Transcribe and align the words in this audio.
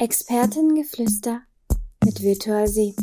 Expertengeflüster 0.00 1.42
mit 2.02 2.22
Virtual 2.22 2.66
Sie. 2.66 2.96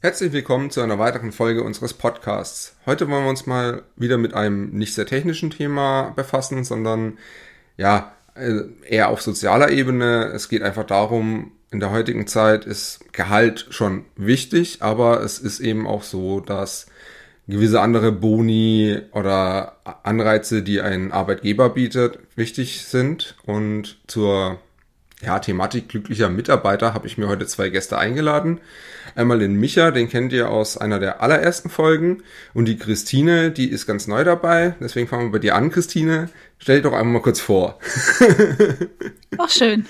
Herzlich 0.00 0.32
willkommen 0.32 0.70
zu 0.70 0.80
einer 0.80 0.98
weiteren 0.98 1.32
Folge 1.32 1.62
unseres 1.62 1.92
Podcasts. 1.92 2.76
Heute 2.86 3.10
wollen 3.10 3.24
wir 3.24 3.28
uns 3.28 3.44
mal 3.44 3.82
wieder 3.94 4.16
mit 4.16 4.32
einem 4.32 4.70
nicht 4.70 4.94
sehr 4.94 5.04
technischen 5.04 5.50
Thema 5.50 6.14
befassen, 6.16 6.64
sondern 6.64 7.18
ja, 7.76 8.14
äh, 8.36 8.60
eher 8.88 9.10
auf 9.10 9.20
sozialer 9.20 9.70
Ebene. 9.70 10.32
Es 10.34 10.48
geht 10.48 10.62
einfach 10.62 10.84
darum, 10.84 11.52
in 11.70 11.80
der 11.80 11.90
heutigen 11.90 12.26
Zeit 12.26 12.64
ist 12.64 13.12
Gehalt 13.12 13.66
schon 13.68 14.06
wichtig, 14.16 14.78
aber 14.80 15.22
es 15.22 15.40
ist 15.40 15.60
eben 15.60 15.86
auch 15.86 16.04
so, 16.04 16.40
dass 16.40 16.86
gewisse 17.46 17.82
andere 17.82 18.12
Boni 18.12 18.98
oder 19.12 19.76
Anreize, 20.04 20.62
die 20.62 20.80
ein 20.80 21.12
Arbeitgeber 21.12 21.68
bietet, 21.68 22.18
wichtig 22.34 22.86
sind. 22.86 23.36
Und 23.44 23.98
zur 24.06 24.58
ja, 25.20 25.40
Thematik 25.40 25.88
glücklicher 25.88 26.28
Mitarbeiter 26.28 26.94
habe 26.94 27.08
ich 27.08 27.18
mir 27.18 27.26
heute 27.26 27.46
zwei 27.46 27.70
Gäste 27.70 27.98
eingeladen. 27.98 28.60
Einmal 29.16 29.40
den 29.40 29.54
Micha, 29.54 29.90
den 29.90 30.08
kennt 30.08 30.32
ihr 30.32 30.48
aus 30.48 30.76
einer 30.78 31.00
der 31.00 31.20
allerersten 31.22 31.70
Folgen. 31.70 32.22
Und 32.54 32.66
die 32.66 32.78
Christine, 32.78 33.50
die 33.50 33.68
ist 33.68 33.86
ganz 33.86 34.06
neu 34.06 34.22
dabei. 34.22 34.76
Deswegen 34.80 35.08
fangen 35.08 35.26
wir 35.26 35.32
bei 35.32 35.38
dir 35.40 35.56
an, 35.56 35.70
Christine. 35.70 36.30
Stell 36.58 36.76
dich 36.76 36.84
doch 36.84 36.92
einmal 36.92 37.14
mal 37.14 37.22
kurz 37.22 37.40
vor. 37.40 37.80
Ach, 39.38 39.50
schön. 39.50 39.86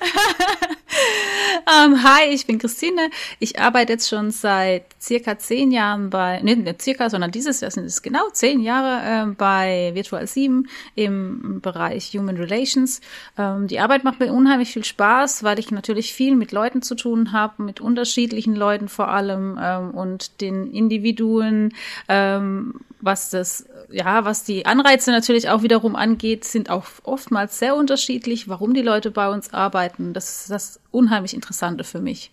ähm, 1.66 2.02
hi, 2.04 2.26
ich 2.32 2.46
bin 2.46 2.58
Christine. 2.58 3.10
Ich 3.40 3.58
arbeite 3.58 3.94
jetzt 3.94 4.08
schon 4.08 4.30
seit 4.30 4.84
circa 5.00 5.38
zehn 5.38 5.70
Jahren 5.70 6.10
bei, 6.10 6.40
nee, 6.42 6.74
circa, 6.80 7.10
sondern 7.10 7.30
dieses 7.30 7.60
Jahr 7.60 7.70
sind 7.70 7.84
es 7.84 8.02
genau 8.02 8.28
zehn 8.32 8.60
Jahre 8.60 9.30
äh, 9.30 9.34
bei 9.34 9.90
Virtual 9.94 10.26
7 10.26 10.68
im 10.94 11.60
Bereich 11.60 12.12
Human 12.14 12.36
Relations. 12.36 13.00
Ähm, 13.36 13.66
die 13.66 13.80
Arbeit 13.80 14.04
macht 14.04 14.20
mir 14.20 14.32
unheimlich 14.32 14.72
viel 14.72 14.84
Spaß, 14.84 15.42
weil 15.44 15.58
ich 15.58 15.70
natürlich 15.70 16.12
viel 16.12 16.36
mit 16.36 16.52
Leuten 16.52 16.82
zu 16.82 16.94
tun 16.94 17.32
habe, 17.32 17.62
mit 17.62 17.80
unterschiedlichen 17.80 18.54
Leuten 18.54 18.88
vor 18.88 19.08
allem 19.08 19.58
ähm, 19.60 19.90
und 19.92 20.40
den 20.40 20.70
Individuen, 20.70 21.74
ähm, 22.08 22.74
was 23.00 23.30
das 23.30 23.66
ja, 23.90 24.24
was 24.24 24.44
die 24.44 24.66
Anreize 24.66 25.10
natürlich 25.10 25.48
auch 25.48 25.62
wiederum 25.62 25.96
angeht, 25.96 26.44
sind 26.44 26.68
auch 26.68 26.84
oftmals 27.04 27.58
sehr 27.58 27.74
unterschiedlich, 27.74 28.48
warum 28.48 28.74
die 28.74 28.82
Leute 28.82 29.10
bei 29.10 29.28
uns 29.30 29.54
arbeiten. 29.54 30.12
Das 30.12 30.42
ist 30.42 30.50
das 30.50 30.80
unheimlich 30.90 31.34
Interessante 31.34 31.84
für 31.84 32.00
mich. 32.00 32.30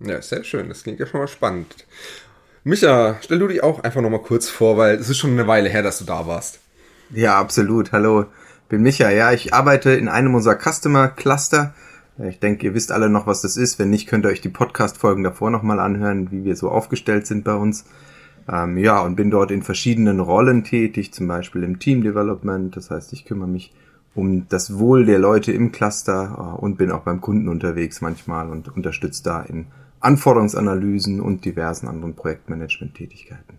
Ja, 0.00 0.22
sehr 0.22 0.44
schön. 0.44 0.68
Das 0.68 0.82
klingt 0.82 0.98
ja 0.98 1.06
schon 1.06 1.20
mal 1.20 1.28
spannend. 1.28 1.86
Micha, 2.64 3.18
stell 3.22 3.38
du 3.38 3.48
dich 3.48 3.62
auch 3.62 3.80
einfach 3.84 4.00
noch 4.00 4.10
mal 4.10 4.22
kurz 4.22 4.48
vor, 4.48 4.76
weil 4.76 4.96
es 4.96 5.08
ist 5.08 5.18
schon 5.18 5.32
eine 5.32 5.46
Weile 5.46 5.68
her, 5.68 5.82
dass 5.82 5.98
du 5.98 6.04
da 6.04 6.26
warst. 6.26 6.60
Ja, 7.10 7.38
absolut. 7.38 7.92
Hallo, 7.92 8.26
bin 8.68 8.82
Micha. 8.82 9.10
Ja, 9.10 9.32
ich 9.32 9.52
arbeite 9.52 9.90
in 9.90 10.08
einem 10.08 10.34
unserer 10.34 10.58
Customer 10.58 11.08
Cluster. 11.08 11.74
Ich 12.28 12.38
denke, 12.38 12.66
ihr 12.66 12.74
wisst 12.74 12.92
alle 12.92 13.08
noch, 13.08 13.26
was 13.26 13.40
das 13.42 13.56
ist. 13.56 13.78
Wenn 13.78 13.90
nicht, 13.90 14.08
könnt 14.08 14.26
ihr 14.26 14.30
euch 14.30 14.40
die 14.40 14.50
Podcast-Folgen 14.50 15.24
davor 15.24 15.50
nochmal 15.50 15.80
anhören, 15.80 16.30
wie 16.30 16.44
wir 16.44 16.56
so 16.56 16.70
aufgestellt 16.70 17.26
sind 17.26 17.44
bei 17.44 17.54
uns. 17.54 17.84
Ähm, 18.50 18.78
ja, 18.78 19.00
und 19.00 19.16
bin 19.16 19.30
dort 19.30 19.50
in 19.50 19.62
verschiedenen 19.62 20.20
Rollen 20.20 20.64
tätig, 20.64 21.12
zum 21.12 21.28
Beispiel 21.28 21.62
im 21.62 21.78
Team 21.78 22.02
Development. 22.02 22.74
Das 22.76 22.90
heißt, 22.90 23.12
ich 23.12 23.24
kümmere 23.24 23.48
mich 23.48 23.72
um 24.14 24.46
das 24.48 24.78
Wohl 24.78 25.06
der 25.06 25.18
Leute 25.18 25.52
im 25.52 25.72
Cluster 25.72 26.56
äh, 26.58 26.60
und 26.60 26.76
bin 26.76 26.90
auch 26.90 27.02
beim 27.02 27.20
Kunden 27.20 27.48
unterwegs 27.48 28.00
manchmal 28.00 28.50
und 28.50 28.74
unterstütze 28.74 29.22
da 29.22 29.42
in 29.42 29.66
Anforderungsanalysen 30.00 31.20
und 31.20 31.44
diversen 31.44 31.88
anderen 31.88 32.14
Projektmanagement-Tätigkeiten. 32.14 33.58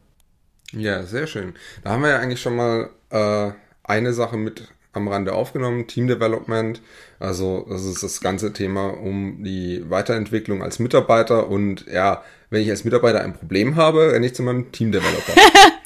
Ja, 0.73 1.03
sehr 1.03 1.27
schön. 1.27 1.53
Da 1.83 1.91
haben 1.91 2.01
wir 2.01 2.09
ja 2.09 2.19
eigentlich 2.19 2.41
schon 2.41 2.55
mal 2.55 2.89
äh, 3.09 3.51
eine 3.83 4.13
Sache 4.13 4.37
mit 4.37 4.73
am 4.93 5.07
Rande 5.07 5.33
aufgenommen, 5.33 5.87
Team 5.87 6.07
Development. 6.07 6.81
Also 7.19 7.65
das 7.69 7.85
ist 7.85 8.03
das 8.03 8.21
ganze 8.21 8.51
Thema 8.53 8.89
um 8.89 9.43
die 9.43 9.89
Weiterentwicklung 9.89 10.63
als 10.63 10.79
Mitarbeiter 10.79 11.47
und 11.47 11.85
ja, 11.87 12.23
wenn 12.49 12.61
ich 12.61 12.69
als 12.69 12.83
Mitarbeiter 12.83 13.21
ein 13.21 13.33
Problem 13.33 13.75
habe, 13.75 14.11
renne 14.11 14.25
ich 14.25 14.35
zu 14.35 14.43
meinem 14.43 14.71
Team 14.71 14.91
Developer. 14.91 15.33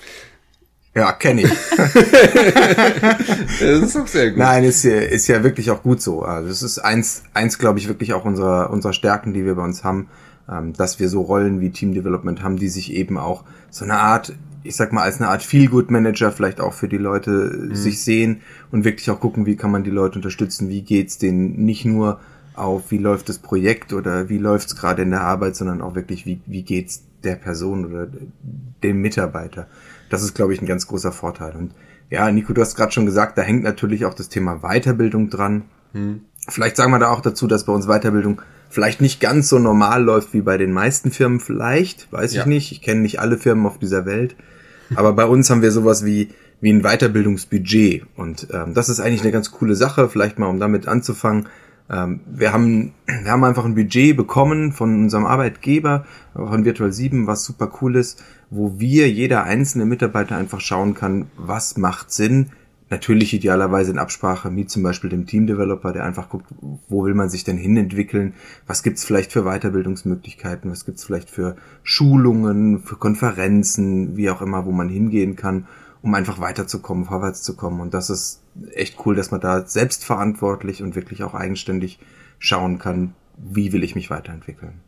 Ja, 0.98 1.12
kenne 1.12 1.42
ich. 1.42 1.50
das 3.60 3.60
ist 3.60 3.98
auch 3.98 4.08
sehr 4.08 4.30
gut. 4.30 4.40
Nein, 4.40 4.64
ist 4.64 4.84
ja, 4.84 4.96
ist 4.96 5.28
ja 5.28 5.44
wirklich 5.44 5.70
auch 5.70 5.84
gut 5.84 6.02
so. 6.02 6.22
Also 6.22 6.50
es 6.50 6.62
ist 6.62 6.80
eins, 6.80 7.24
eins 7.34 7.60
glaube 7.60 7.80
ich, 7.80 7.90
wirklich 7.90 8.14
auch 8.14 8.24
unserer, 8.24 8.70
unserer 8.70 8.94
Stärken, 8.94 9.34
die 9.34 9.44
wir 9.44 9.56
bei 9.56 9.64
uns 9.64 9.84
haben, 9.84 10.08
dass 10.48 11.00
wir 11.00 11.10
so 11.10 11.22
Rollen 11.22 11.60
wie 11.60 11.72
Team 11.72 11.94
Development 11.94 12.44
haben, 12.44 12.58
die 12.58 12.70
sich 12.70 12.94
eben 12.94 13.18
auch 13.18 13.44
so 13.70 13.84
eine 13.84 14.00
Art 14.00 14.34
ich 14.66 14.76
sag 14.76 14.92
mal, 14.92 15.04
als 15.04 15.18
eine 15.18 15.30
Art 15.30 15.44
Feel-Good-Manager 15.44 16.32
vielleicht 16.32 16.60
auch 16.60 16.74
für 16.74 16.88
die 16.88 16.98
Leute 16.98 17.32
mhm. 17.32 17.76
sich 17.76 18.04
sehen 18.04 18.42
und 18.72 18.84
wirklich 18.84 19.10
auch 19.12 19.20
gucken, 19.20 19.46
wie 19.46 19.56
kann 19.56 19.72
man 19.72 19.84
die 19.84 19.92
Leute 19.92 20.18
unterstützen, 20.18 20.70
wie 20.70 20.82
geht's 20.82 21.20
denen 21.20 21.64
nicht 21.66 21.86
nur 21.86 22.20
auf, 22.56 22.90
wie 22.90 22.98
läuft 22.98 23.30
das 23.30 23.38
Projekt 23.38 23.94
oder 23.94 24.28
wie 24.30 24.38
läuft's 24.38 24.76
gerade 24.76 25.04
in 25.04 25.12
der 25.12 25.22
Arbeit, 25.22 25.56
sondern 25.56 25.82
auch 25.82 25.96
wirklich, 25.96 26.26
wie, 26.26 26.42
wie 26.46 26.64
geht's 26.64 27.04
der 27.24 27.36
Person 27.36 27.86
oder 27.86 28.08
dem 28.84 29.02
Mitarbeiter. 29.02 29.68
Das 30.10 30.24
ist, 30.24 30.34
glaube 30.34 30.54
ich, 30.54 30.62
ein 30.62 30.68
ganz 30.68 30.88
großer 30.88 31.12
Vorteil. 31.12 31.56
Und 31.56 31.74
ja, 32.10 32.32
Nico, 32.32 32.54
du 32.54 32.62
hast 32.62 32.76
gerade 32.76 32.92
schon 32.92 33.06
gesagt, 33.06 33.38
da 33.38 33.42
hängt 33.42 33.64
natürlich 33.64 34.06
auch 34.06 34.14
das 34.14 34.30
Thema 34.30 34.62
Weiterbildung 34.62 35.30
dran. 35.30 35.64
Mhm. 35.94 36.22
Vielleicht 36.48 36.78
sagen 36.78 36.92
wir 36.92 37.00
da 37.00 37.10
auch 37.10 37.22
dazu, 37.22 37.48
dass 37.48 37.66
bei 37.66 37.74
uns 37.74 37.88
Weiterbildung 37.88 38.42
vielleicht 38.70 39.02
nicht 39.02 39.20
ganz 39.20 39.50
so 39.50 39.60
normal 39.60 40.04
läuft 40.04 40.34
wie 40.34 40.42
bei 40.42 40.58
den 40.58 40.74
meisten 40.74 41.12
Firmen 41.12 41.40
vielleicht, 41.40 42.12
weiß 42.12 42.34
ja. 42.34 42.42
ich 42.42 42.48
nicht. 42.48 42.72
Ich 42.72 42.82
kenne 42.82 43.02
nicht 43.02 43.20
alle 43.20 43.38
Firmen 43.38 43.66
auf 43.66 43.80
dieser 43.80 44.06
Welt. 44.06 44.36
Aber 44.96 45.14
bei 45.14 45.26
uns 45.26 45.50
haben 45.50 45.62
wir 45.62 45.72
sowas 45.72 46.06
wie, 46.06 46.30
wie 46.62 46.72
ein 46.72 46.84
Weiterbildungsbudget. 46.84 48.04
Und 48.16 48.48
ähm, 48.54 48.74
das 48.74 48.90
ist 48.90 49.00
eigentlich 49.00 49.22
eine 49.22 49.32
ganz 49.32 49.52
coole 49.52 49.76
Sache, 49.76 50.10
vielleicht 50.10 50.38
mal 50.38 50.48
um 50.48 50.60
damit 50.60 50.88
anzufangen. 50.88 51.48
Ähm, 51.90 52.22
wir, 52.26 52.54
haben, 52.54 52.94
wir 53.06 53.32
haben 53.32 53.44
einfach 53.44 53.66
ein 53.66 53.76
Budget 53.76 54.16
bekommen 54.18 54.72
von 54.72 55.04
unserem 55.04 55.26
Arbeitgeber, 55.26 56.06
von 56.34 56.66
Virtual 56.66 56.92
7, 56.92 57.28
was 57.28 57.44
super 57.44 57.72
cool 57.82 57.96
ist, 57.96 58.24
wo 58.50 58.80
wir, 58.80 59.10
jeder 59.10 59.44
einzelne 59.44 59.86
Mitarbeiter 59.86 60.38
einfach 60.38 60.62
schauen 60.62 60.94
kann, 60.94 61.28
was 61.38 61.78
macht 61.78 62.12
Sinn, 62.12 62.52
Natürlich 62.90 63.34
idealerweise 63.34 63.92
in 63.92 63.98
Absprache 63.98 64.52
mit 64.52 64.70
zum 64.70 64.84
Beispiel 64.84 65.10
dem 65.10 65.26
Team-Developer, 65.26 65.92
der 65.92 66.04
einfach 66.04 66.30
guckt, 66.30 66.46
wo 66.88 67.04
will 67.04 67.16
man 67.16 67.30
sich 67.30 67.44
denn 67.44 67.58
hinentwickeln, 67.58 68.36
was 68.68 68.84
gibt's 68.84 69.04
vielleicht 69.04 69.32
für 69.32 69.44
Weiterbildungsmöglichkeiten, 69.44 70.70
was 70.70 70.86
gibt's 70.86 71.04
vielleicht 71.04 71.32
für 71.32 71.56
Schulungen, 71.82 72.84
für 72.84 72.96
Konferenzen, 72.96 74.18
wie 74.18 74.30
auch 74.30 74.42
immer, 74.42 74.66
wo 74.66 74.72
man 74.72 74.88
hingehen 74.88 75.36
kann, 75.36 75.68
um 76.04 76.14
einfach 76.14 76.40
weiterzukommen, 76.40 77.06
vorwärts 77.06 77.42
zu 77.42 77.56
kommen. 77.56 77.82
Und 77.82 77.96
das 77.96 78.12
ist 78.12 78.44
echt 78.72 79.04
cool, 79.06 79.16
dass 79.16 79.32
man 79.32 79.42
da 79.42 79.66
selbstverantwortlich 79.66 80.84
und 80.84 80.96
wirklich 80.96 81.24
auch 81.24 81.34
eigenständig 81.34 82.00
schauen 82.38 82.78
kann, 82.78 83.16
wie 83.36 83.74
will 83.74 83.84
ich 83.84 83.96
mich 83.96 84.12
weiterentwickeln. 84.12 84.82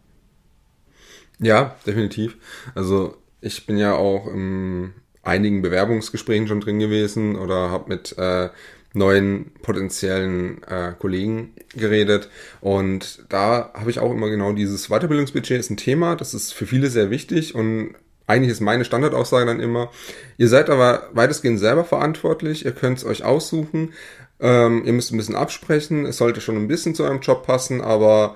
Ja, 1.40 1.76
definitiv. 1.88 2.38
Also 2.76 3.18
ich 3.42 3.66
bin 3.66 3.78
ja 3.78 3.94
auch 3.94 4.28
im 4.28 4.94
einigen 5.28 5.62
Bewerbungsgesprächen 5.62 6.48
schon 6.48 6.62
drin 6.62 6.80
gewesen 6.80 7.36
oder 7.36 7.70
habe 7.70 7.90
mit 7.90 8.18
äh, 8.18 8.50
neuen 8.94 9.52
potenziellen 9.62 10.64
äh, 10.64 10.94
Kollegen 10.98 11.54
geredet. 11.76 12.30
Und 12.62 13.24
da 13.30 13.72
habe 13.74 13.92
ich 13.92 14.00
auch 14.00 14.12
immer 14.12 14.30
genau 14.30 14.54
dieses 14.54 14.88
Weiterbildungsbudget 14.88 15.60
ist 15.60 15.70
ein 15.70 15.78
Thema, 15.78 16.16
das 16.16 16.34
ist 16.34 16.54
für 16.54 16.66
viele 16.66 16.90
sehr 16.90 17.10
wichtig 17.10 17.56
und 17.56 17.96
eigentlich 18.26 18.52
ist 18.52 18.62
meine 18.62 18.84
Standardaussage 18.84 19.46
dann 19.46 19.62
immer, 19.62 19.90
ihr 20.38 20.50
seid 20.50 20.70
aber 20.70 21.10
weitestgehend 21.14 21.60
selber 21.60 21.86
verantwortlich, 21.86 22.66
ihr 22.66 22.74
könnt 22.74 22.98
es 22.98 23.06
euch 23.06 23.24
aussuchen, 23.24 23.94
ähm, 24.40 24.84
ihr 24.86 24.94
müsst 24.94 25.12
ein 25.12 25.18
bisschen 25.18 25.36
absprechen, 25.36 26.06
es 26.06 26.18
sollte 26.18 26.42
schon 26.42 26.58
ein 26.58 26.68
bisschen 26.68 26.94
zu 26.94 27.04
eurem 27.04 27.22
Job 27.22 27.46
passen, 27.46 27.80
aber 27.80 28.36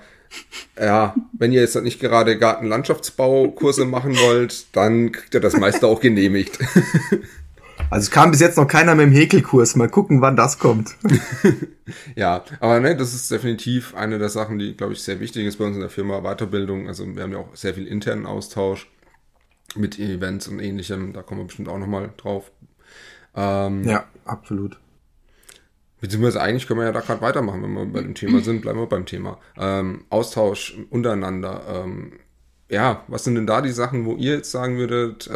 ja, 0.80 1.16
wenn 1.38 1.52
ihr 1.52 1.62
jetzt 1.62 1.76
nicht 1.82 2.00
gerade 2.00 2.38
Gartenlandschaftsbaukurse 2.38 3.86
machen 3.86 4.16
wollt, 4.18 4.76
dann 4.76 5.12
kriegt 5.12 5.34
ihr 5.34 5.40
das 5.40 5.58
meiste 5.58 5.88
auch 5.88 6.00
genehmigt. 6.00 6.60
Also 7.90 8.06
es 8.06 8.12
kam 8.12 8.32
bis 8.32 8.40
jetzt 8.40 8.58
noch 8.58 8.68
keiner 8.68 8.96
mit 8.96 9.08
dem 9.08 9.12
Häkelkurs. 9.12 9.76
Mal 9.76 9.90
gucken, 9.90 10.22
wann 10.22 10.38
das 10.38 10.60
kommt. 10.60 10.96
ja, 12.16 12.46
aber 12.62 12.80
ne, 12.80 12.96
das 12.96 13.14
ist 13.14 13.30
definitiv 13.30 13.96
eine 13.96 14.18
der 14.18 14.30
Sachen, 14.30 14.60
die, 14.60 14.78
glaube 14.78 14.94
ich, 14.94 15.04
sehr 15.04 15.20
wichtig 15.20 15.46
ist 15.46 15.58
bei 15.58 15.66
uns 15.66 15.76
in 15.76 15.82
der 15.82 15.90
Firma 15.90 16.22
Weiterbildung. 16.22 16.88
Also 16.88 17.06
wir 17.06 17.22
haben 17.22 17.34
ja 17.34 17.40
auch 17.40 17.54
sehr 17.54 17.74
viel 17.74 17.88
internen 17.88 18.26
Austausch 18.26 18.90
mit 19.76 20.00
Events 20.00 20.48
und 20.48 20.60
ähnlichem. 20.60 21.12
Da 21.12 21.22
kommen 21.22 21.42
wir 21.42 21.48
bestimmt 21.48 21.68
auch 21.68 21.80
nochmal 21.80 22.12
drauf. 22.16 22.52
Ähm, 23.36 23.84
ja, 23.84 24.06
absolut. 24.24 24.78
Beziehungsweise 26.02 26.42
eigentlich 26.42 26.68
können 26.68 26.80
wir 26.80 26.88
ja 26.88 26.92
da 26.92 27.00
gerade 27.00 27.22
weitermachen, 27.22 27.64
wenn 27.64 27.74
wir 27.74 27.86
bei 27.86 28.02
dem 28.02 28.16
Thema 28.16 28.40
sind, 28.44 28.62
bleiben 28.62 28.80
wir 28.80 28.88
beim 28.88 29.06
Thema. 29.06 29.38
Ähm, 29.58 30.04
Austausch 30.10 30.78
untereinander. 30.90 31.62
Ähm, 31.70 32.14
ja, 32.72 33.04
was 33.08 33.26
sind 33.26 33.36
denn 33.36 33.46
da 33.46 33.62
die 33.62 33.72
Sachen, 33.72 34.06
wo 34.06 34.16
ihr 34.16 34.36
jetzt 34.36 34.50
sagen 34.50 34.78
würdet, 34.78 35.28
äh, 35.28 35.32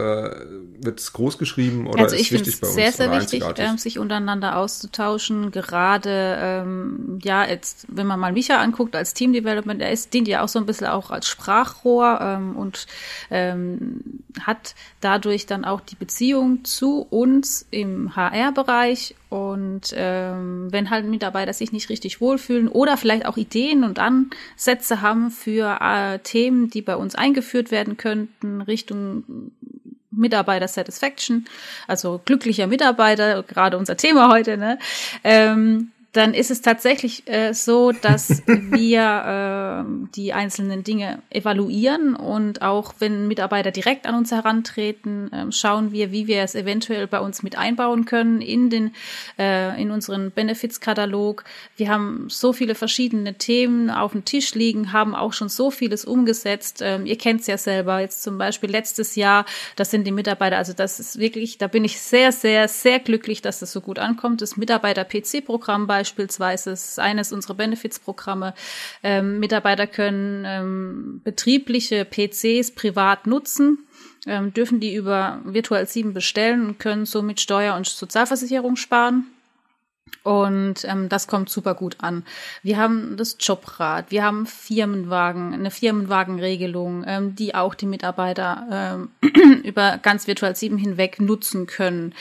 wird 0.80 1.02
es 1.02 1.12
groß 1.12 1.38
geschrieben 1.38 1.86
oder 1.86 2.04
also 2.04 2.16
ist 2.16 2.32
wichtig 2.32 2.62
bei 2.62 2.68
uns? 2.68 2.76
sehr, 2.76 2.94
sehr 2.94 3.12
wichtig, 3.12 3.44
ähm, 3.58 3.78
sich 3.78 4.00
untereinander 4.00 4.56
auszutauschen. 4.56 5.52
Gerade, 5.52 6.38
ähm, 6.40 7.20
ja, 7.22 7.46
jetzt, 7.46 7.88
wenn 7.90 8.08
man 8.08 8.22
mal 8.22 8.32
Micha 8.32 8.56
anguckt 8.56 8.96
als 8.96 9.14
Team 9.14 9.34
Development, 9.34 9.82
er 9.82 9.92
ist, 9.92 10.14
dient 10.14 10.30
ja 10.30 10.44
auch 10.44 10.48
so 10.48 10.60
ein 10.60 10.66
bisschen 10.66 10.88
auch 10.88 11.12
als 11.12 11.28
Sprachrohr 11.28 12.20
ähm, 12.22 12.56
und 12.56 12.88
ähm, 13.30 14.24
hat 14.40 14.74
dadurch 15.02 15.46
dann 15.46 15.66
auch 15.66 15.82
die 15.82 15.96
Beziehung 15.96 16.64
zu 16.64 17.06
uns 17.10 17.68
im 17.70 18.16
HR-Bereich 18.16 19.14
Und 19.36 19.94
ähm, 19.98 20.72
wenn 20.72 20.90
halt 20.90 21.06
Mitarbeiter 21.06 21.52
sich 21.52 21.74
nicht 21.74 21.90
richtig 21.90 22.22
wohlfühlen 22.22 22.70
oder 22.70 22.96
vielleicht 22.96 23.26
auch 23.26 23.36
Ideen 23.36 23.84
und 23.84 24.00
Ansätze 24.00 25.02
haben 25.02 25.30
für 25.30 25.78
äh, 25.82 26.20
Themen, 26.20 26.70
die 26.70 26.82
bei 26.82 26.96
uns 26.96 27.16
eingeführt 27.16 27.70
werden 27.70 27.98
könnten, 27.98 28.62
Richtung 28.62 29.52
Mitarbeiter 30.10 30.70
Satisfaction, 30.70 31.44
also 31.86 32.22
glücklicher 32.24 32.68
Mitarbeiter, 32.68 33.44
gerade 33.44 33.78
unser 33.78 33.98
Thema 33.98 34.32
heute, 34.32 34.56
ne? 34.56 34.80
Ähm, 35.26 35.92
dann 36.16 36.34
ist 36.34 36.50
es 36.50 36.62
tatsächlich 36.62 37.28
äh, 37.28 37.54
so, 37.54 37.92
dass 37.92 38.42
wir 38.48 39.86
äh, 39.86 40.08
die 40.16 40.32
einzelnen 40.32 40.84
Dinge 40.84 41.22
evaluieren 41.30 42.16
und 42.16 42.62
auch 42.62 42.96
wenn 43.00 43.28
Mitarbeiter 43.28 43.72
direkt 43.72 44.08
an 44.08 44.16
uns 44.16 44.32
herantreten, 44.32 45.32
äh, 45.34 45.52
schauen 45.52 45.92
wir, 45.92 46.12
wie 46.12 46.28
wir 46.28 46.42
es 46.42 46.56
eventuell 46.56 47.08
bei 47.08 47.20
uns 47.20 47.44
mit 47.44 47.58
einbauen 47.58 48.06
können 48.06 48.42
in 48.42 48.70
den 48.70 48.94
äh, 49.38 49.82
in 49.82 49.92
unseren 49.92 50.32
Benefits-Katalog. 50.32 51.44
Wir 51.76 51.90
haben 51.90 52.28
so 52.30 52.54
viele 52.54 52.76
verschiedene 52.76 53.34
Themen 53.34 53.90
auf 53.90 54.14
dem 54.14 54.24
Tisch 54.24 54.56
liegen, 54.56 54.94
haben 54.94 55.16
auch 55.16 55.34
schon 55.34 55.50
so 55.50 55.70
vieles 55.70 56.06
umgesetzt. 56.06 56.82
Ähm, 56.82 57.06
ihr 57.06 57.18
kennt 57.18 57.42
es 57.42 57.48
ja 57.48 57.58
selber. 57.58 58.00
Jetzt 58.00 58.24
zum 58.24 58.38
Beispiel 58.38 58.70
letztes 58.70 59.16
Jahr, 59.16 59.46
das 59.76 59.92
sind 59.92 60.06
die 60.06 60.12
Mitarbeiter. 60.12 60.58
Also 60.58 60.72
das 60.72 61.00
ist 61.00 61.20
wirklich, 61.20 61.58
da 61.58 61.68
bin 61.68 61.84
ich 61.84 62.00
sehr, 62.00 62.32
sehr, 62.32 62.70
sehr 62.70 63.00
glücklich, 63.00 63.42
dass 63.42 63.60
das 63.60 63.74
so 63.74 63.82
gut 63.82 64.00
ankommt. 64.00 64.42
Das 64.42 64.56
Mitarbeiter-PC-Programm 64.56 65.88
bei 65.88 66.05
beispielsweise. 66.06 66.72
Es 66.72 66.90
ist 66.90 67.00
eines 67.00 67.32
unserer 67.34 67.56
Benefits-Programme. 67.56 68.54
Ähm, 69.02 69.40
Mitarbeiter 69.40 69.88
können 69.88 70.44
ähm, 70.46 71.22
betriebliche 71.24 72.06
PCs 72.06 72.72
privat 72.76 73.26
nutzen. 73.26 73.80
Ähm, 74.28 74.54
dürfen 74.54 74.80
die 74.80 74.96
über 74.96 75.42
Virtual 75.44 75.86
7 75.86 76.14
bestellen 76.14 76.68
und 76.68 76.80
können 76.80 77.06
somit 77.06 77.40
Steuer- 77.40 77.76
und 77.76 77.88
Sozialversicherung 77.88 78.76
sparen. 78.76 79.26
Und 80.24 80.86
ähm, 80.86 81.10
das 81.10 81.28
kommt 81.28 81.50
super 81.50 81.76
gut 81.76 81.98
an. 82.00 82.24
Wir 82.64 82.78
haben 82.78 83.18
das 83.18 83.38
Jobrad, 83.40 84.12
wir 84.12 84.24
haben 84.24 84.46
Firmenwagen, 84.46 85.54
eine 85.54 85.72
Firmenwagenregelung, 85.72 87.04
ähm, 87.08 87.36
die 87.36 87.56
auch 87.56 87.76
die 87.76 87.86
Mitarbeiter 87.86 89.08
ähm, 89.22 89.62
über 89.64 89.98
ganz 89.98 90.28
Virtual 90.28 90.56
7 90.56 90.78
hinweg 90.78 91.20
nutzen 91.20 91.68
können. 91.68 92.14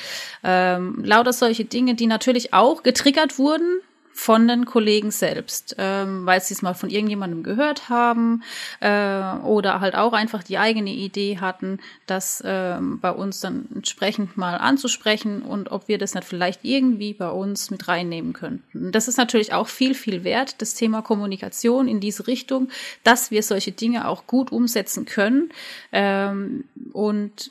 Ähm, 0.43 1.02
lauter 1.05 1.32
solche 1.32 1.64
Dinge, 1.64 1.94
die 1.94 2.06
natürlich 2.06 2.52
auch 2.52 2.82
getriggert 2.82 3.38
wurden 3.38 3.81
von 4.16 4.46
den 4.46 4.64
Kollegen 4.64 5.11
selbst, 5.11 5.75
ähm, 5.76 6.25
weil 6.25 6.40
sie 6.40 6.55
es 6.55 6.62
mal 6.62 6.75
von 6.75 6.88
irgendjemandem 6.88 7.43
gehört 7.43 7.88
haben 7.88 8.44
äh, 8.78 9.38
oder 9.43 9.81
halt 9.81 9.96
auch 9.96 10.12
einfach 10.12 10.44
die 10.44 10.56
eigene 10.56 10.90
Idee 10.90 11.38
hatten, 11.38 11.81
das 12.06 12.40
ähm, 12.46 13.00
bei 13.00 13.11
uns 13.11 13.40
dann 13.40 13.66
entsprechend 13.75 14.37
mal 14.37 14.56
anzusprechen 14.56 15.43
und 15.43 15.72
ob 15.72 15.88
wir 15.88 15.99
das 15.99 16.14
nicht 16.14 16.26
vielleicht 16.26 16.64
irgendwie 16.64 17.12
bei 17.12 17.28
uns 17.28 17.72
mit 17.72 17.88
reinnehmen 17.88 18.32
könnten. 18.32 18.93
Das 18.93 19.08
ist 19.08 19.19
natürlich 19.19 19.52
auch 19.52 19.66
viel, 19.66 19.94
viel 19.94 20.22
wert, 20.22 20.62
das 20.62 20.75
Thema 20.75 21.02
Kommunikation 21.02 21.88
in 21.88 21.99
diese 21.99 22.28
Richtung, 22.28 22.69
dass 23.02 23.32
wir 23.32 23.43
solche 23.43 23.72
Dinge 23.72 24.06
auch 24.06 24.28
gut 24.28 24.52
umsetzen 24.52 25.06
können 25.06 25.50
ähm, 25.90 26.64
und 26.93 27.50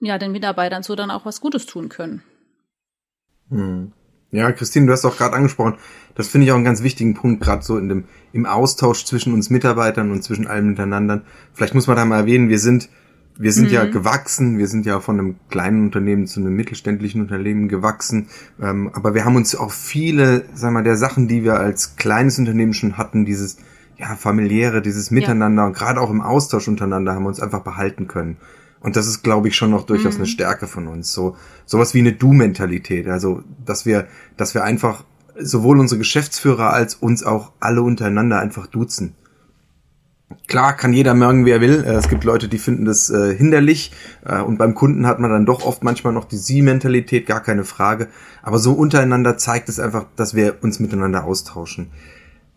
ja, 0.00 0.18
den 0.18 0.32
Mitarbeitern 0.32 0.82
so 0.82 0.94
dann 0.94 1.10
auch 1.10 1.24
was 1.24 1.40
Gutes 1.40 1.64
tun 1.64 1.88
können. 1.88 2.22
Hm. 3.48 3.92
Ja, 4.34 4.50
Christine, 4.50 4.86
du 4.86 4.92
hast 4.92 5.04
auch 5.04 5.18
gerade 5.18 5.36
angesprochen, 5.36 5.74
das 6.14 6.26
finde 6.26 6.46
ich 6.46 6.52
auch 6.52 6.56
einen 6.56 6.64
ganz 6.64 6.82
wichtigen 6.82 7.12
Punkt, 7.12 7.42
gerade 7.42 7.62
so 7.62 7.76
in 7.76 7.90
dem, 7.90 8.04
im 8.32 8.46
Austausch 8.46 9.04
zwischen 9.04 9.34
uns 9.34 9.50
Mitarbeitern 9.50 10.10
und 10.10 10.24
zwischen 10.24 10.46
allen 10.46 10.70
miteinander. 10.70 11.20
Vielleicht 11.52 11.74
muss 11.74 11.86
man 11.86 11.96
da 11.96 12.06
mal 12.06 12.20
erwähnen, 12.20 12.48
wir 12.48 12.58
sind, 12.58 12.88
wir 13.38 13.52
sind 13.52 13.68
mhm. 13.68 13.74
ja 13.74 13.84
gewachsen, 13.84 14.56
wir 14.56 14.68
sind 14.68 14.86
ja 14.86 15.00
von 15.00 15.18
einem 15.18 15.36
kleinen 15.50 15.84
Unternehmen 15.84 16.26
zu 16.26 16.40
einem 16.40 16.56
mittelständischen 16.56 17.20
Unternehmen 17.20 17.68
gewachsen, 17.68 18.28
ähm, 18.58 18.90
aber 18.94 19.12
wir 19.12 19.26
haben 19.26 19.36
uns 19.36 19.54
auch 19.54 19.70
viele, 19.70 20.46
sagen 20.54 20.72
wir 20.74 20.80
mal, 20.80 20.82
der 20.82 20.96
Sachen, 20.96 21.28
die 21.28 21.44
wir 21.44 21.60
als 21.60 21.96
kleines 21.96 22.38
Unternehmen 22.38 22.72
schon 22.72 22.96
hatten, 22.96 23.26
dieses 23.26 23.58
ja, 23.98 24.16
familiäre, 24.16 24.80
dieses 24.80 25.10
Miteinander 25.10 25.64
ja. 25.64 25.66
und 25.66 25.74
gerade 25.74 26.00
auch 26.00 26.10
im 26.10 26.22
Austausch 26.22 26.68
untereinander 26.68 27.14
haben 27.14 27.24
wir 27.24 27.28
uns 27.28 27.40
einfach 27.40 27.60
behalten 27.60 28.08
können. 28.08 28.38
Und 28.82 28.96
das 28.96 29.06
ist, 29.06 29.22
glaube 29.22 29.48
ich, 29.48 29.56
schon 29.56 29.70
noch 29.70 29.86
durchaus 29.86 30.14
mhm. 30.14 30.20
eine 30.20 30.26
Stärke 30.26 30.66
von 30.66 30.88
uns. 30.88 31.12
So 31.12 31.36
sowas 31.66 31.94
wie 31.94 32.00
eine 32.00 32.12
Du-Mentalität. 32.12 33.08
Also, 33.08 33.42
dass 33.64 33.86
wir, 33.86 34.06
dass 34.36 34.54
wir 34.54 34.64
einfach 34.64 35.04
sowohl 35.38 35.78
unsere 35.78 35.98
Geschäftsführer 35.98 36.72
als 36.72 36.94
uns 36.96 37.22
auch 37.22 37.52
alle 37.60 37.82
untereinander 37.82 38.38
einfach 38.40 38.66
duzen. 38.66 39.14
Klar 40.48 40.76
kann 40.76 40.92
jeder 40.92 41.14
mögen, 41.14 41.46
wie 41.46 41.50
er 41.50 41.60
will. 41.60 41.84
Äh, 41.84 41.94
es 41.94 42.08
gibt 42.08 42.24
Leute, 42.24 42.48
die 42.48 42.58
finden 42.58 42.84
das 42.84 43.10
äh, 43.10 43.34
hinderlich. 43.34 43.92
Äh, 44.24 44.40
und 44.40 44.58
beim 44.58 44.74
Kunden 44.74 45.06
hat 45.06 45.20
man 45.20 45.30
dann 45.30 45.46
doch 45.46 45.64
oft 45.64 45.84
manchmal 45.84 46.12
noch 46.12 46.24
die 46.24 46.36
Sie-Mentalität, 46.36 47.26
gar 47.26 47.40
keine 47.40 47.64
Frage. 47.64 48.08
Aber 48.42 48.58
so 48.58 48.72
untereinander 48.72 49.36
zeigt 49.38 49.68
es 49.68 49.78
einfach, 49.78 50.06
dass 50.16 50.34
wir 50.34 50.56
uns 50.62 50.80
miteinander 50.80 51.24
austauschen. 51.24 51.90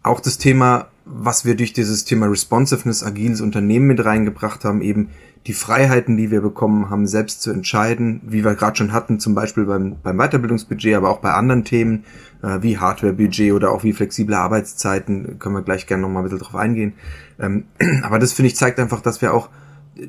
Auch 0.04 0.20
das 0.20 0.38
Thema, 0.38 0.88
was 1.06 1.46
wir 1.46 1.56
durch 1.56 1.74
dieses 1.74 2.06
Thema 2.06 2.28
Responsiveness, 2.28 3.04
agiles 3.04 3.42
Unternehmen 3.42 3.88
mit 3.88 4.04
reingebracht 4.04 4.64
haben, 4.64 4.82
eben 4.82 5.10
die 5.48 5.54
Freiheiten, 5.54 6.18
die 6.18 6.32
wir 6.32 6.42
bekommen 6.42 6.90
haben, 6.90 7.06
selbst 7.06 7.42
zu 7.42 7.52
entscheiden, 7.52 8.22
wie 8.24 8.44
wir 8.44 8.56
gerade 8.56 8.78
schon 8.78 8.94
hatten, 8.94 9.20
zum 9.20 9.36
Beispiel 9.36 9.66
beim, 9.66 9.98
beim 10.02 10.18
Weiterbildungsbudget, 10.18 10.96
aber 10.96 11.10
auch 11.10 11.20
bei 11.20 11.34
anderen 11.34 11.64
Themen, 11.64 12.04
äh, 12.42 12.62
wie 12.62 12.80
Hardwarebudget 12.80 13.54
oder 13.54 13.72
auch 13.72 13.84
wie 13.84 13.94
flexible 13.94 14.36
Arbeitszeiten, 14.36 15.38
können 15.38 15.56
wir 15.56 15.62
gleich 15.62 15.86
gerne 15.86 16.02
nochmal 16.02 16.24
ein 16.24 16.30
bisschen 16.30 16.40
drauf 16.40 16.56
eingehen. 16.56 16.94
Ähm, 17.40 17.66
aber 18.04 18.18
das, 18.18 18.34
finde 18.34 18.48
ich, 18.48 18.56
zeigt 18.56 18.80
einfach, 18.80 19.02
dass 19.02 19.22
wir 19.22 19.34
auch 19.34 19.50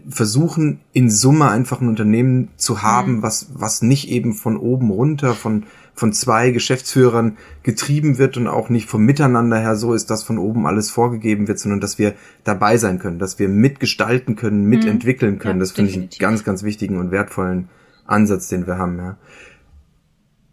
versuchen, 0.09 0.81
in 0.93 1.11
Summe 1.11 1.49
einfach 1.49 1.81
ein 1.81 1.89
Unternehmen 1.89 2.49
zu 2.57 2.83
haben, 2.83 3.17
mhm. 3.17 3.23
was, 3.23 3.51
was 3.55 3.83
nicht 3.83 4.09
eben 4.09 4.33
von 4.33 4.57
oben 4.57 4.91
runter, 4.91 5.35
von 5.35 5.65
von 5.97 6.13
zwei 6.13 6.51
Geschäftsführern 6.51 7.39
getrieben 7.63 8.19
wird 8.19 8.37
und 8.37 8.47
auch 8.47 8.69
nicht 8.69 8.89
vom 8.89 9.05
Miteinander 9.05 9.59
her 9.59 9.77
so 9.77 9.95
ist, 9.95 10.11
dass 10.11 10.23
von 10.23 10.39
oben 10.39 10.67
alles 10.67 10.91
vorgegeben 10.91 11.49
wird, 11.49 11.59
sondern 11.59 11.81
dass 11.81 11.99
wir 11.99 12.15
dabei 12.45 12.77
sein 12.77 12.99
können, 12.99 13.19
dass 13.19 13.39
wir 13.39 13.49
mitgestalten 13.49 14.37
können, 14.37 14.65
mhm. 14.65 14.69
mitentwickeln 14.69 15.39
können. 15.39 15.59
Ja, 15.59 15.61
das 15.61 15.73
finde 15.73 15.91
ich 15.91 15.97
einen 15.97 16.11
ganz, 16.19 16.45
ganz 16.45 16.63
wichtigen 16.63 16.99
und 16.99 17.11
wertvollen 17.11 17.69
Ansatz, 18.05 18.49
den 18.49 18.67
wir 18.67 18.79
haben, 18.79 18.99
ja. 18.99 19.17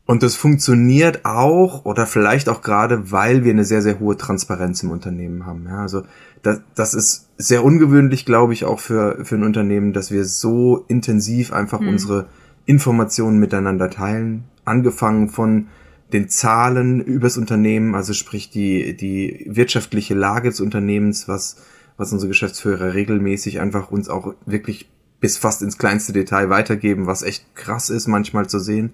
Und 0.06 0.22
das 0.22 0.36
funktioniert 0.36 1.24
auch 1.24 1.86
oder 1.86 2.06
vielleicht 2.06 2.50
auch 2.50 2.62
gerade, 2.62 3.12
weil 3.12 3.46
wir 3.46 3.52
eine 3.52 3.64
sehr, 3.64 3.82
sehr 3.82 4.02
hohe 4.02 4.18
Transparenz 4.18 4.84
im 4.84 4.92
Unternehmen 4.92 5.46
haben. 5.46 5.66
Ja, 5.66 5.78
also 5.78 6.04
das, 6.42 6.60
das 6.76 6.94
ist 6.94 7.30
sehr 7.38 7.64
ungewöhnlich, 7.64 8.26
glaube 8.26 8.52
ich, 8.52 8.66
auch 8.66 8.82
für, 8.82 9.24
für 9.24 9.36
ein 9.36 9.44
Unternehmen, 9.44 9.94
dass 9.94 10.12
wir 10.12 10.26
so 10.26 10.84
intensiv 10.90 11.54
einfach 11.54 11.80
hm. 11.80 11.88
unsere 11.88 12.26
Informationen 12.66 13.40
miteinander 13.40 13.90
teilen 13.90 14.44
angefangen 14.66 15.30
von 15.30 15.68
den 16.12 16.30
Zahlen 16.30 17.02
übers 17.02 17.38
Unternehmen, 17.38 17.96
also 17.96 18.14
sprich 18.14 18.50
die, 18.50 18.96
die 18.96 19.46
wirtschaftliche 19.50 20.14
Lage 20.14 20.50
des 20.50 20.62
Unternehmens, 20.62 21.28
was, 21.28 21.58
was 21.98 22.14
unsere 22.14 22.30
Geschäftsführer 22.30 22.94
regelmäßig 22.94 23.60
einfach 23.60 23.92
uns 23.92 24.10
auch 24.10 24.36
wirklich 24.46 24.90
bis 25.20 25.38
fast 25.38 25.62
ins 25.62 25.78
kleinste 25.78 26.14
Detail 26.14 26.50
weitergeben, 26.50 27.08
was 27.08 27.24
echt 27.24 27.56
krass 27.56 27.90
ist 27.90 28.08
manchmal 28.08 28.48
zu 28.48 28.60
sehen. 28.60 28.92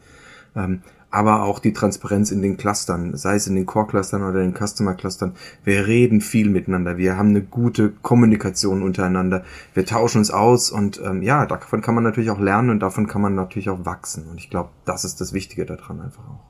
Ähm, 0.56 0.82
aber 1.12 1.44
auch 1.44 1.60
die 1.60 1.74
Transparenz 1.74 2.32
in 2.32 2.42
den 2.42 2.58
Clustern, 2.58 3.18
sei 3.18 3.36
es 3.36 3.48
in 3.48 3.56
den 3.56 3.66
Core-Clustern 3.66 4.24
oder 4.24 4.42
in 4.42 4.52
den 4.52 4.68
Customer-Clustern. 4.68 5.36
Wir 5.64 5.88
reden 5.88 6.22
viel 6.22 6.50
miteinander, 6.50 6.98
wir 6.98 7.18
haben 7.18 7.30
eine 7.30 7.42
gute 7.42 7.90
Kommunikation 7.90 8.84
untereinander, 8.84 9.44
wir 9.74 9.86
tauschen 9.86 10.20
uns 10.20 10.32
aus 10.32 10.72
und 10.72 11.02
ähm, 11.04 11.24
ja, 11.24 11.46
davon 11.46 11.82
kann 11.82 11.96
man 11.96 12.04
natürlich 12.04 12.30
auch 12.30 12.40
lernen 12.40 12.70
und 12.70 12.80
davon 12.80 13.08
kann 13.08 13.22
man 13.22 13.36
natürlich 13.36 13.70
auch 13.70 13.86
wachsen. 13.86 14.28
Und 14.30 14.38
ich 14.38 14.50
glaube, 14.50 14.70
das 14.86 15.04
ist 15.04 15.20
das 15.20 15.34
Wichtige 15.34 15.66
daran 15.66 16.02
einfach 16.02 16.24
auch. 16.24 16.50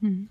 Mhm. 0.00 0.28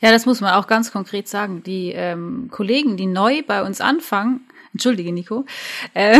Ja, 0.00 0.10
das 0.10 0.26
muss 0.26 0.40
man 0.40 0.52
auch 0.54 0.66
ganz 0.66 0.92
konkret 0.92 1.28
sagen. 1.28 1.62
Die 1.62 1.92
ähm, 1.92 2.48
Kollegen, 2.50 2.96
die 2.96 3.06
neu 3.06 3.42
bei 3.46 3.62
uns 3.64 3.80
anfangen, 3.80 4.40
entschuldige 4.72 5.12
Nico, 5.12 5.44
äh, 5.94 6.18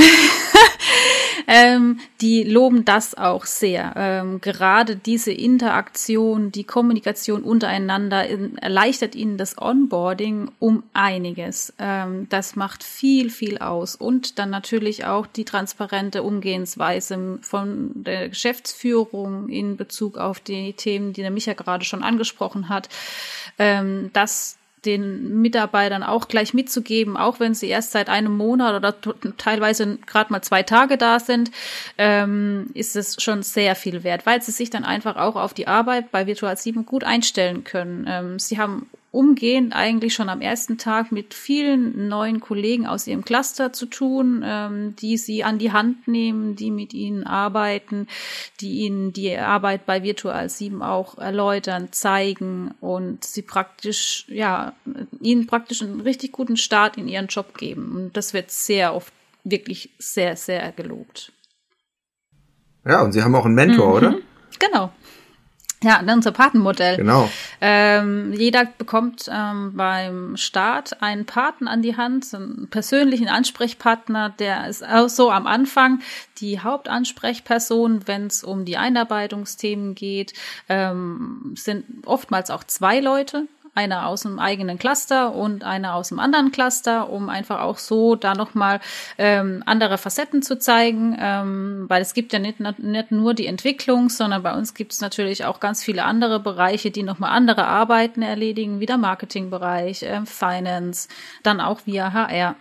ähm, 1.47 1.99
die 2.21 2.45
loben 2.45 2.85
das 2.85 3.17
auch 3.17 3.47
sehr. 3.47 3.95
Ähm, 3.97 4.41
gerade 4.41 4.97
diese 4.97 5.33
Interaktion, 5.33 6.53
die 6.53 6.65
Kommunikation 6.65 7.43
untereinander 7.43 8.27
in, 8.29 8.59
erleichtert 8.59 9.15
ihnen 9.15 9.39
das 9.39 9.57
Onboarding 9.59 10.51
um 10.59 10.83
einiges. 10.93 11.73
Ähm, 11.79 12.27
das 12.29 12.55
macht 12.55 12.85
viel, 12.85 13.31
viel 13.31 13.59
aus. 13.59 13.97
Und 13.97 14.39
dann 14.39 14.51
natürlich 14.51 15.07
auch 15.07 15.27
die 15.27 15.45
transparente 15.45 16.23
Umgehensweise 16.23 17.39
von 17.43 17.91
der 17.95 18.29
Geschäftsführung 18.29 19.49
in 19.49 19.77
Bezug 19.77 20.19
auf 20.19 20.41
die 20.41 20.75
Themen, 20.75 21.13
die 21.13 21.23
der 21.23 21.31
Micha 21.31 21.55
gerade 21.55 21.85
schon 21.85 22.03
angesprochen 22.03 22.69
hat. 22.69 22.89
Ähm, 23.59 24.11
das 24.13 24.59
den 24.85 25.41
Mitarbeitern 25.41 26.03
auch 26.03 26.29
gleich 26.29 26.55
mitzugeben, 26.55 27.17
auch 27.17 27.41
wenn 27.41 27.55
sie 27.55 27.69
erst 27.69 27.93
seit 27.93 28.09
einem 28.09 28.37
Monat 28.37 28.75
oder 28.75 28.95
teilweise 29.37 29.99
gerade 30.07 30.33
mal 30.33 30.43
zwei 30.43 30.63
Tage 30.63 30.97
da 30.97 31.21
sind, 31.21 31.51
ähm, 31.99 32.71
ist 32.75 32.97
es 32.97 33.23
schon 33.23 33.43
sehr 33.43 33.75
viel 33.75 34.05
wert, 34.05 34.27
weil 34.27 34.43
sie 34.43 34.53
sich 34.53 34.71
dann 34.71 34.85
einfach 34.85 35.17
auch 35.17 35.37
auf 35.37 35.55
die 35.55 35.69
Arbeit 35.69 36.11
bei 36.11 36.27
Virtual 36.27 36.57
7 36.57 36.85
gut 36.85 37.05
einstellen 37.05 37.65
können. 37.65 38.07
Ähm, 38.09 38.39
sie 38.39 38.59
haben 38.59 38.89
umgehend 39.13 39.75
eigentlich 39.75 40.15
schon 40.15 40.31
am 40.31 40.41
ersten 40.41 40.79
Tag 40.79 41.13
mit 41.13 41.35
vielen 41.35 42.09
neuen 42.09 42.41
Kollegen 42.41 42.87
aus 42.87 43.07
ihrem 43.07 43.25
Cluster 43.25 43.73
zu 43.73 43.85
tun, 43.85 44.43
ähm, 44.45 44.97
die 44.97 45.19
sie 45.19 45.45
an 45.45 45.59
die 45.59 45.71
Hand 45.71 46.09
nehmen, 46.09 46.57
die 46.57 46.71
mit 46.71 46.95
ihnen 46.95 47.25
arbeiten, 47.25 48.09
die 48.61 48.81
ihnen 48.81 49.13
die 49.13 49.37
Arbeit 49.37 49.85
bei 49.85 50.03
Virtual 50.03 50.49
7 50.49 50.83
auch 50.83 51.19
erläutern, 51.19 51.93
zeigen 51.93 52.75
und 52.81 53.25
sie 53.25 53.43
praktisch, 53.43 54.25
ja, 54.29 54.73
ihnen 55.21 55.47
praktisch 55.47 55.83
einen 55.83 56.01
richtig 56.01 56.33
guten 56.33 56.57
Start 56.57 56.97
in 56.97 57.07
ihren 57.07 57.27
Job 57.27 57.59
geben. 57.59 57.93
Und 57.95 58.17
das 58.17 58.33
wird 58.33 58.51
sehr 58.51 58.95
oft 58.95 59.13
wirklich 59.45 59.91
sehr, 59.99 60.37
sehr 60.37 60.73
gelobt. 60.73 61.33
Ja, 62.87 63.03
und 63.03 63.13
Sie 63.13 63.23
haben 63.23 63.35
auch 63.35 63.45
einen 63.45 63.55
Mentor, 63.55 63.89
mhm. 63.89 63.95
oder? 63.95 64.15
Genau. 64.59 64.91
Ja, 65.83 66.03
unser 66.07 66.33
Patenmodell. 66.33 66.97
Genau. 66.97 67.29
Ähm, 67.61 68.33
jeder 68.33 68.65
bekommt 68.65 69.29
ähm, 69.33 69.73
beim 69.75 70.37
Start 70.37 71.03
einen 71.03 71.27
Paten 71.27 71.69
an 71.69 71.83
die 71.83 71.97
Hand, 71.97 72.33
einen 72.35 72.69
persönlichen 72.71 73.29
Ansprechpartner, 73.29 74.31
der 74.39 74.69
ist 74.69 74.87
auch 74.87 75.09
so 75.09 75.31
am 75.31 75.47
Anfang 75.47 76.01
die 76.39 76.61
Hauptansprechperson, 76.61 78.07
wenn 78.07 78.27
es 78.27 78.45
um 78.45 78.65
die 78.65 78.77
Einarbeitungsthemen 78.77 79.95
geht, 79.95 80.35
ähm, 80.69 81.55
sind 81.57 81.85
oftmals 82.07 82.51
auch 82.51 82.65
zwei 82.65 83.01
Leute 83.01 83.47
einer 83.75 84.07
aus 84.07 84.23
dem 84.23 84.39
eigenen 84.39 84.79
Cluster 84.79 85.35
und 85.35 85.65
einer 85.65 85.95
aus 85.95 86.11
dem 86.11 86.19
anderen 86.19 86.53
Cluster, 86.53 87.09
um 87.09 87.29
einfach 87.29 87.61
auch 87.61 87.79
so 87.79 88.17
da 88.17 88.35
nochmal 88.35 88.81
ähm, 89.17 89.63
andere 89.65 89.97
Facetten 89.97 90.43
zu 90.43 90.59
zeigen, 90.59 91.17
ähm, 91.19 91.87
weil 91.89 92.03
es 92.03 92.13
gibt 92.13 92.33
ja 92.33 92.39
nicht, 92.39 92.61
nicht 92.61 93.11
nur 93.11 93.33
die 93.35 93.47
Entwicklung, 93.47 94.11
sondern 94.11 94.43
bei 94.43 94.55
uns 94.55 94.75
gibt 94.75 94.93
es 94.93 95.01
natürlich 95.01 95.45
auch 95.47 95.59
ganz 95.59 95.83
viele 95.83 96.05
andere 96.05 96.39
Bereiche, 96.39 96.91
die 96.91 97.03
nochmal 97.03 97.31
andere 97.31 97.67
Arbeiten 97.67 98.21
erledigen, 98.21 98.81
wie 98.81 98.87
der 98.87 98.99
Marketingbereich, 98.99 100.03
äh, 100.03 100.21
Finance, 100.27 101.09
dann 101.43 101.61
auch 101.61 101.81
via 101.87 102.13
HR 102.13 102.57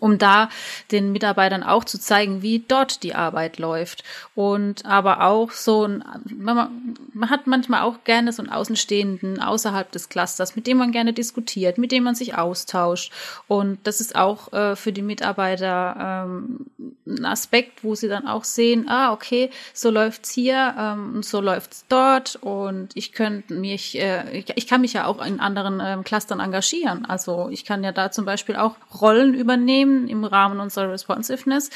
um 0.00 0.18
da 0.18 0.50
den 0.90 1.12
Mitarbeitern 1.12 1.62
auch 1.62 1.82
zu 1.82 1.98
zeigen, 1.98 2.42
wie 2.42 2.58
dort 2.66 3.02
die 3.02 3.14
Arbeit 3.14 3.58
läuft. 3.58 4.04
Und 4.34 4.84
aber 4.84 5.22
auch 5.22 5.50
so 5.50 5.84
ein, 5.86 6.04
man, 6.26 6.96
man 7.14 7.30
hat 7.30 7.46
manchmal 7.46 7.82
auch 7.82 8.04
gerne 8.04 8.32
so 8.32 8.42
einen 8.42 8.52
Außenstehenden 8.52 9.40
außerhalb 9.40 9.90
des 9.90 10.10
Clusters, 10.10 10.56
mit 10.56 10.66
dem 10.66 10.76
man 10.76 10.92
gerne 10.92 11.14
diskutiert, 11.14 11.78
mit 11.78 11.90
dem 11.90 12.04
man 12.04 12.14
sich 12.14 12.36
austauscht. 12.36 13.12
Und 13.46 13.78
das 13.84 14.00
ist 14.00 14.14
auch 14.14 14.52
äh, 14.52 14.76
für 14.76 14.92
die 14.92 15.02
Mitarbeiter 15.02 16.26
ähm, 16.28 16.66
ein 17.06 17.24
Aspekt, 17.24 17.82
wo 17.82 17.94
sie 17.94 18.08
dann 18.08 18.26
auch 18.26 18.44
sehen, 18.44 18.88
ah, 18.88 19.12
okay, 19.12 19.50
so 19.72 19.90
läuft's 19.90 20.30
hier, 20.30 20.74
ähm, 20.78 21.22
so 21.22 21.40
läuft's 21.40 21.86
dort 21.88 22.36
und 22.36 22.90
ich 22.94 23.12
könnte 23.12 23.54
mich, 23.54 23.98
äh, 23.98 24.38
ich, 24.38 24.46
ich, 24.54 24.66
kann 24.66 24.82
mich 24.82 24.92
ja 24.92 25.06
auch 25.06 25.24
in 25.24 25.40
anderen 25.40 25.80
ähm, 25.82 26.04
Clustern 26.04 26.40
engagieren. 26.40 27.06
Also 27.06 27.48
ich 27.50 27.64
kann 27.64 27.82
ja 27.82 27.92
da 27.92 28.10
zum 28.10 28.26
Beispiel 28.26 28.56
auch 28.56 28.76
Rollen 29.00 29.32
übernehmen, 29.32 29.77
Unternehmen 29.78 30.08
im 30.08 30.24
Rahmen 30.24 30.60
unserer 30.60 30.92
Responsiveness, 30.92 31.70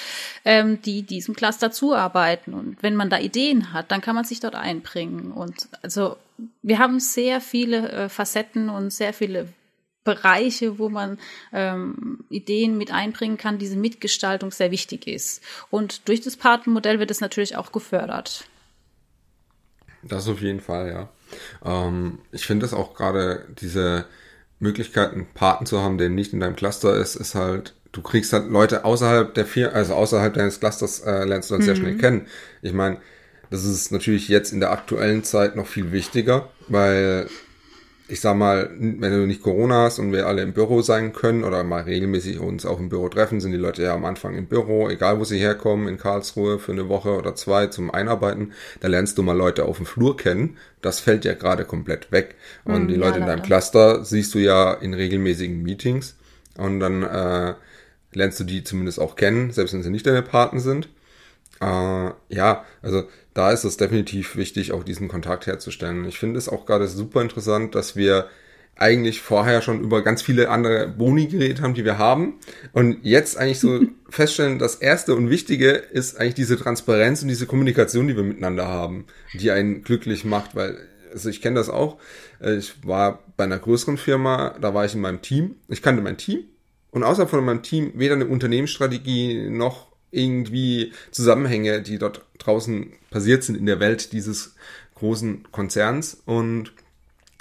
ähm, 0.45 0.81
die 0.83 1.03
diesem 1.03 1.35
Cluster 1.35 1.71
zuarbeiten. 1.71 2.55
Und 2.55 2.83
wenn 2.83 2.97
man 2.97 3.11
da 3.11 3.19
Ideen 3.19 3.73
hat, 3.73 3.91
dann 3.91 4.01
kann 4.01 4.15
man 4.15 4.25
sich 4.25 4.41
dort 4.41 4.55
einbringen. 4.55 5.33
Und 5.33 5.69
also 5.83 6.17
wir 6.63 6.79
haben 6.79 7.01
sehr 7.01 7.41
viele 7.41 7.91
äh, 7.91 8.09
Facetten 8.09 8.69
und 8.69 8.93
sehr 8.93 9.13
viele 9.13 9.49
Bereiche, 10.05 10.79
wo 10.79 10.89
man 10.89 11.19
ähm, 11.53 12.25
Ideen 12.29 12.77
mit 12.77 12.93
einbringen 12.93 13.37
kann, 13.37 13.59
diese 13.59 13.77
Mitgestaltung 13.77 14.51
sehr 14.51 14.73
wichtig 14.73 15.07
ist. 15.07 15.43
Und 15.71 16.09
durch 16.09 16.21
das 16.21 16.37
Patenmodell 16.37 16.99
wird 16.99 17.13
es 17.13 17.21
natürlich 17.21 17.57
auch 17.57 17.71
gefördert. 17.71 18.45
Das 20.03 20.27
auf 20.27 20.41
jeden 20.41 20.61
Fall, 20.61 20.89
ja. 20.89 21.09
Ähm, 21.65 22.19
ich 22.33 22.47
finde 22.47 22.67
es 22.67 22.75
auch 22.75 22.95
gerade 22.95 23.47
diese 23.61 24.07
Möglichkeit, 24.59 25.13
einen 25.13 25.27
Paten 25.27 25.67
zu 25.67 25.81
haben, 25.81 25.99
der 25.99 26.09
nicht 26.09 26.33
in 26.33 26.41
deinem 26.41 26.57
Cluster 26.57 26.97
ist, 26.97 27.15
ist 27.15 27.37
halt 27.37 27.75
du 27.93 28.03
kriegst 28.03 28.33
halt 28.33 28.51
Leute 28.51 28.85
außerhalb 28.85 29.35
der 29.35 29.47
vier, 29.47 29.75
also 29.75 29.95
außerhalb 29.95 30.35
deines 30.35 30.61
Clusters 30.61 31.01
äh, 31.01 31.25
lernst 31.25 31.51
du 31.51 31.55
dann 31.55 31.63
mhm. 31.63 31.67
sehr 31.67 31.77
schnell 31.77 31.97
kennen. 31.97 32.27
Ich 32.63 32.73
meine, 32.73 32.99
das 33.51 33.65
ist 33.65 33.93
natürlich 33.93 34.29
jetzt 34.29 34.53
in 34.53 34.61
der 34.61 34.73
aktuellen 34.73 35.25
Zeit 35.25 35.57
noch 35.57 35.67
viel 35.67 35.93
wichtiger, 35.93 36.49
weil 36.69 37.29
ich 38.09 38.21
sag 38.21 38.37
mal, 38.37 38.69
wenn 38.79 39.01
du 39.01 39.27
nicht 39.27 39.43
Corona 39.43 39.85
hast 39.85 39.99
und 39.99 40.13
wir 40.13 40.27
alle 40.27 40.43
im 40.43 40.53
Büro 40.53 40.83
sein 40.83 41.13
können 41.13 41.45
oder 41.45 41.63
mal 41.65 41.83
regelmäßig 41.83 42.41
uns 42.41 42.67
auch 42.67 42.79
im 42.79 42.89
Büro 42.89 43.09
treffen, 43.09 43.41
sind 43.41 43.53
die 43.53 43.59
Leute 43.59 43.85
ja 43.85 43.95
am 43.95 44.05
Anfang 44.05 44.35
im 44.35 44.47
Büro, 44.47 44.91
egal 44.91 45.19
wo 45.19 45.25
sie 45.25 45.39
herkommen, 45.39 45.89
in 45.89 45.99
Karlsruhe 45.99 46.59
für 46.59 46.73
eine 46.73 46.91
Woche 46.91 47.17
oder 47.17 47.35
zwei 47.37 47.69
zum 47.69 47.91
Einarbeiten, 47.91 48.53
da 48.81 48.89
lernst 48.89 49.17
du 49.17 49.23
mal 49.23 49.37
Leute 49.37 49.65
auf 49.65 49.79
dem 49.79 49.87
Flur 49.87 50.17
kennen. 50.17 50.59
Das 50.83 51.01
fällt 51.01 51.25
ja 51.25 51.33
gerade 51.33 51.65
komplett 51.65 52.13
weg. 52.13 52.35
Und 52.65 52.85
mm, 52.85 52.89
die 52.89 52.97
Leute 52.97 53.19
ja, 53.19 53.21
in 53.21 53.27
deinem 53.27 53.43
Cluster 53.43 54.05
siehst 54.05 54.35
du 54.35 54.41
ja 54.41 54.75
in 54.75 54.93
regelmäßigen 54.93 55.63
Meetings. 55.63 56.17
Und 56.59 56.81
dann 56.81 57.03
äh, 57.03 57.55
lernst 58.15 58.41
du 58.41 58.45
die 58.45 58.65
zumindest 58.65 59.01
auch 59.01 59.17
kennen, 59.17 59.51
selbst 59.51 59.75
wenn 59.75 59.83
sie 59.83 59.91
nicht 59.91 60.07
deine 60.07 60.23
Paten 60.23 60.61
sind. 60.61 60.89
Äh, 61.61 62.11
ja, 62.29 62.65
also 62.83 63.05
da 63.35 63.53
ist 63.53 63.65
es 63.65 63.77
definitiv 63.77 64.37
wichtig, 64.37 64.73
auch 64.73 64.85
diesen 64.85 65.09
Kontakt 65.09 65.47
herzustellen. 65.47 66.05
Ich 66.07 66.19
finde 66.19 66.39
es 66.39 66.49
auch 66.49 66.67
gerade 66.67 66.89
super 66.89 67.23
interessant, 67.23 67.75
dass 67.75 67.97
wir 67.97 68.29
eigentlich 68.77 69.21
vorher 69.21 69.63
schon 69.63 69.81
über 69.81 70.03
ganz 70.03 70.23
viele 70.23 70.49
andere 70.49 70.89
Boni 70.89 71.27
geredet 71.27 71.61
haben, 71.61 71.75
die 71.75 71.85
wir 71.85 71.99
haben. 71.99 72.35
Und 72.73 73.05
jetzt 73.05 73.37
eigentlich 73.37 73.61
so 73.61 73.81
feststellen, 74.09 74.59
das 74.59 74.77
Erste 74.77 75.15
und 75.15 75.31
Wichtige 75.31 75.71
ist 75.71 76.19
eigentlich 76.19 76.35
diese 76.35 76.57
Transparenz 76.57 77.23
und 77.23 77.29
diese 77.29 77.47
Kommunikation, 77.47 78.09
die 78.09 78.17
wir 78.17 78.25
miteinander 78.25 78.67
haben, 78.67 79.07
die 79.35 79.51
einen 79.51 79.83
glücklich 79.83 80.25
macht, 80.25 80.55
weil, 80.55 80.79
also 81.13 81.29
ich 81.29 81.43
kenne 81.43 81.57
das 81.57 81.69
auch. 81.69 81.99
Ich 82.41 82.75
war 82.85 83.21
bei 83.37 83.45
einer 83.45 83.59
größeren 83.59 83.99
Firma, 83.99 84.57
da 84.61 84.75
war 84.75 84.85
ich 84.85 84.95
in 84.95 85.01
meinem 85.01 85.23
Team. 85.23 85.57
Ich 85.69 85.83
kannte 85.83 86.03
mein 86.03 86.17
Team 86.17 86.45
und 86.93 87.03
außerhalb 87.03 87.29
von 87.29 87.45
meinem 87.45 87.63
Team 87.63 87.93
weder 87.97 88.15
eine 88.15 88.27
Unternehmensstrategie 88.27 89.51
noch 89.51 89.89
irgendwie 90.13 90.93
Zusammenhänge, 91.11 91.83
die 91.83 91.99
dort 91.99 92.25
draußen 92.39 92.93
passiert 93.11 93.43
sind 93.43 93.57
in 93.57 93.67
der 93.67 93.81
Welt 93.81 94.13
dieses 94.13 94.55
großen 94.95 95.51
Konzerns. 95.51 96.23
Und 96.27 96.73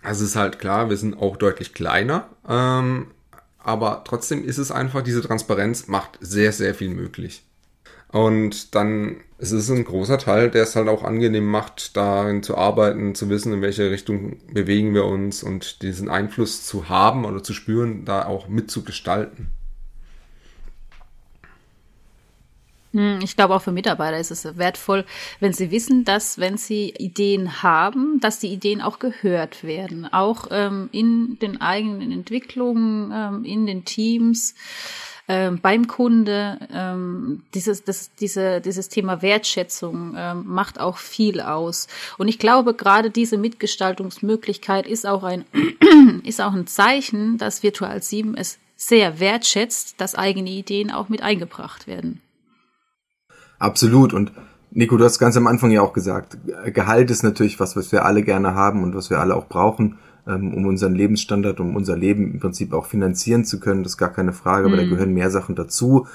also 0.01 0.23
es 0.23 0.31
ist 0.31 0.35
halt 0.35 0.57
klar, 0.57 0.89
wir 0.89 0.97
sind 0.97 1.15
auch 1.15 1.37
deutlich 1.37 1.73
kleiner, 1.73 2.29
ähm, 2.47 3.11
aber 3.59 4.03
trotzdem 4.07 4.43
ist 4.43 4.57
es 4.57 4.71
einfach, 4.71 5.03
diese 5.03 5.21
Transparenz 5.21 5.87
macht 5.87 6.17
sehr, 6.21 6.51
sehr 6.51 6.73
viel 6.73 6.89
möglich. 6.89 7.43
Und 8.11 8.75
dann 8.75 9.17
es 9.41 9.51
ist 9.51 9.71
ein 9.71 9.83
großer 9.83 10.19
Teil, 10.19 10.51
der 10.51 10.63
es 10.63 10.75
halt 10.75 10.87
auch 10.87 11.03
angenehm 11.03 11.47
macht, 11.47 11.97
darin 11.97 12.43
zu 12.43 12.55
arbeiten, 12.55 13.15
zu 13.15 13.27
wissen, 13.27 13.53
in 13.53 13.61
welche 13.63 13.89
Richtung 13.89 14.37
bewegen 14.53 14.93
wir 14.93 15.05
uns 15.05 15.41
und 15.41 15.81
diesen 15.81 16.09
Einfluss 16.09 16.63
zu 16.63 16.89
haben 16.89 17.25
oder 17.25 17.41
zu 17.41 17.53
spüren, 17.53 18.05
da 18.05 18.27
auch 18.27 18.47
mitzugestalten. 18.47 19.47
Hm, 22.93 23.19
ich 23.23 23.35
glaube, 23.35 23.55
auch 23.55 23.63
für 23.63 23.71
Mitarbeiter 23.71 24.19
ist 24.19 24.29
es 24.29 24.57
wertvoll, 24.59 25.05
wenn 25.39 25.53
sie 25.53 25.71
wissen, 25.71 26.05
dass, 26.05 26.37
wenn 26.37 26.57
sie 26.57 26.93
Ideen 26.99 27.63
haben, 27.63 28.19
dass 28.19 28.37
die 28.37 28.53
Ideen 28.53 28.79
auch 28.79 28.99
gehört 28.99 29.63
werden, 29.63 30.05
auch 30.13 30.49
ähm, 30.51 30.89
in 30.91 31.39
den 31.39 31.61
eigenen 31.61 32.11
Entwicklungen, 32.11 33.11
ähm, 33.11 33.43
in 33.43 33.65
den 33.65 33.85
Teams 33.85 34.53
ähm, 35.31 35.59
beim 35.61 35.87
Kunde. 35.87 36.57
Ähm, 36.73 37.43
dieses, 37.53 37.85
das, 37.85 38.11
diese, 38.19 38.59
dieses 38.59 38.89
Thema 38.89 39.21
Wertschätzung 39.21 40.13
ähm, 40.17 40.43
macht 40.45 40.77
auch 40.77 40.97
viel 40.97 41.39
aus. 41.39 41.87
Und 42.17 42.27
ich 42.27 42.37
glaube, 42.37 42.73
gerade 42.73 43.09
diese 43.09 43.37
Mitgestaltungsmöglichkeit 43.37 44.85
ist 44.85 45.07
auch 45.07 45.23
ein, 45.23 45.45
ist 46.25 46.41
auch 46.41 46.51
ein 46.51 46.67
Zeichen, 46.67 47.37
dass 47.37 47.63
Virtual 47.63 48.01
7 48.03 48.35
es 48.35 48.59
sehr 48.75 49.21
wertschätzt, 49.21 50.01
dass 50.01 50.15
eigene 50.15 50.49
Ideen 50.49 50.91
auch 50.91 51.07
mit 51.07 51.23
eingebracht 51.23 51.87
werden. 51.87 52.19
Absolut. 53.57 54.11
Und 54.11 54.33
Nico, 54.71 54.97
du 54.97 55.05
hast 55.05 55.17
ganz 55.17 55.37
am 55.37 55.47
Anfang 55.47 55.71
ja 55.71 55.81
auch 55.81 55.93
gesagt, 55.93 56.39
Gehalt 56.73 57.09
ist 57.09 57.23
natürlich 57.23 57.57
was, 57.61 57.77
was 57.77 57.93
wir 57.93 58.03
alle 58.03 58.23
gerne 58.23 58.53
haben 58.53 58.83
und 58.83 58.95
was 58.95 59.09
wir 59.09 59.19
alle 59.19 59.37
auch 59.37 59.47
brauchen 59.47 59.97
ähm, 60.27 60.53
um 60.53 60.65
unseren 60.65 60.95
Lebensstandard, 60.95 61.59
um 61.59 61.75
unser 61.75 61.97
Leben 61.97 62.33
im 62.33 62.39
Prinzip 62.39 62.73
auch 62.73 62.85
finanzieren 62.85 63.45
zu 63.45 63.59
können. 63.59 63.83
Das 63.83 63.93
ist 63.93 63.97
gar 63.97 64.13
keine 64.13 64.33
Frage, 64.33 64.65
aber 64.65 64.75
mhm. 64.75 64.79
da 64.81 64.87
gehören 64.87 65.13
mehr 65.13 65.31
Sachen 65.31 65.55
dazu. 65.55 66.07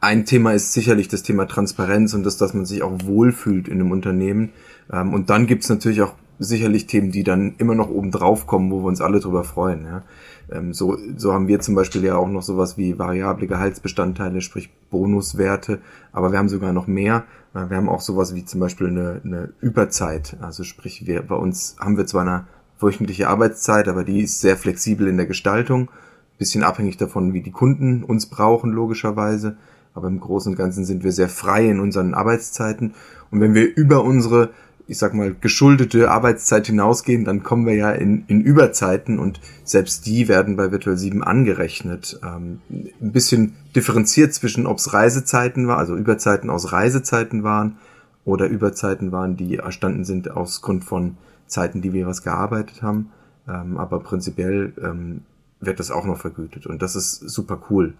Ein 0.00 0.24
Thema 0.24 0.52
ist 0.52 0.72
sicherlich 0.72 1.08
das 1.08 1.22
Thema 1.22 1.46
Transparenz 1.46 2.14
und 2.14 2.24
das, 2.24 2.36
dass 2.36 2.54
man 2.54 2.64
sich 2.64 2.82
auch 2.82 2.98
wohlfühlt 3.04 3.68
in 3.68 3.74
einem 3.74 3.92
Unternehmen. 3.92 4.50
Ähm, 4.92 5.14
und 5.14 5.30
dann 5.30 5.46
gibt's 5.46 5.68
natürlich 5.68 6.02
auch 6.02 6.14
sicherlich 6.38 6.86
Themen, 6.86 7.12
die 7.12 7.24
dann 7.24 7.54
immer 7.58 7.74
noch 7.74 7.88
oben 7.88 8.10
drauf 8.10 8.46
kommen, 8.46 8.70
wo 8.70 8.80
wir 8.80 8.88
uns 8.88 9.00
alle 9.00 9.20
drüber 9.20 9.44
freuen. 9.44 9.84
Ja. 9.84 10.02
Ähm, 10.50 10.72
so, 10.72 10.96
so 11.16 11.32
haben 11.32 11.48
wir 11.48 11.60
zum 11.60 11.74
Beispiel 11.74 12.04
ja 12.04 12.16
auch 12.16 12.28
noch 12.28 12.42
sowas 12.42 12.76
wie 12.76 12.98
variable 12.98 13.46
Gehaltsbestandteile, 13.46 14.40
sprich 14.40 14.70
Bonuswerte, 14.90 15.78
aber 16.12 16.32
wir 16.32 16.38
haben 16.38 16.48
sogar 16.48 16.72
noch 16.72 16.86
mehr. 16.86 17.24
Äh, 17.54 17.70
wir 17.70 17.76
haben 17.76 17.88
auch 17.88 18.00
sowas 18.00 18.34
wie 18.34 18.44
zum 18.44 18.60
Beispiel 18.60 18.88
eine, 18.88 19.20
eine 19.24 19.52
Überzeit. 19.60 20.36
Also 20.40 20.64
sprich, 20.64 21.06
wir, 21.06 21.22
bei 21.22 21.36
uns 21.36 21.76
haben 21.78 21.96
wir 21.96 22.06
zwar 22.06 22.22
eine 22.22 22.46
wöchentliche 22.82 23.28
Arbeitszeit, 23.28 23.88
aber 23.88 24.04
die 24.04 24.22
ist 24.22 24.40
sehr 24.40 24.56
flexibel 24.56 25.08
in 25.08 25.16
der 25.16 25.26
Gestaltung. 25.26 25.90
Bisschen 26.38 26.64
abhängig 26.64 26.96
davon, 26.96 27.32
wie 27.32 27.42
die 27.42 27.52
Kunden 27.52 28.02
uns 28.04 28.26
brauchen, 28.26 28.70
logischerweise. 28.72 29.56
Aber 29.94 30.08
im 30.08 30.20
Großen 30.20 30.52
und 30.52 30.58
Ganzen 30.58 30.84
sind 30.84 31.04
wir 31.04 31.12
sehr 31.12 31.28
frei 31.28 31.68
in 31.68 31.80
unseren 31.80 32.14
Arbeitszeiten. 32.14 32.94
Und 33.30 33.40
wenn 33.40 33.54
wir 33.54 33.76
über 33.76 34.02
unsere 34.02 34.50
ich 34.86 34.98
sag 34.98 35.14
mal, 35.14 35.34
geschuldete 35.40 36.10
Arbeitszeit 36.10 36.66
hinausgehen, 36.66 37.24
dann 37.24 37.42
kommen 37.42 37.66
wir 37.66 37.74
ja 37.74 37.92
in, 37.92 38.24
in 38.26 38.40
Überzeiten 38.40 39.18
und 39.18 39.40
selbst 39.64 40.06
die 40.06 40.28
werden 40.28 40.56
bei 40.56 40.70
Virtual 40.70 40.96
7 40.96 41.22
angerechnet. 41.22 42.20
Ähm, 42.22 42.60
ein 42.68 43.12
bisschen 43.12 43.54
differenziert 43.76 44.34
zwischen, 44.34 44.66
ob 44.66 44.78
es 44.78 44.92
Reisezeiten 44.92 45.68
war, 45.68 45.78
also 45.78 45.96
Überzeiten 45.96 46.50
aus 46.50 46.72
Reisezeiten 46.72 47.42
waren 47.42 47.78
oder 48.24 48.46
Überzeiten 48.48 49.12
waren, 49.12 49.36
die 49.36 49.56
erstanden 49.56 50.04
sind 50.04 50.30
aus 50.30 50.62
Grund 50.62 50.84
von 50.84 51.16
Zeiten, 51.52 51.82
die 51.82 51.92
wir 51.92 52.06
was 52.06 52.22
gearbeitet 52.22 52.82
haben. 52.82 53.10
Ähm, 53.48 53.76
aber 53.76 54.00
prinzipiell 54.00 54.72
ähm, 54.82 55.22
wird 55.60 55.78
das 55.78 55.90
auch 55.90 56.04
noch 56.04 56.18
vergütet 56.18 56.66
und 56.66 56.82
das 56.82 56.96
ist 56.96 57.16
super 57.28 57.60
cool. 57.70 57.94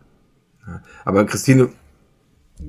Ja. 0.67 0.81
Aber 1.05 1.25
Christine, 1.25 1.69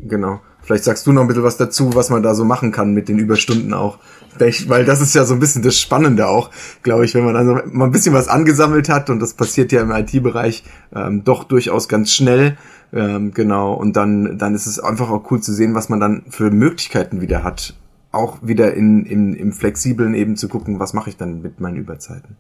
genau. 0.08 0.42
Vielleicht 0.62 0.86
sagst 0.86 1.06
du 1.06 1.12
noch 1.12 1.22
ein 1.22 1.28
bisschen 1.28 1.44
was 1.44 1.58
dazu, 1.58 1.94
was 1.94 2.10
man 2.10 2.24
da 2.24 2.34
so 2.34 2.46
machen 2.46 2.72
kann 2.72 2.94
mit 2.94 3.10
den 3.10 3.20
Überstunden 3.20 3.74
auch. 3.74 4.00
Weil 4.40 4.86
das 4.86 5.02
ist 5.02 5.14
ja 5.14 5.26
so 5.26 5.34
ein 5.34 5.40
bisschen 5.40 5.62
das 5.62 5.78
Spannende 5.78 6.28
auch, 6.28 6.50
glaube 6.84 7.06
ich, 7.06 7.14
wenn 7.14 7.26
man 7.26 7.36
also 7.36 7.60
mal 7.66 7.86
ein 7.86 7.92
bisschen 7.92 8.16
was 8.16 8.30
angesammelt 8.30 8.90
hat 8.90 9.10
und 9.10 9.20
das 9.20 9.34
passiert 9.34 9.72
ja 9.72 9.82
im 9.82 9.92
IT-Bereich 9.92 10.64
ähm, 10.96 11.24
doch 11.24 11.44
durchaus 11.44 11.90
ganz 11.90 12.12
schnell. 12.12 12.58
Ähm, 12.94 13.34
genau. 13.34 13.74
Und 13.74 13.96
dann, 13.96 14.38
dann 14.38 14.56
ist 14.56 14.66
es 14.66 14.80
einfach 14.80 15.10
auch 15.10 15.30
cool 15.32 15.42
zu 15.42 15.54
sehen, 15.54 15.76
was 15.76 15.90
man 15.90 16.00
dann 16.00 16.24
für 16.30 16.50
Möglichkeiten 16.50 17.22
wieder 17.22 17.44
hat. 17.44 17.76
Auch 18.14 18.40
wieder 18.42 18.74
in, 18.74 19.06
in, 19.06 19.34
im 19.34 19.52
Flexiblen 19.52 20.14
eben 20.14 20.38
zu 20.38 20.48
gucken, 20.48 20.80
was 20.80 20.94
mache 20.94 21.10
ich 21.10 21.18
dann 21.18 21.42
mit 21.42 21.60
meinen 21.60 21.78
Überzeiten. 21.78 22.38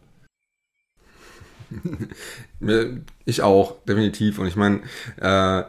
Ich 3.26 3.42
auch, 3.42 3.84
definitiv. 3.86 4.40
Und 4.40 4.48
ich 4.48 4.56
meine, 4.56 4.82
äh, 5.20 5.64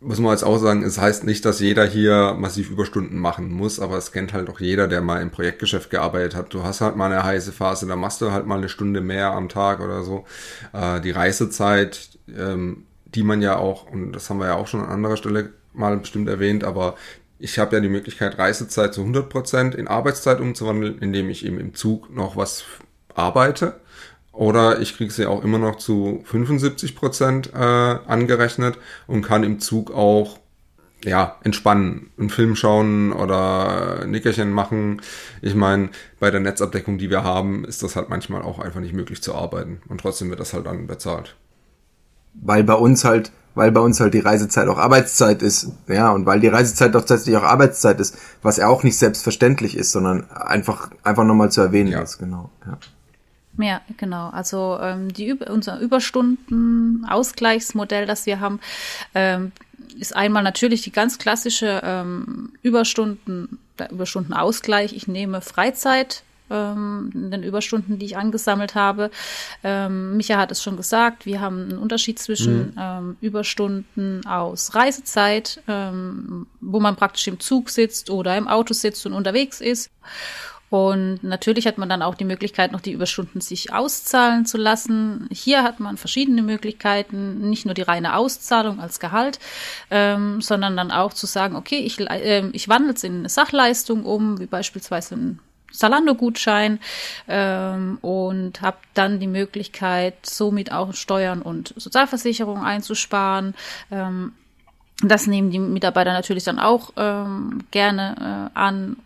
muss 0.00 0.20
man 0.20 0.30
jetzt 0.30 0.44
auch 0.44 0.58
sagen, 0.58 0.82
es 0.82 0.98
heißt 0.98 1.24
nicht, 1.24 1.44
dass 1.44 1.58
jeder 1.60 1.84
hier 1.84 2.34
massiv 2.38 2.70
Überstunden 2.70 3.18
machen 3.18 3.50
muss, 3.50 3.80
aber 3.80 3.96
es 3.96 4.12
kennt 4.12 4.32
halt 4.32 4.48
auch 4.48 4.60
jeder, 4.60 4.86
der 4.86 5.00
mal 5.00 5.20
im 5.20 5.30
Projektgeschäft 5.30 5.90
gearbeitet 5.90 6.36
hat. 6.36 6.54
Du 6.54 6.62
hast 6.62 6.80
halt 6.80 6.96
mal 6.96 7.10
eine 7.10 7.24
heiße 7.24 7.50
Phase, 7.52 7.86
da 7.86 7.96
machst 7.96 8.20
du 8.20 8.30
halt 8.30 8.46
mal 8.46 8.58
eine 8.58 8.68
Stunde 8.68 9.00
mehr 9.00 9.32
am 9.32 9.48
Tag 9.48 9.80
oder 9.80 10.04
so. 10.04 10.24
Äh, 10.72 11.00
die 11.00 11.10
Reisezeit, 11.10 12.10
ähm, 12.36 12.84
die 13.06 13.24
man 13.24 13.42
ja 13.42 13.56
auch, 13.56 13.90
und 13.90 14.12
das 14.12 14.30
haben 14.30 14.38
wir 14.38 14.46
ja 14.46 14.54
auch 14.54 14.68
schon 14.68 14.80
an 14.80 14.90
anderer 14.90 15.16
Stelle 15.16 15.50
mal 15.72 15.96
bestimmt 15.96 16.28
erwähnt, 16.28 16.64
aber 16.64 16.94
ich 17.38 17.58
habe 17.58 17.76
ja 17.76 17.80
die 17.80 17.88
Möglichkeit, 17.88 18.38
Reisezeit 18.38 18.94
zu 18.94 19.00
100 19.02 19.28
Prozent 19.28 19.74
in 19.74 19.88
Arbeitszeit 19.88 20.40
umzuwandeln, 20.40 20.98
indem 20.98 21.30
ich 21.30 21.44
eben 21.44 21.58
im 21.60 21.74
Zug 21.74 22.14
noch 22.14 22.36
was 22.36 22.64
arbeite 23.14 23.80
oder 24.38 24.80
ich 24.80 24.96
kriege 24.96 25.12
sie 25.12 25.26
auch 25.26 25.42
immer 25.42 25.58
noch 25.58 25.76
zu 25.76 26.22
75 26.24 26.94
Prozent 26.94 27.52
äh, 27.54 27.58
angerechnet 27.58 28.78
und 29.08 29.22
kann 29.22 29.42
im 29.42 29.58
Zug 29.58 29.90
auch 29.90 30.38
ja, 31.04 31.36
entspannen, 31.42 32.10
einen 32.18 32.30
Film 32.30 32.54
schauen 32.54 33.12
oder 33.12 34.04
Nickerchen 34.06 34.52
machen. 34.52 35.02
Ich 35.42 35.56
meine, 35.56 35.90
bei 36.20 36.30
der 36.30 36.40
Netzabdeckung, 36.40 36.98
die 36.98 37.10
wir 37.10 37.24
haben, 37.24 37.64
ist 37.64 37.82
das 37.82 37.96
halt 37.96 38.10
manchmal 38.10 38.42
auch 38.42 38.60
einfach 38.60 38.80
nicht 38.80 38.94
möglich 38.94 39.22
zu 39.22 39.34
arbeiten. 39.34 39.80
Und 39.88 40.00
trotzdem 40.00 40.30
wird 40.30 40.40
das 40.40 40.52
halt 40.52 40.66
dann 40.66 40.86
bezahlt. 40.86 41.36
Weil 42.34 42.62
bei 42.62 42.74
uns 42.74 43.04
halt, 43.04 43.32
weil 43.58 43.72
bei 43.72 43.80
uns 43.80 43.98
halt 43.98 44.14
die 44.14 44.20
Reisezeit 44.20 44.68
auch 44.68 44.78
Arbeitszeit 44.78 45.42
ist, 45.42 45.72
ja, 45.88 46.12
und 46.12 46.26
weil 46.26 46.38
die 46.38 46.46
Reisezeit 46.46 46.94
doch 46.94 47.04
tatsächlich 47.04 47.36
auch 47.36 47.42
Arbeitszeit 47.42 47.98
ist, 47.98 48.16
was 48.40 48.58
ja 48.58 48.68
auch 48.68 48.84
nicht 48.84 48.96
selbstverständlich 48.96 49.76
ist, 49.76 49.90
sondern 49.90 50.30
einfach, 50.30 50.92
einfach 51.02 51.24
nochmal 51.24 51.50
zu 51.50 51.60
erwähnen 51.60 51.90
ja. 51.90 52.00
ist, 52.00 52.18
genau, 52.18 52.50
ja. 52.64 52.78
Ja, 53.60 53.80
genau. 53.96 54.28
Also 54.28 54.78
ähm, 54.80 55.12
die, 55.12 55.32
unser 55.32 55.80
Überstunden-Ausgleichsmodell, 55.80 58.06
das 58.06 58.24
wir 58.26 58.38
haben, 58.38 58.60
ähm, 59.16 59.50
ist 59.98 60.14
einmal 60.14 60.44
natürlich 60.44 60.82
die 60.82 60.92
ganz 60.92 61.18
klassische 61.18 61.80
ähm, 61.82 62.52
Überstunden, 62.62 63.58
der 63.80 63.90
Überstundenausgleich. 63.90 64.92
Ich 64.92 65.08
nehme 65.08 65.40
Freizeit 65.40 66.22
ähm, 66.50 67.10
den 67.14 67.42
Überstunden, 67.42 67.98
die 67.98 68.06
ich 68.06 68.16
angesammelt 68.16 68.74
habe. 68.74 69.10
Ähm, 69.64 70.16
Micha 70.16 70.36
hat 70.36 70.50
es 70.50 70.62
schon 70.62 70.76
gesagt, 70.76 71.26
wir 71.26 71.40
haben 71.40 71.70
einen 71.70 71.78
Unterschied 71.78 72.18
zwischen 72.18 72.68
mhm. 72.68 72.72
ähm, 72.78 73.16
Überstunden 73.20 74.26
aus 74.26 74.74
Reisezeit, 74.74 75.62
ähm, 75.68 76.46
wo 76.60 76.80
man 76.80 76.96
praktisch 76.96 77.26
im 77.28 77.40
Zug 77.40 77.70
sitzt 77.70 78.10
oder 78.10 78.36
im 78.36 78.48
Auto 78.48 78.74
sitzt 78.74 79.04
und 79.06 79.12
unterwegs 79.12 79.60
ist 79.60 79.90
und 80.70 81.20
natürlich 81.22 81.66
hat 81.66 81.78
man 81.78 81.88
dann 81.88 82.02
auch 82.02 82.14
die 82.14 82.26
Möglichkeit, 82.26 82.72
noch 82.72 82.80
die 82.80 82.92
Überstunden 82.92 83.40
sich 83.40 83.72
auszahlen 83.72 84.44
zu 84.44 84.58
lassen. 84.58 85.26
Hier 85.32 85.62
hat 85.62 85.80
man 85.80 85.96
verschiedene 85.96 86.42
Möglichkeiten, 86.42 87.48
nicht 87.48 87.64
nur 87.64 87.74
die 87.74 87.82
reine 87.82 88.16
Auszahlung 88.16 88.78
als 88.78 89.00
Gehalt, 89.00 89.38
ähm, 89.90 90.42
sondern 90.42 90.76
dann 90.76 90.90
auch 90.90 91.14
zu 91.14 91.26
sagen, 91.26 91.56
okay, 91.56 91.78
ich, 91.78 91.98
äh, 92.00 92.46
ich 92.52 92.68
wandle 92.68 92.92
es 92.92 93.02
in 93.02 93.20
eine 93.20 93.28
Sachleistung 93.30 94.04
um, 94.04 94.38
wie 94.40 94.46
beispielsweise 94.46 95.14
ein 95.14 95.38
Zalando-Gutschein 95.72 96.80
ähm, 97.28 97.98
und 98.00 98.60
habe 98.60 98.78
dann 98.94 99.20
die 99.20 99.26
Möglichkeit, 99.26 100.14
somit 100.24 100.72
auch 100.72 100.94
Steuern 100.94 101.42
und 101.42 101.74
Sozialversicherung 101.76 102.62
einzusparen. 102.62 103.54
Ähm, 103.90 104.32
das 105.02 105.26
nehmen 105.26 105.50
die 105.50 105.58
Mitarbeiter 105.58 106.12
natürlich 106.12 106.44
dann 106.44 106.58
auch 106.58 106.92
ähm, 106.96 107.64
gerne 107.70 108.50
äh, 108.54 108.58
an 108.58 108.96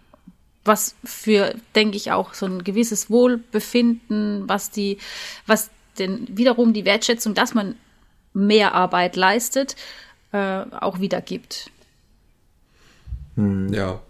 was 0.64 0.94
für, 1.05 1.55
denke 1.75 1.96
ich, 1.96 2.12
auch 2.12 2.35
so 2.35 2.46
ein 2.46 2.62
gewisses 2.62 3.11
Wohlbefinden, 3.11 4.48
was 4.48 4.70
die, 4.70 4.98
was 5.46 5.70
denn 5.98 6.27
wiederum 6.31 6.72
die 6.72 6.85
Wertschätzung, 6.85 7.35
dass 7.35 7.55
man 7.55 7.75
mehr 8.33 8.75
Arbeit 8.75 9.16
leistet, 9.16 9.77
äh, 10.33 10.62
auch 10.81 11.01
wiedergibt. 11.01 11.70
Hm. 13.37 13.72
Ja. 13.72 14.01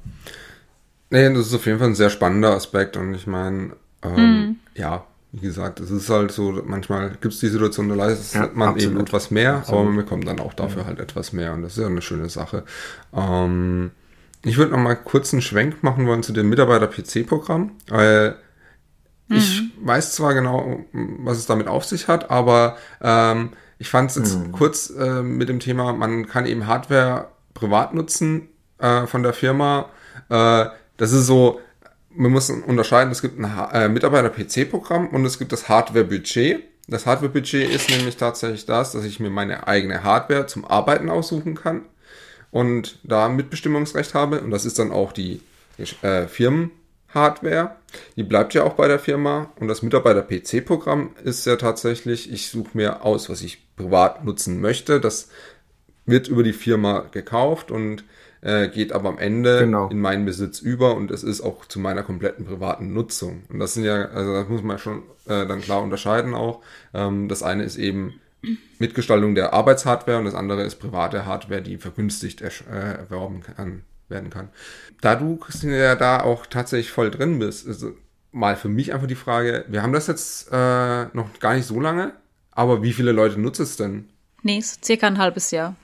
Nee, 1.13 1.31
das 1.35 1.49
ist 1.49 1.55
auf 1.55 1.67
jeden 1.67 1.79
Fall 1.79 1.89
ein 1.89 1.95
sehr 1.95 2.09
spannender 2.09 2.55
Aspekt 2.55 2.97
und 2.97 3.13
ich 3.13 3.27
meine, 3.27 3.77
ähm, 4.03 4.17
hm. 4.17 4.57
ja, 4.75 5.05
wie 5.33 5.41
gesagt, 5.41 5.79
es 5.79 5.91
ist 5.91 6.09
halt 6.09 6.33
so, 6.33 6.63
manchmal 6.65 7.11
gibt 7.21 7.35
es 7.35 7.41
die 7.41 7.49
Situation, 7.49 7.91
da 7.91 7.95
leistet 7.95 8.41
ja, 8.41 8.51
man 8.55 8.71
absolut. 8.71 8.93
eben 8.93 9.01
etwas 9.01 9.31
mehr, 9.31 9.57
absolut. 9.57 9.81
aber 9.81 9.91
man 9.91 9.97
bekommt 9.97 10.27
dann 10.27 10.41
auch 10.41 10.55
dafür 10.55 10.83
ja. 10.83 10.89
halt 10.89 11.01
etwas 11.01 11.35
mehr 11.35 11.53
und 11.53 11.61
das 11.61 11.73
ist 11.73 11.83
ja 11.83 11.87
eine 11.87 12.01
schöne 12.01 12.31
Sache. 12.31 12.65
Ähm, 13.15 13.91
ich 14.43 14.57
würde 14.57 14.73
noch 14.73 14.79
mal 14.79 14.95
kurz 14.95 15.35
einen 15.35 15.43
Schwenk 15.43 15.83
machen 15.83 16.07
wollen 16.07 16.23
zu 16.23 16.33
dem 16.33 16.49
Mitarbeiter-PC-Programm, 16.49 17.73
weil 17.89 18.37
mhm. 19.29 19.37
ich 19.37 19.63
weiß 19.83 20.15
zwar 20.15 20.33
genau, 20.33 20.81
was 20.93 21.37
es 21.37 21.45
damit 21.45 21.67
auf 21.67 21.85
sich 21.85 22.09
hat, 22.09 22.31
aber 22.31 22.79
ähm, 23.03 23.51
ich 23.79 23.91
fand 23.91 24.09
es 24.09 24.17
jetzt 24.17 24.39
mhm. 24.39 24.53
kurz 24.53 24.89
äh, 24.89 25.23
mit 25.23 25.51
dem 25.51 25.61
Thema, 25.61 25.93
man 25.93 26.27
kann 26.27 26.47
eben 26.47 26.67
Hardware 26.67 27.29
privat 27.53 27.93
nutzen 27.93 28.49
äh, 28.79 29.07
von 29.07 29.23
der 29.23 29.35
Firma. 29.35 29.91
Äh, 30.31 30.67
das 30.97 31.13
ist 31.13 31.27
so, 31.27 31.61
man 32.11 32.33
muss 32.33 32.51
unterscheiden, 32.51 33.11
es 33.11 33.23
gibt 33.23 33.39
ein 33.39 33.71
äh, 33.73 33.89
Mitarbeiter-PC-Programm 33.89 35.09
und 35.09 35.25
es 35.25 35.39
gibt 35.39 35.53
das 35.53 35.69
Hardware-Budget. 35.69 36.63
Das 36.89 37.07
Hardware-Budget 37.07 37.71
ist 37.71 37.91
nämlich 37.91 38.17
tatsächlich 38.17 38.67
das, 38.67 38.93
dass 38.93 39.05
ich 39.05 39.21
mir 39.21 39.31
meine 39.31 39.67
eigene 39.67 40.03
Hardware 40.03 40.47
zum 40.47 40.65
Arbeiten 40.65 41.09
aussuchen 41.09 41.55
kann 41.55 41.87
und 42.51 42.99
da 43.03 43.29
Mitbestimmungsrecht 43.29 44.15
habe. 44.15 44.41
Und 44.41 44.51
das 44.51 44.65
ist 44.65 44.79
dann 44.79 44.93
auch 44.93 45.13
die 45.13 45.41
äh, 46.03 46.27
Firmenhardware. 46.27 47.77
Die 48.17 48.23
bleibt 48.23 48.55
ja 48.55 48.65
auch 48.65 48.75
bei 48.75 48.89
der 48.89 48.99
Firma. 48.99 49.51
Und 49.59 49.69
das 49.69 49.83
Mitarbeiter-PC-Programm 49.83 51.17
ist 51.25 51.47
ja 51.47 51.57
tatsächlich, 51.57 52.31
ich 52.31 52.49
suche 52.49 52.71
mir 52.75 53.05
aus, 53.05 53.31
was 53.31 53.43
ich 53.43 53.75
privat 53.77 54.25
nutzen 54.25 54.61
möchte. 54.61 55.01
Das 55.01 55.29
wird 56.05 56.29
über 56.29 56.43
die 56.43 56.53
Firma 56.53 57.07
gekauft 57.11 57.71
und 57.71 58.05
äh, 58.43 58.69
geht 58.69 58.93
aber 58.93 59.09
am 59.09 59.19
Ende 59.19 59.61
genau. 59.61 59.89
in 59.89 60.01
meinen 60.01 60.25
Besitz 60.25 60.61
über 60.61 60.97
und 60.97 61.11
es 61.11 61.23
ist 61.23 61.41
auch 61.41 61.65
zu 61.65 61.81
meiner 61.81 62.03
kompletten 62.03 62.45
privaten 62.45 62.93
Nutzung. 62.93 63.45
Und 63.49 63.61
das 63.61 63.75
sind 63.75 63.85
ja, 63.85 64.07
also 64.07 64.33
das 64.35 64.49
muss 64.49 64.63
man 64.63 64.79
schon 64.79 65.05
äh, 65.27 65.47
dann 65.47 65.61
klar 65.61 65.83
unterscheiden 65.83 66.35
auch. 66.35 66.61
Ähm, 66.93 67.29
das 67.29 67.43
eine 67.43 67.63
ist 67.63 67.77
eben 67.77 68.21
Mitgestaltung 68.79 69.37
der 69.37 69.53
Arbeitshardware 69.53 70.19
und 70.19 70.25
das 70.25 70.35
andere 70.35 70.63
ist 70.63 70.77
private 70.77 71.25
Hardware, 71.25 71.63
die 71.63 71.79
vergünstigt 71.79 72.43
äh, 72.43 72.51
erworben 72.73 73.43
kann, 73.43 73.83
werden 74.09 74.31
kann. 74.31 74.49
Da 75.01 75.15
du, 75.15 75.37
Christine, 75.37 75.79
ja 75.79 75.95
da 75.95 76.21
auch 76.21 76.47
tatsächlich 76.47 76.91
voll 76.91 77.13
drin 77.13 77.39
bist, 77.39 77.67
ist 77.67 77.87
mal 78.33 78.57
für 78.57 78.69
mich 78.69 78.93
einfach 78.93 79.07
die 79.07 79.15
Frage, 79.15 79.65
wir 79.69 79.83
haben 79.83 79.93
das 79.93 80.09
jetzt 80.09 80.49
äh, 80.51 81.05
noch 81.13 81.39
gar 81.39 81.55
nicht 81.55 81.67
so 81.67 81.79
lange, 81.79 82.13
aber 82.51 82.83
wie 82.83 82.93
viele 82.93 83.13
Leute 83.13 83.41
nutzen 83.41 83.63
es 83.63 83.77
denn? 83.77 84.09
Nee, 84.43 84.61
circa 84.61 85.07
ein 85.07 85.19
halbes 85.19 85.53
Jahr. 85.53 85.77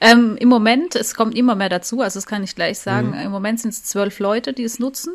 Ähm, 0.00 0.36
Im 0.36 0.48
Moment, 0.48 0.96
es 0.96 1.14
kommt 1.14 1.36
immer 1.36 1.54
mehr 1.54 1.68
dazu, 1.68 2.00
also 2.00 2.18
das 2.18 2.26
kann 2.26 2.42
ich 2.42 2.54
gleich 2.54 2.78
sagen, 2.78 3.08
mhm. 3.08 3.20
im 3.20 3.30
Moment 3.30 3.60
sind 3.60 3.70
es 3.70 3.84
zwölf 3.84 4.18
Leute, 4.18 4.52
die 4.52 4.64
es 4.64 4.78
nutzen. 4.78 5.14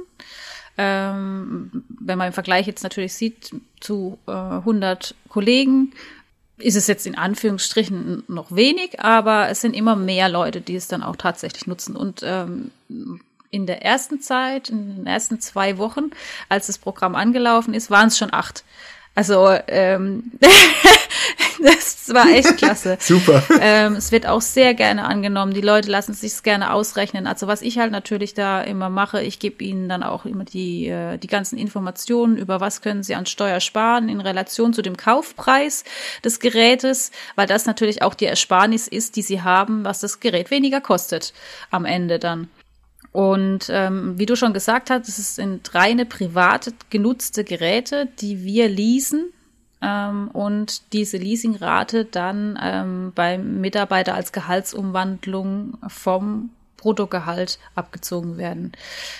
Ähm, 0.77 1.83
wenn 1.89 2.17
man 2.17 2.27
im 2.27 2.33
Vergleich 2.33 2.65
jetzt 2.65 2.83
natürlich 2.83 3.13
sieht 3.13 3.53
zu 3.81 4.17
äh, 4.27 4.31
100 4.31 5.13
Kollegen, 5.27 5.91
ist 6.57 6.75
es 6.75 6.87
jetzt 6.87 7.05
in 7.05 7.17
Anführungsstrichen 7.17 8.23
noch 8.27 8.53
wenig, 8.55 8.99
aber 8.99 9.49
es 9.49 9.61
sind 9.61 9.75
immer 9.75 9.95
mehr 9.95 10.29
Leute, 10.29 10.61
die 10.61 10.75
es 10.75 10.87
dann 10.87 11.03
auch 11.03 11.15
tatsächlich 11.15 11.67
nutzen. 11.67 11.95
Und 11.95 12.21
ähm, 12.23 12.71
in 13.49 13.65
der 13.65 13.83
ersten 13.83 14.21
Zeit, 14.21 14.69
in 14.69 14.95
den 14.95 15.07
ersten 15.07 15.39
zwei 15.39 15.77
Wochen, 15.77 16.11
als 16.49 16.67
das 16.67 16.77
Programm 16.77 17.15
angelaufen 17.15 17.73
ist, 17.73 17.89
waren 17.89 18.07
es 18.07 18.17
schon 18.17 18.33
acht. 18.33 18.63
Also 19.15 19.49
ähm, 19.67 20.31
das 21.63 22.13
war 22.13 22.27
echt 22.29 22.57
klasse. 22.57 22.97
Super. 23.01 23.43
Ähm, 23.61 23.95
es 23.95 24.11
wird 24.11 24.25
auch 24.25 24.41
sehr 24.41 24.73
gerne 24.73 25.05
angenommen. 25.05 25.53
Die 25.53 25.61
Leute 25.61 25.89
lassen 25.89 26.11
es 26.11 26.21
sich 26.21 26.41
gerne 26.43 26.73
ausrechnen. 26.73 27.27
Also 27.27 27.47
was 27.47 27.61
ich 27.61 27.77
halt 27.77 27.91
natürlich 27.91 28.33
da 28.33 28.61
immer 28.61 28.89
mache, 28.89 29.21
ich 29.21 29.39
gebe 29.39 29.63
ihnen 29.63 29.89
dann 29.89 30.03
auch 30.03 30.25
immer 30.25 30.43
die, 30.43 30.87
äh, 30.87 31.17
die 31.17 31.27
ganzen 31.27 31.57
Informationen 31.57 32.37
über 32.37 32.59
was 32.59 32.81
können 32.81 33.03
sie 33.03 33.15
an 33.15 33.25
Steuer 33.25 33.59
sparen 33.59 34.09
in 34.09 34.21
Relation 34.21 34.73
zu 34.73 34.81
dem 34.81 34.97
Kaufpreis 34.97 35.83
des 36.23 36.39
Gerätes, 36.39 37.11
weil 37.35 37.47
das 37.47 37.65
natürlich 37.65 38.01
auch 38.01 38.13
die 38.13 38.25
Ersparnis 38.25 38.87
ist, 38.87 39.15
die 39.15 39.21
sie 39.21 39.41
haben, 39.41 39.83
was 39.83 39.99
das 39.99 40.19
Gerät 40.19 40.51
weniger 40.51 40.81
kostet 40.81 41.33
am 41.71 41.85
Ende 41.85 42.19
dann. 42.19 42.49
Und 43.11 43.69
ähm, 43.69 44.17
wie 44.17 44.25
du 44.25 44.35
schon 44.35 44.53
gesagt 44.53 44.89
hast, 44.89 45.07
es 45.07 45.35
sind 45.35 45.73
reine 45.73 46.05
private 46.05 46.73
genutzte 46.89 47.43
Geräte, 47.43 48.07
die 48.19 48.43
wir 48.43 48.69
leasen 48.69 49.31
ähm, 49.81 50.29
und 50.29 50.93
diese 50.93 51.17
Leasingrate 51.17 52.05
dann 52.05 52.59
ähm, 52.61 53.11
beim 53.15 53.61
Mitarbeiter 53.61 54.13
als 54.13 54.31
Gehaltsumwandlung 54.31 55.77
vom 55.87 56.51
Bruttogehalt 56.77 57.59
abgezogen 57.75 58.37
werden. 58.37 58.73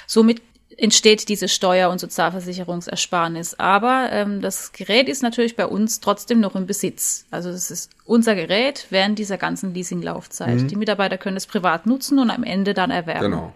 Somit 0.06 0.42
entsteht 0.78 1.28
diese 1.30 1.48
Steuer- 1.48 1.90
und 1.90 2.00
Sozialversicherungsersparnis. 2.00 3.56
Aber 3.60 4.10
ähm, 4.12 4.42
das 4.42 4.72
Gerät 4.72 5.10
ist 5.10 5.22
natürlich 5.24 5.56
bei 5.56 5.66
uns 5.66 6.00
trotzdem 6.00 6.40
noch 6.40 6.56
im 6.56 6.68
Besitz. 6.68 7.26
Also 7.32 7.50
es 7.50 7.70
ist 7.70 7.92
unser 8.06 8.36
Gerät 8.36 8.88
während 8.90 9.20
dieser 9.20 9.38
ganzen 9.38 9.74
Leasinglaufzeit. 9.74 10.62
Mhm. 10.62 10.68
Die 10.68 10.76
Mitarbeiter 10.76 11.18
können 11.18 11.38
es 11.38 11.48
privat 11.48 11.86
nutzen 11.86 12.20
und 12.20 12.30
am 12.30 12.44
Ende 12.44 12.74
dann 12.74 12.92
erwerben. 12.92 13.32
Genau. 13.32 13.54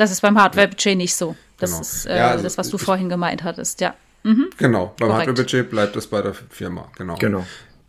Das 0.00 0.10
ist 0.10 0.22
beim 0.22 0.40
Hardware-Budget 0.40 0.96
nicht 0.96 1.14
so. 1.14 1.36
Das 1.58 1.72
genau. 1.72 1.82
ist 1.82 2.06
äh, 2.06 2.16
ja, 2.16 2.30
also 2.30 2.42
das, 2.42 2.56
was 2.56 2.70
du 2.70 2.78
vorhin 2.78 3.10
gemeint 3.10 3.44
hattest, 3.44 3.82
ja. 3.82 3.94
Mhm. 4.22 4.48
Genau, 4.56 4.94
beim 4.98 5.12
Hardware-Budget 5.12 5.68
bleibt 5.68 5.94
es 5.94 6.06
bei 6.06 6.22
der 6.22 6.32
Firma, 6.32 6.90
genau. 6.96 7.16
Genau. 7.16 7.44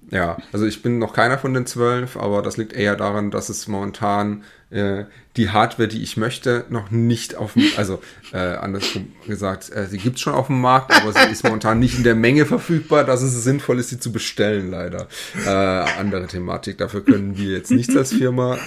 Ja, 0.10 0.36
also 0.52 0.66
ich 0.66 0.82
bin 0.82 1.00
noch 1.00 1.14
keiner 1.14 1.38
von 1.38 1.54
den 1.54 1.66
zwölf, 1.66 2.18
aber 2.18 2.42
das 2.42 2.58
liegt 2.58 2.74
eher 2.74 2.98
daran, 2.98 3.32
dass 3.32 3.48
es 3.48 3.70
momentan 3.70 4.44
äh, 4.72 5.06
die 5.38 5.50
Hardware, 5.50 5.88
die 5.88 6.04
ich 6.04 6.18
möchte, 6.18 6.66
noch 6.70 6.92
nicht 6.92 7.36
auf 7.36 7.54
dem, 7.54 7.64
also 7.78 8.02
äh, 8.34 8.38
andersrum 8.38 9.14
gesagt, 9.28 9.74
äh, 9.74 9.88
sie 9.88 9.98
gibt's 9.98 10.22
schon 10.22 10.34
auf 10.34 10.48
dem 10.48 10.60
Markt, 10.60 10.94
aber 10.94 11.14
sie 11.14 11.32
ist 11.32 11.44
momentan 11.44 11.80
nicht 11.80 11.98
in 11.98 12.04
der 12.04 12.16
Menge 12.16 12.46
verfügbar, 12.46 13.06
dass 13.06 13.22
es 13.22 13.44
sinnvoll 13.44 13.80
ist, 13.80 13.90
sie 13.90 14.00
zu 14.00 14.12
bestellen, 14.12 14.70
leider. 14.70 15.08
Äh, 15.46 15.50
andere 15.50 16.28
Thematik, 16.28 16.78
dafür 16.78 17.04
können 17.06 17.38
wir 17.38 17.52
jetzt 17.52 17.72
nichts 17.72 17.96
als 17.96 18.14
Firma. 18.14 18.58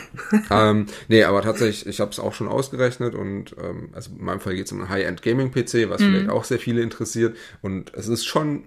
Ähm, 0.51 0.87
nee, 1.09 1.25
aber 1.25 1.43
tatsächlich, 1.43 1.87
ich 1.87 2.01
habe 2.01 2.11
es 2.11 2.19
auch 2.19 2.33
schon 2.33 2.49
ausgerechnet 2.49 3.15
und 3.15 3.55
ähm, 3.63 3.91
also 3.93 4.11
in 4.11 4.25
meinem 4.25 4.41
Fall 4.41 4.55
geht 4.55 4.67
es 4.67 4.73
um 4.73 4.81
einen 4.81 4.89
High-End-Gaming-PC, 4.89 5.91
was 5.91 6.01
mhm. 6.01 6.07
vielleicht 6.07 6.31
auch 6.31 6.45
sehr 6.45 6.59
viele 6.59 6.83
interessiert 6.83 7.37
und 7.63 7.93
es 7.95 8.09
ist 8.09 8.25
schon 8.25 8.65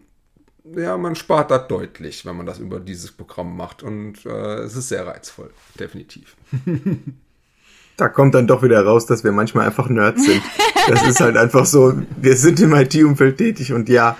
ja, 0.76 0.98
man 0.98 1.16
spart 1.16 1.50
da 1.50 1.60
deutlich, 1.60 2.26
wenn 2.26 2.36
man 2.36 2.46
das 2.46 2.60
über 2.60 2.82
dieses 2.82 3.14
Programm 3.14 3.56
macht. 3.56 3.84
Und 3.84 4.26
äh, 4.26 4.56
es 4.60 4.76
ist 4.76 4.90
sehr 4.90 5.08
reizvoll, 5.08 5.50
definitiv. 5.80 6.36
Da 7.98 8.10
kommt 8.10 8.36
dann 8.36 8.46
doch 8.46 8.62
wieder 8.62 8.86
raus, 8.86 9.08
dass 9.08 9.24
wir 9.24 9.32
manchmal 9.32 9.66
einfach 9.66 9.90
Nerds 9.90 10.24
sind. 10.24 10.42
Das 10.88 11.06
ist 11.06 11.20
halt 11.20 11.36
einfach 11.36 11.66
so, 11.66 11.94
wir 12.22 12.38
sind 12.38 12.60
im 12.60 12.74
IT-Umfeld 12.74 13.38
tätig 13.38 13.74
und 13.74 13.90
ja, 13.90 14.16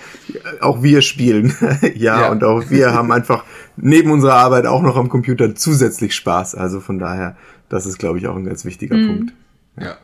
auch 0.60 0.84
wir 0.84 1.02
spielen. 1.02 1.56
ja, 1.96 2.22
ja, 2.22 2.32
und 2.32 2.44
auch 2.44 2.70
wir 2.70 2.94
haben 2.94 3.12
einfach 3.12 3.46
neben 3.78 4.12
unserer 4.12 4.36
Arbeit 4.36 4.66
auch 4.66 4.82
noch 4.82 4.98
am 4.98 5.10
Computer 5.10 5.56
zusätzlich 5.56 6.16
Spaß. 6.16 6.56
Also 6.56 6.80
von 6.80 7.00
daher, 7.00 7.38
das 7.70 7.86
ist, 7.86 8.00
glaube 8.00 8.18
ich, 8.18 8.28
auch 8.28 8.36
ein 8.36 8.46
ganz 8.46 8.66
wichtiger 8.66 8.98
mhm. 8.98 9.08
Punkt. 9.08 9.34
Ja. 9.80 9.98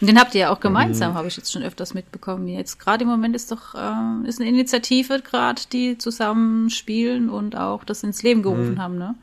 Den 0.00 0.18
habt 0.18 0.34
ihr 0.34 0.42
ja 0.42 0.50
auch 0.50 0.60
gemeinsam, 0.60 1.12
mhm. 1.12 1.16
habe 1.16 1.28
ich 1.28 1.36
jetzt 1.36 1.52
schon 1.52 1.62
öfters 1.62 1.92
mitbekommen. 1.92 2.48
Jetzt 2.48 2.78
gerade 2.78 3.04
im 3.04 3.10
Moment 3.10 3.34
ist 3.34 3.50
doch 3.50 3.74
äh, 3.74 4.28
ist 4.28 4.40
eine 4.40 4.48
Initiative 4.48 5.20
gerade, 5.20 5.62
die 5.72 5.98
zusammen 5.98 6.70
spielen 6.70 7.28
und 7.28 7.56
auch 7.56 7.84
das 7.84 8.02
ins 8.02 8.22
Leben 8.22 8.42
gerufen 8.42 8.74
mhm. 8.74 8.82
haben, 8.82 8.98
ne? 8.98 9.14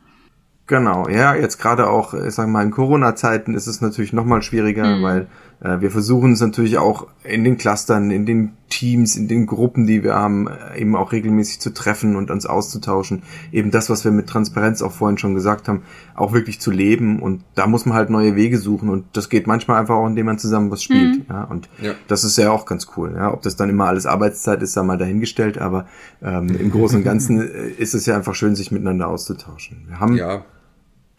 Genau, 0.68 1.08
ja, 1.08 1.34
jetzt 1.34 1.58
gerade 1.58 1.88
auch, 1.88 2.12
ich 2.12 2.34
sag 2.34 2.46
mal, 2.46 2.62
in 2.62 2.70
Corona-Zeiten 2.70 3.54
ist 3.54 3.66
es 3.66 3.80
natürlich 3.80 4.12
nochmal 4.12 4.42
schwieriger, 4.42 4.98
mhm. 4.98 5.02
weil 5.02 5.26
äh, 5.60 5.80
wir 5.80 5.90
versuchen 5.90 6.32
es 6.32 6.42
natürlich 6.42 6.76
auch 6.76 7.06
in 7.24 7.42
den 7.42 7.56
Clustern, 7.56 8.10
in 8.10 8.26
den 8.26 8.52
Teams, 8.68 9.16
in 9.16 9.28
den 9.28 9.46
Gruppen, 9.46 9.86
die 9.86 10.04
wir 10.04 10.14
haben, 10.14 10.46
äh, 10.46 10.78
eben 10.78 10.94
auch 10.94 11.12
regelmäßig 11.12 11.60
zu 11.60 11.72
treffen 11.72 12.16
und 12.16 12.30
uns 12.30 12.44
auszutauschen. 12.44 13.22
Eben 13.50 13.70
das, 13.70 13.88
was 13.88 14.04
wir 14.04 14.12
mit 14.12 14.26
Transparenz 14.26 14.82
auch 14.82 14.92
vorhin 14.92 15.16
schon 15.16 15.34
gesagt 15.34 15.68
haben, 15.68 15.84
auch 16.14 16.34
wirklich 16.34 16.60
zu 16.60 16.70
leben. 16.70 17.20
Und 17.20 17.44
da 17.54 17.66
muss 17.66 17.86
man 17.86 17.96
halt 17.96 18.10
neue 18.10 18.36
Wege 18.36 18.58
suchen. 18.58 18.90
Und 18.90 19.06
das 19.14 19.30
geht 19.30 19.46
manchmal 19.46 19.80
einfach 19.80 19.96
auch, 19.96 20.06
indem 20.06 20.26
man 20.26 20.38
zusammen 20.38 20.70
was 20.70 20.82
spielt. 20.82 21.20
Mhm. 21.20 21.24
Ja, 21.30 21.44
und 21.44 21.70
ja. 21.80 21.92
das 22.08 22.24
ist 22.24 22.36
ja 22.36 22.50
auch 22.50 22.66
ganz 22.66 22.88
cool. 22.98 23.14
Ja, 23.16 23.32
ob 23.32 23.40
das 23.40 23.56
dann 23.56 23.70
immer 23.70 23.86
alles 23.86 24.04
Arbeitszeit 24.04 24.62
ist, 24.62 24.76
da 24.76 24.82
mal 24.82 24.98
dahingestellt. 24.98 25.56
Aber 25.56 25.86
ähm, 26.22 26.48
im 26.48 26.70
Großen 26.70 26.98
und 26.98 27.04
Ganzen 27.04 27.40
äh, 27.54 27.68
ist 27.68 27.94
es 27.94 28.04
ja 28.04 28.14
einfach 28.16 28.34
schön, 28.34 28.54
sich 28.54 28.70
miteinander 28.70 29.08
auszutauschen. 29.08 29.86
Wir 29.88 29.98
haben 29.98 30.14
ja 30.14 30.44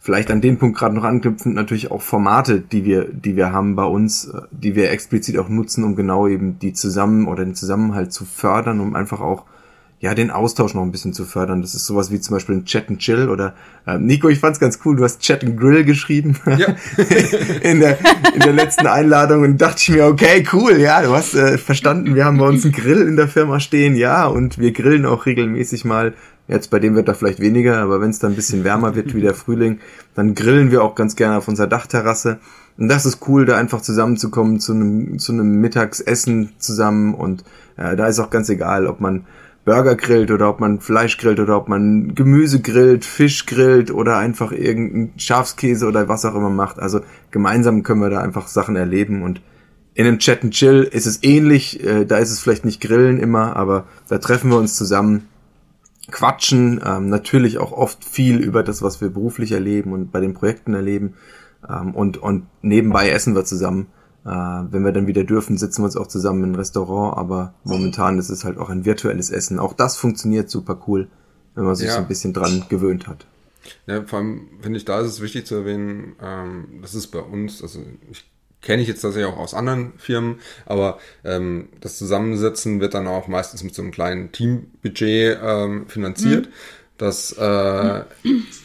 vielleicht 0.00 0.30
an 0.30 0.40
den 0.40 0.58
Punkt 0.58 0.78
gerade 0.78 0.94
noch 0.94 1.04
anknüpfend 1.04 1.54
natürlich 1.54 1.90
auch 1.90 2.02
Formate, 2.02 2.60
die 2.60 2.84
wir, 2.84 3.04
die 3.04 3.36
wir 3.36 3.52
haben 3.52 3.76
bei 3.76 3.84
uns, 3.84 4.26
äh, 4.26 4.40
die 4.50 4.74
wir 4.74 4.90
explizit 4.90 5.38
auch 5.38 5.48
nutzen, 5.48 5.84
um 5.84 5.94
genau 5.94 6.26
eben 6.26 6.58
die 6.58 6.72
zusammen 6.72 7.28
oder 7.28 7.44
den 7.44 7.54
Zusammenhalt 7.54 8.12
zu 8.12 8.24
fördern, 8.24 8.80
um 8.80 8.96
einfach 8.96 9.20
auch 9.20 9.44
ja 10.00 10.14
den 10.14 10.30
Austausch 10.30 10.72
noch 10.72 10.82
ein 10.82 10.92
bisschen 10.92 11.12
zu 11.12 11.26
fördern. 11.26 11.60
Das 11.60 11.74
ist 11.74 11.84
sowas 11.84 12.10
wie 12.10 12.18
zum 12.18 12.34
Beispiel 12.34 12.56
ein 12.56 12.64
Chat 12.64 12.88
and 12.88 13.00
Chill 13.00 13.28
oder 13.28 13.52
äh, 13.86 13.98
Nico, 13.98 14.30
ich 14.30 14.38
fand's 14.38 14.58
ganz 14.58 14.80
cool, 14.86 14.96
du 14.96 15.04
hast 15.04 15.20
Chat 15.20 15.44
and 15.44 15.60
Grill 15.60 15.84
geschrieben 15.84 16.38
ja. 16.46 16.74
in, 17.60 17.80
der, 17.80 17.98
in 18.32 18.40
der 18.40 18.54
letzten 18.54 18.86
Einladung 18.86 19.42
und 19.42 19.60
dachte 19.60 19.76
ich 19.78 19.90
mir, 19.90 20.06
okay, 20.06 20.42
cool, 20.54 20.78
ja, 20.78 21.02
du 21.02 21.14
hast 21.14 21.34
äh, 21.34 21.58
verstanden, 21.58 22.14
wir 22.14 22.24
haben 22.24 22.38
bei 22.38 22.48
uns 22.48 22.64
einen 22.64 22.72
Grill 22.72 23.02
in 23.02 23.16
der 23.16 23.28
Firma 23.28 23.60
stehen, 23.60 23.94
ja, 23.94 24.26
und 24.26 24.58
wir 24.58 24.72
grillen 24.72 25.04
auch 25.04 25.26
regelmäßig 25.26 25.84
mal 25.84 26.14
Jetzt 26.50 26.70
bei 26.70 26.80
dem 26.80 26.96
Wetter 26.96 27.14
vielleicht 27.14 27.38
weniger, 27.38 27.78
aber 27.78 28.00
wenn 28.00 28.10
es 28.10 28.18
dann 28.18 28.32
ein 28.32 28.36
bisschen 28.36 28.64
wärmer 28.64 28.96
wird 28.96 29.14
wie 29.14 29.20
der 29.20 29.34
Frühling, 29.34 29.78
dann 30.16 30.34
grillen 30.34 30.72
wir 30.72 30.82
auch 30.82 30.96
ganz 30.96 31.14
gerne 31.14 31.36
auf 31.36 31.46
unserer 31.46 31.68
Dachterrasse. 31.68 32.40
Und 32.76 32.88
das 32.88 33.06
ist 33.06 33.20
cool, 33.28 33.44
da 33.44 33.56
einfach 33.56 33.82
zusammenzukommen 33.82 34.58
zu 34.58 34.72
einem, 34.72 35.20
zu 35.20 35.30
einem 35.30 35.60
Mittagsessen 35.60 36.50
zusammen. 36.58 37.14
Und 37.14 37.44
äh, 37.76 37.94
da 37.94 38.08
ist 38.08 38.18
auch 38.18 38.30
ganz 38.30 38.48
egal, 38.48 38.88
ob 38.88 39.00
man 39.00 39.26
Burger 39.64 39.94
grillt 39.94 40.32
oder 40.32 40.50
ob 40.50 40.58
man 40.58 40.80
Fleisch 40.80 41.18
grillt 41.18 41.38
oder 41.38 41.56
ob 41.56 41.68
man 41.68 42.16
Gemüse 42.16 42.60
grillt, 42.60 43.04
Fisch 43.04 43.46
grillt 43.46 43.92
oder 43.92 44.18
einfach 44.18 44.50
irgendeinen 44.50 45.12
Schafskäse 45.18 45.86
oder 45.86 46.08
was 46.08 46.24
auch 46.24 46.34
immer 46.34 46.50
macht. 46.50 46.80
Also 46.80 47.00
gemeinsam 47.30 47.84
können 47.84 48.00
wir 48.00 48.10
da 48.10 48.20
einfach 48.20 48.48
Sachen 48.48 48.74
erleben 48.74 49.22
und 49.22 49.40
in 49.94 50.06
einem 50.06 50.18
Chat 50.18 50.42
and 50.42 50.54
Chill 50.54 50.82
ist 50.82 51.06
es 51.06 51.22
ähnlich, 51.22 51.84
äh, 51.84 52.06
da 52.06 52.18
ist 52.18 52.30
es 52.30 52.40
vielleicht 52.40 52.64
nicht 52.64 52.80
Grillen 52.80 53.18
immer, 53.18 53.54
aber 53.54 53.84
da 54.08 54.18
treffen 54.18 54.50
wir 54.50 54.56
uns 54.56 54.74
zusammen 54.74 55.28
quatschen, 56.10 56.80
ähm, 56.84 57.08
natürlich 57.08 57.58
auch 57.58 57.72
oft 57.72 58.04
viel 58.04 58.38
über 58.38 58.62
das, 58.62 58.82
was 58.82 59.00
wir 59.00 59.10
beruflich 59.10 59.52
erleben 59.52 59.92
und 59.92 60.12
bei 60.12 60.20
den 60.20 60.34
Projekten 60.34 60.74
erleben. 60.74 61.14
Ähm, 61.68 61.94
und, 61.94 62.18
und 62.18 62.46
nebenbei 62.62 63.10
essen 63.10 63.34
wir 63.34 63.44
zusammen. 63.44 63.88
Äh, 64.24 64.28
wenn 64.28 64.84
wir 64.84 64.92
dann 64.92 65.06
wieder 65.06 65.24
dürfen, 65.24 65.56
sitzen 65.56 65.82
wir 65.82 65.86
uns 65.86 65.96
auch 65.96 66.06
zusammen 66.06 66.44
im 66.44 66.54
Restaurant, 66.54 67.16
aber 67.16 67.54
momentan 67.64 68.18
ist 68.18 68.28
es 68.28 68.44
halt 68.44 68.58
auch 68.58 68.68
ein 68.68 68.84
virtuelles 68.84 69.30
Essen. 69.30 69.58
Auch 69.58 69.72
das 69.72 69.96
funktioniert 69.96 70.50
super 70.50 70.78
cool, 70.86 71.08
wenn 71.54 71.64
man 71.64 71.74
sich 71.74 71.86
ja. 71.86 71.94
so 71.94 71.98
ein 72.00 72.08
bisschen 72.08 72.32
dran 72.32 72.64
gewöhnt 72.68 73.06
hat. 73.06 73.26
Ja, 73.86 74.04
vor 74.04 74.18
allem 74.18 74.48
finde 74.60 74.78
ich, 74.78 74.84
da 74.84 75.00
ist 75.00 75.08
es 75.08 75.20
wichtig 75.20 75.46
zu 75.46 75.54
erwähnen, 75.54 76.16
ähm, 76.20 76.80
das 76.82 76.94
ist 76.94 77.08
bei 77.08 77.20
uns, 77.20 77.62
also 77.62 77.80
ich 78.10 78.30
kenne 78.62 78.82
ich 78.82 78.88
jetzt 78.88 79.02
tatsächlich 79.02 79.32
auch 79.32 79.38
aus 79.38 79.54
anderen 79.54 79.92
Firmen, 79.96 80.40
aber 80.66 80.98
ähm, 81.24 81.68
das 81.80 81.98
Zusammensetzen 81.98 82.80
wird 82.80 82.94
dann 82.94 83.06
auch 83.06 83.28
meistens 83.28 83.62
mit 83.62 83.74
so 83.74 83.82
einem 83.82 83.90
kleinen 83.90 84.32
Teambudget 84.32 85.38
ähm, 85.42 85.86
finanziert. 85.88 86.46
Mhm. 86.46 86.52
Das 87.00 87.32
äh, 87.32 88.02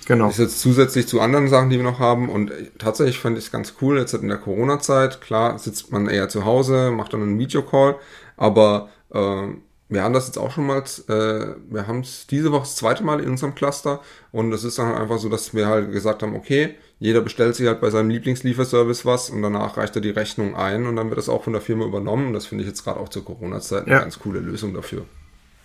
genau. 0.07 0.27
ist 0.27 0.39
jetzt 0.39 0.59
zusätzlich 0.59 1.07
zu 1.07 1.21
anderen 1.21 1.47
Sachen, 1.47 1.69
die 1.69 1.77
wir 1.77 1.85
noch 1.85 1.99
haben. 1.99 2.27
Und 2.27 2.51
tatsächlich 2.77 3.17
fand 3.17 3.37
ich 3.37 3.45
es 3.45 3.51
ganz 3.51 3.75
cool, 3.81 3.97
jetzt 3.97 4.13
in 4.13 4.27
der 4.27 4.37
Corona-Zeit, 4.37 5.21
klar, 5.21 5.57
sitzt 5.57 5.93
man 5.93 6.09
eher 6.09 6.27
zu 6.27 6.43
Hause, 6.43 6.91
macht 6.91 7.13
dann 7.13 7.21
einen 7.21 7.39
Videocall, 7.39 7.95
aber 8.35 8.89
äh, 9.13 9.47
wir 9.87 10.03
haben 10.03 10.13
das 10.13 10.27
jetzt 10.27 10.37
auch 10.37 10.51
schon 10.51 10.67
mal, 10.67 10.79
äh, 10.79 11.55
wir 11.69 11.87
haben 11.87 12.01
es 12.01 12.27
diese 12.27 12.51
Woche 12.51 12.63
das 12.63 12.75
zweite 12.75 13.03
Mal 13.03 13.21
in 13.21 13.29
unserem 13.29 13.55
Cluster 13.55 14.01
und 14.33 14.51
es 14.51 14.65
ist 14.65 14.79
dann 14.79 14.87
halt 14.87 14.99
einfach 14.99 15.19
so, 15.19 15.29
dass 15.29 15.53
wir 15.53 15.67
halt 15.67 15.93
gesagt 15.93 16.21
haben, 16.21 16.35
okay, 16.35 16.75
jeder 16.99 17.21
bestellt 17.21 17.55
sich 17.55 17.67
halt 17.67 17.81
bei 17.81 17.89
seinem 17.89 18.09
Lieblingslieferservice 18.09 19.05
was 19.05 19.29
und 19.29 19.41
danach 19.41 19.77
reicht 19.77 19.95
er 19.95 20.01
die 20.01 20.11
Rechnung 20.11 20.55
ein 20.55 20.85
und 20.87 20.95
dann 20.95 21.09
wird 21.09 21.17
das 21.17 21.29
auch 21.29 21.43
von 21.43 21.53
der 21.53 21.61
Firma 21.61 21.85
übernommen. 21.85 22.27
Und 22.27 22.33
das 22.33 22.45
finde 22.45 22.63
ich 22.63 22.69
jetzt 22.69 22.83
gerade 22.83 22.99
auch 22.99 23.09
zur 23.09 23.25
Corona-Zeit 23.25 23.85
eine 23.85 23.95
ja. 23.95 23.99
ganz 23.99 24.19
coole 24.19 24.39
Lösung 24.39 24.73
dafür. 24.73 25.05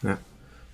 Ja. 0.02 0.18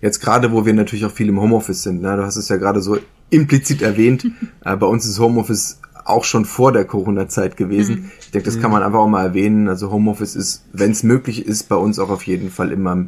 Jetzt 0.00 0.20
gerade, 0.20 0.52
wo 0.52 0.64
wir 0.64 0.72
natürlich 0.72 1.04
auch 1.04 1.12
viel 1.12 1.28
im 1.28 1.40
Homeoffice 1.40 1.82
sind, 1.82 2.02
ne? 2.02 2.16
du 2.16 2.22
hast 2.22 2.36
es 2.36 2.48
ja 2.48 2.56
gerade 2.56 2.80
so 2.80 2.98
implizit 3.30 3.82
erwähnt, 3.82 4.26
äh, 4.64 4.76
bei 4.76 4.86
uns 4.86 5.06
ist 5.06 5.18
Homeoffice 5.18 5.80
auch 6.04 6.24
schon 6.24 6.44
vor 6.44 6.72
der 6.72 6.84
Corona-Zeit 6.84 7.56
gewesen. 7.56 7.96
Mhm. 7.96 8.10
Ich 8.20 8.30
denke, 8.30 8.46
das 8.46 8.60
kann 8.60 8.70
man 8.70 8.82
einfach 8.82 9.00
auch 9.00 9.08
mal 9.08 9.24
erwähnen. 9.24 9.68
Also 9.68 9.90
Homeoffice 9.90 10.36
ist, 10.36 10.64
wenn 10.72 10.92
es 10.92 11.02
möglich 11.02 11.44
ist, 11.44 11.68
bei 11.68 11.76
uns 11.76 11.98
auch 11.98 12.10
auf 12.10 12.22
jeden 12.26 12.50
Fall 12.50 12.70
immer 12.70 13.06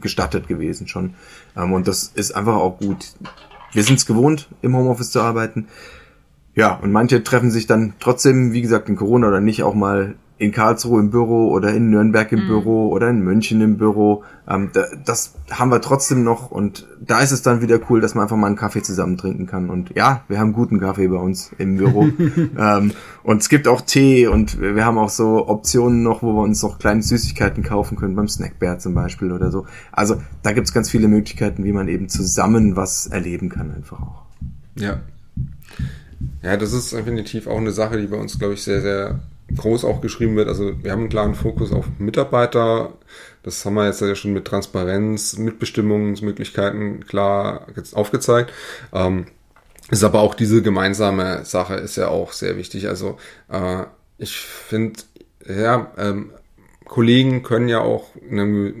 gestattet 0.00 0.48
gewesen 0.48 0.88
schon. 0.88 1.14
Ähm, 1.56 1.72
und 1.72 1.88
das 1.88 2.04
ist 2.14 2.34
einfach 2.34 2.54
auch 2.54 2.78
gut. 2.78 3.12
Wir 3.72 3.82
sind 3.82 3.98
es 3.98 4.06
gewohnt, 4.06 4.48
im 4.62 4.76
Homeoffice 4.76 5.10
zu 5.10 5.20
arbeiten. 5.20 5.66
Ja, 6.60 6.74
und 6.74 6.92
manche 6.92 7.24
treffen 7.24 7.50
sich 7.50 7.66
dann 7.66 7.94
trotzdem, 8.00 8.52
wie 8.52 8.60
gesagt, 8.60 8.90
in 8.90 8.96
Corona 8.96 9.28
oder 9.28 9.40
nicht, 9.40 9.62
auch 9.62 9.72
mal 9.72 10.16
in 10.36 10.52
Karlsruhe 10.52 11.00
im 11.00 11.10
Büro 11.10 11.48
oder 11.48 11.72
in 11.72 11.88
Nürnberg 11.88 12.30
im 12.32 12.44
mhm. 12.44 12.48
Büro 12.48 12.88
oder 12.88 13.08
in 13.08 13.20
München 13.20 13.62
im 13.62 13.78
Büro. 13.78 14.24
Ähm, 14.46 14.68
da, 14.74 14.84
das 15.02 15.36
haben 15.50 15.70
wir 15.70 15.80
trotzdem 15.80 16.22
noch 16.22 16.50
und 16.50 16.86
da 17.00 17.20
ist 17.20 17.32
es 17.32 17.40
dann 17.40 17.62
wieder 17.62 17.80
cool, 17.88 18.02
dass 18.02 18.14
man 18.14 18.24
einfach 18.24 18.36
mal 18.36 18.48
einen 18.48 18.56
Kaffee 18.56 18.82
zusammen 18.82 19.16
trinken 19.16 19.46
kann. 19.46 19.70
Und 19.70 19.96
ja, 19.96 20.22
wir 20.28 20.38
haben 20.38 20.52
guten 20.52 20.80
Kaffee 20.80 21.08
bei 21.08 21.16
uns 21.16 21.50
im 21.56 21.78
Büro. 21.78 22.08
ähm, 22.58 22.92
und 23.22 23.40
es 23.40 23.48
gibt 23.48 23.66
auch 23.66 23.80
Tee 23.80 24.26
und 24.26 24.60
wir 24.60 24.84
haben 24.84 24.98
auch 24.98 25.08
so 25.08 25.48
Optionen 25.48 26.02
noch, 26.02 26.22
wo 26.22 26.34
wir 26.34 26.42
uns 26.42 26.62
noch 26.62 26.78
kleine 26.78 27.02
Süßigkeiten 27.02 27.62
kaufen 27.62 27.96
können, 27.96 28.16
beim 28.16 28.28
Snackbär 28.28 28.78
zum 28.78 28.94
Beispiel 28.94 29.32
oder 29.32 29.50
so. 29.50 29.64
Also 29.92 30.20
da 30.42 30.52
gibt's 30.52 30.74
ganz 30.74 30.90
viele 30.90 31.08
Möglichkeiten, 31.08 31.64
wie 31.64 31.72
man 31.72 31.88
eben 31.88 32.10
zusammen 32.10 32.76
was 32.76 33.06
erleben 33.06 33.48
kann 33.48 33.70
einfach 33.70 34.02
auch. 34.02 34.26
Ja. 34.76 35.00
Ja, 36.42 36.56
das 36.56 36.72
ist 36.72 36.92
definitiv 36.92 37.46
auch 37.46 37.58
eine 37.58 37.72
Sache, 37.72 37.98
die 38.00 38.06
bei 38.06 38.16
uns, 38.16 38.38
glaube 38.38 38.54
ich, 38.54 38.62
sehr, 38.62 38.80
sehr 38.80 39.20
groß 39.56 39.84
auch 39.84 40.00
geschrieben 40.00 40.36
wird. 40.36 40.48
Also 40.48 40.72
wir 40.82 40.92
haben 40.92 41.00
einen 41.00 41.08
klaren 41.08 41.34
Fokus 41.34 41.72
auf 41.72 41.86
Mitarbeiter. 41.98 42.92
Das 43.42 43.64
haben 43.64 43.74
wir 43.74 43.86
jetzt 43.86 44.00
ja 44.00 44.14
schon 44.14 44.32
mit 44.32 44.44
Transparenz, 44.44 45.36
Mitbestimmungsmöglichkeiten 45.38 47.06
klar 47.06 47.66
aufgezeigt. 47.92 48.52
Ähm, 48.92 49.26
ist 49.90 50.04
aber 50.04 50.20
auch 50.20 50.34
diese 50.34 50.62
gemeinsame 50.62 51.44
Sache 51.44 51.74
ist 51.74 51.96
ja 51.96 52.08
auch 52.08 52.32
sehr 52.32 52.56
wichtig. 52.56 52.88
Also 52.88 53.18
äh, 53.48 53.84
ich 54.18 54.36
finde, 54.38 55.00
ja, 55.46 55.90
ähm, 55.98 56.30
Kollegen 56.90 57.44
können 57.44 57.68
ja 57.68 57.80
auch 57.82 58.08
ne, 58.20 58.74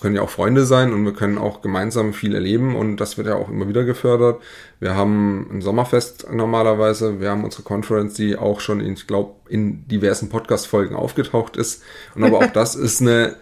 können 0.00 0.14
ja 0.14 0.22
auch 0.22 0.30
Freunde 0.30 0.64
sein 0.64 0.92
und 0.92 1.04
wir 1.04 1.12
können 1.12 1.36
auch 1.36 1.62
gemeinsam 1.62 2.12
viel 2.12 2.32
erleben 2.32 2.76
und 2.76 2.98
das 2.98 3.18
wird 3.18 3.26
ja 3.26 3.34
auch 3.34 3.48
immer 3.48 3.66
wieder 3.68 3.82
gefördert. 3.82 4.40
Wir 4.78 4.94
haben 4.94 5.48
ein 5.50 5.60
Sommerfest 5.62 6.28
normalerweise, 6.30 7.20
wir 7.20 7.28
haben 7.28 7.42
unsere 7.42 7.64
Conference, 7.64 8.14
die 8.14 8.36
auch 8.36 8.60
schon, 8.60 8.78
in, 8.78 8.92
ich 8.92 9.08
glaube, 9.08 9.34
in 9.48 9.88
diversen 9.88 10.28
Podcast-Folgen 10.28 10.94
aufgetaucht 10.94 11.56
ist. 11.56 11.82
Und 12.14 12.22
aber 12.22 12.38
auch 12.38 12.46
das 12.52 12.76
ist 12.76 13.00
eine 13.00 13.34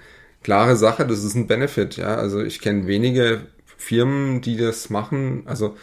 klare 0.43 0.77
Sache, 0.77 1.07
das 1.07 1.23
ist 1.23 1.35
ein 1.35 1.47
Benefit, 1.47 1.99
ja. 1.99 2.15
Also 2.15 2.43
ich 2.43 2.63
kenne 2.63 2.87
wenige 2.87 3.43
Firmen, 3.77 4.41
die 4.41 4.57
das 4.57 4.89
machen. 4.89 5.43
Also 5.45 5.77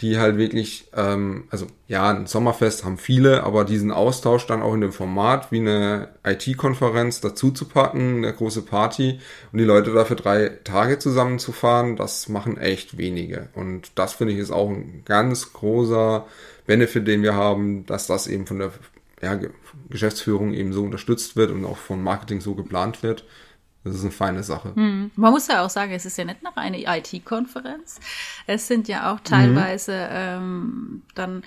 die 0.00 0.18
halt 0.18 0.38
wirklich, 0.38 0.88
ähm, 0.94 1.44
also 1.50 1.66
ja, 1.86 2.10
ein 2.10 2.26
Sommerfest 2.26 2.84
haben 2.84 2.98
viele, 2.98 3.44
aber 3.44 3.64
diesen 3.64 3.92
Austausch 3.92 4.46
dann 4.46 4.62
auch 4.62 4.74
in 4.74 4.80
dem 4.80 4.92
Format 4.92 5.52
wie 5.52 5.60
eine 5.60 6.08
IT-Konferenz 6.24 7.20
dazu 7.20 7.52
zu 7.52 7.66
packen, 7.66 8.18
eine 8.18 8.32
große 8.32 8.62
Party 8.62 9.20
und 9.52 9.58
die 9.58 9.64
Leute 9.64 9.92
dafür 9.92 10.16
drei 10.16 10.48
Tage 10.64 10.98
zusammenzufahren, 10.98 11.96
das 11.96 12.28
machen 12.28 12.58
echt 12.58 12.98
wenige. 12.98 13.48
Und 13.54 13.92
das 13.94 14.14
finde 14.14 14.32
ich 14.32 14.40
ist 14.40 14.50
auch 14.50 14.70
ein 14.70 15.02
ganz 15.04 15.52
großer 15.52 16.26
Benefit, 16.66 17.06
den 17.06 17.22
wir 17.22 17.34
haben, 17.34 17.86
dass 17.86 18.06
das 18.08 18.26
eben 18.26 18.46
von 18.46 18.58
der 18.58 18.72
ja, 19.22 19.38
Geschäftsführung 19.90 20.52
eben 20.54 20.72
so 20.72 20.82
unterstützt 20.82 21.36
wird 21.36 21.50
und 21.50 21.64
auch 21.64 21.76
von 21.76 22.02
Marketing 22.02 22.40
so 22.40 22.54
geplant 22.54 23.02
wird. 23.02 23.24
Das 23.84 23.94
ist 23.94 24.00
eine 24.00 24.10
feine 24.10 24.42
Sache. 24.42 24.74
Hm. 24.74 25.10
Man 25.14 25.30
muss 25.30 25.46
ja 25.46 25.64
auch 25.64 25.70
sagen, 25.70 25.92
es 25.92 26.06
ist 26.06 26.16
ja 26.16 26.24
nicht 26.24 26.42
noch 26.42 26.56
eine 26.56 26.80
IT-Konferenz. 26.80 28.00
Es 28.46 28.66
sind 28.66 28.88
ja 28.88 29.12
auch 29.12 29.20
teilweise 29.20 29.92
mhm. 29.92 30.08
ähm, 30.10 31.02
dann 31.14 31.42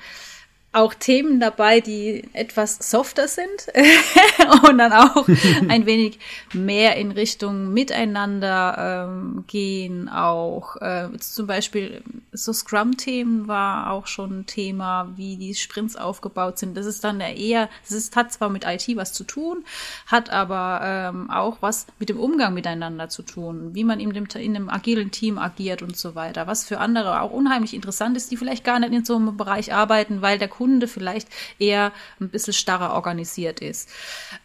auch 0.78 0.94
Themen 0.94 1.40
dabei, 1.40 1.82
die 1.82 2.24
etwas 2.34 2.78
softer 2.80 3.28
sind 3.28 3.48
und 4.70 4.78
dann 4.78 4.94
auch 4.94 5.28
ein 5.68 5.86
wenig 5.86 6.20
mehr 6.54 6.96
in 6.96 7.12
Richtung 7.12 7.74
Miteinander 7.74 9.08
ähm, 9.10 9.44
gehen. 9.48 10.08
Auch 10.08 10.76
äh, 10.78 11.10
zum 11.20 11.48
Beispiel 11.48 12.04
so 12.32 12.54
Scrum-Themen 12.54 13.48
war 13.48 13.92
auch 13.92 14.08
schon 14.08 14.40
ein 14.42 14.46
Thema, 14.46 15.12
wie 15.16 15.36
die 15.38 15.56
Sprints 15.56 15.96
aufgebaut 15.96 16.60
sind. 16.60 16.78
Das 16.78 16.86
ist 16.86 17.04
dann 17.04 17.20
eher, 17.20 17.70
das 17.84 17.92
ist, 17.92 18.16
hat 18.16 18.32
zwar 18.32 18.50
mit 18.50 18.64
IT 18.66 18.88
was 18.96 19.14
zu 19.14 19.24
tun, 19.24 19.66
hat 20.06 20.30
aber 20.30 20.82
ähm, 20.84 21.30
auch 21.30 21.58
was 21.62 21.88
mit 22.00 22.10
dem 22.10 22.20
Umgang 22.20 22.54
miteinander 22.54 23.10
zu 23.10 23.24
tun, 23.24 23.74
wie 23.74 23.84
man 23.84 24.00
in, 24.00 24.14
dem, 24.14 24.28
in 24.36 24.56
einem 24.56 24.70
agilen 24.70 25.12
Team 25.12 25.38
agiert 25.38 25.82
und 25.82 25.98
so 25.98 26.16
weiter. 26.16 26.48
Was 26.48 26.66
für 26.66 26.80
andere 26.80 27.22
auch 27.22 27.32
unheimlich 27.32 27.74
interessant 27.74 28.16
ist, 28.16 28.32
die 28.32 28.38
vielleicht 28.38 28.64
gar 28.64 28.80
nicht 28.80 28.94
in 28.94 29.06
so 29.06 29.16
einem 29.16 29.36
Bereich 29.36 29.74
arbeiten, 29.74 30.22
weil 30.22 30.38
der 30.38 30.48
Kunde 30.48 30.67
Kunde 30.68 30.88
vielleicht 30.90 31.30
eher 31.60 31.94
ein 32.20 32.28
bisschen 32.28 32.52
starrer 32.52 32.94
organisiert 32.94 33.62
ist. 33.62 33.90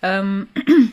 Ähm, 0.03 0.47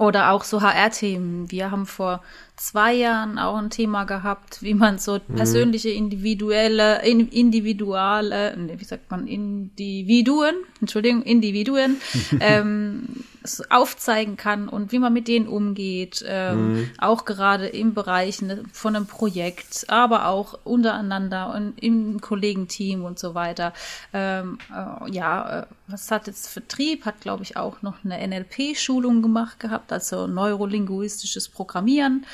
oder 0.00 0.32
auch 0.32 0.42
so 0.42 0.62
HR-Themen. 0.62 1.48
Wir 1.52 1.70
haben 1.70 1.86
vor 1.86 2.22
zwei 2.56 2.92
Jahren 2.92 3.38
auch 3.38 3.56
ein 3.56 3.70
Thema 3.70 4.02
gehabt, 4.02 4.62
wie 4.62 4.74
man 4.74 4.98
so 4.98 5.20
mhm. 5.28 5.36
persönliche, 5.36 5.90
individuelle, 5.90 7.02
individuelle, 7.06 8.56
wie 8.76 8.84
sagt 8.84 9.08
man, 9.12 9.28
Individuen, 9.28 10.56
Entschuldigung, 10.80 11.22
Individuen 11.22 11.98
ähm, 12.40 13.24
aufzeigen 13.70 14.36
kann 14.36 14.68
und 14.68 14.92
wie 14.92 14.98
man 14.98 15.12
mit 15.12 15.28
denen 15.28 15.48
umgeht, 15.48 16.24
ähm, 16.26 16.72
mhm. 16.72 16.90
auch 16.98 17.24
gerade 17.24 17.66
im 17.66 17.94
Bereich 17.94 18.42
ne, 18.42 18.62
von 18.72 18.96
einem 18.96 19.06
Projekt, 19.06 19.86
aber 19.88 20.26
auch 20.26 20.58
untereinander 20.64 21.54
und 21.54 21.74
im 21.82 22.20
Kollegenteam 22.20 23.04
und 23.04 23.18
so 23.18 23.34
weiter. 23.34 23.72
Ähm, 24.12 24.58
äh, 24.70 25.10
ja, 25.10 25.60
äh, 25.60 25.66
was 25.86 26.10
hat 26.10 26.26
jetzt 26.26 26.48
Vertrieb? 26.48 27.04
Hat, 27.04 27.20
glaube 27.20 27.42
ich, 27.42 27.56
auch 27.56 27.82
noch 27.82 28.04
eine 28.04 28.26
NLP-Schulung 28.26 29.22
gemacht 29.22 29.58
gehabt, 29.58 29.92
also 29.92 30.26
neurolinguistisches 30.26 31.48
Programmieren, 31.48 32.26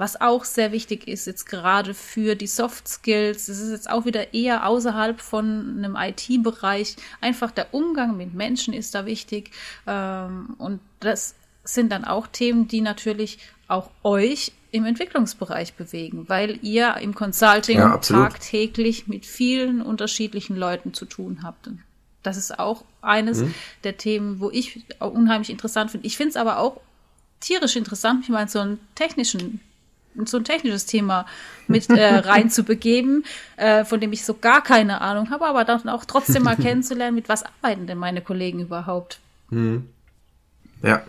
was 0.00 0.18
auch 0.18 0.46
sehr 0.46 0.72
wichtig 0.72 1.06
ist, 1.06 1.26
jetzt 1.26 1.44
gerade 1.44 1.92
für 1.92 2.34
die 2.34 2.46
Soft 2.46 2.88
Skills. 2.88 3.46
Das 3.46 3.58
ist 3.58 3.70
jetzt 3.70 3.90
auch 3.90 4.06
wieder 4.06 4.32
eher 4.32 4.66
außerhalb 4.66 5.20
von 5.20 5.76
einem 5.76 5.94
IT-Bereich. 5.94 6.96
Einfach 7.20 7.50
der 7.50 7.74
Umgang 7.74 8.16
mit 8.16 8.32
Menschen 8.32 8.72
ist 8.72 8.94
da 8.94 9.04
wichtig. 9.04 9.50
Ähm, 9.86 10.54
und 10.56 10.80
das 11.00 11.34
sind 11.64 11.92
dann 11.92 12.06
auch 12.06 12.26
Themen, 12.26 12.66
die 12.66 12.80
natürlich 12.80 13.40
auch 13.68 13.90
euch 14.02 14.52
im 14.70 14.86
Entwicklungsbereich 14.86 15.74
bewegen, 15.74 16.30
weil 16.30 16.58
ihr 16.62 16.96
im 16.96 17.14
Consulting 17.14 17.78
ja, 17.78 17.98
tagtäglich 17.98 19.06
mit 19.06 19.26
vielen 19.26 19.82
unterschiedlichen 19.82 20.56
Leuten 20.56 20.94
zu 20.94 21.04
tun 21.04 21.40
habt. 21.42 21.68
Das 22.22 22.38
ist 22.38 22.58
auch 22.58 22.86
eines 23.02 23.40
mhm. 23.42 23.54
der 23.84 23.98
Themen, 23.98 24.40
wo 24.40 24.50
ich 24.50 24.82
unheimlich 24.98 25.50
interessant 25.50 25.90
finde. 25.90 26.06
Ich 26.06 26.16
finde 26.16 26.30
es 26.30 26.36
aber 26.36 26.58
auch 26.58 26.80
tierisch 27.40 27.76
interessant, 27.76 28.20
mich 28.20 28.28
mal 28.30 28.42
in 28.42 28.48
so 28.48 28.60
einen 28.60 28.80
technischen 28.94 29.60
so 30.24 30.36
ein 30.36 30.44
technisches 30.44 30.86
Thema 30.86 31.26
mit 31.68 31.88
äh, 31.88 32.16
reinzubegeben, 32.16 33.24
äh, 33.56 33.84
von 33.84 34.00
dem 34.00 34.12
ich 34.12 34.24
so 34.24 34.34
gar 34.34 34.62
keine 34.62 35.00
Ahnung 35.00 35.30
habe, 35.30 35.46
aber 35.46 35.64
dann 35.64 35.88
auch 35.88 36.04
trotzdem 36.04 36.42
mal 36.42 36.56
kennenzulernen, 36.60 37.14
mit 37.14 37.28
was 37.28 37.44
arbeiten 37.44 37.86
denn 37.86 37.98
meine 37.98 38.20
Kollegen 38.20 38.60
überhaupt. 38.60 39.20
Mhm. 39.50 39.88
Ja, 40.82 41.02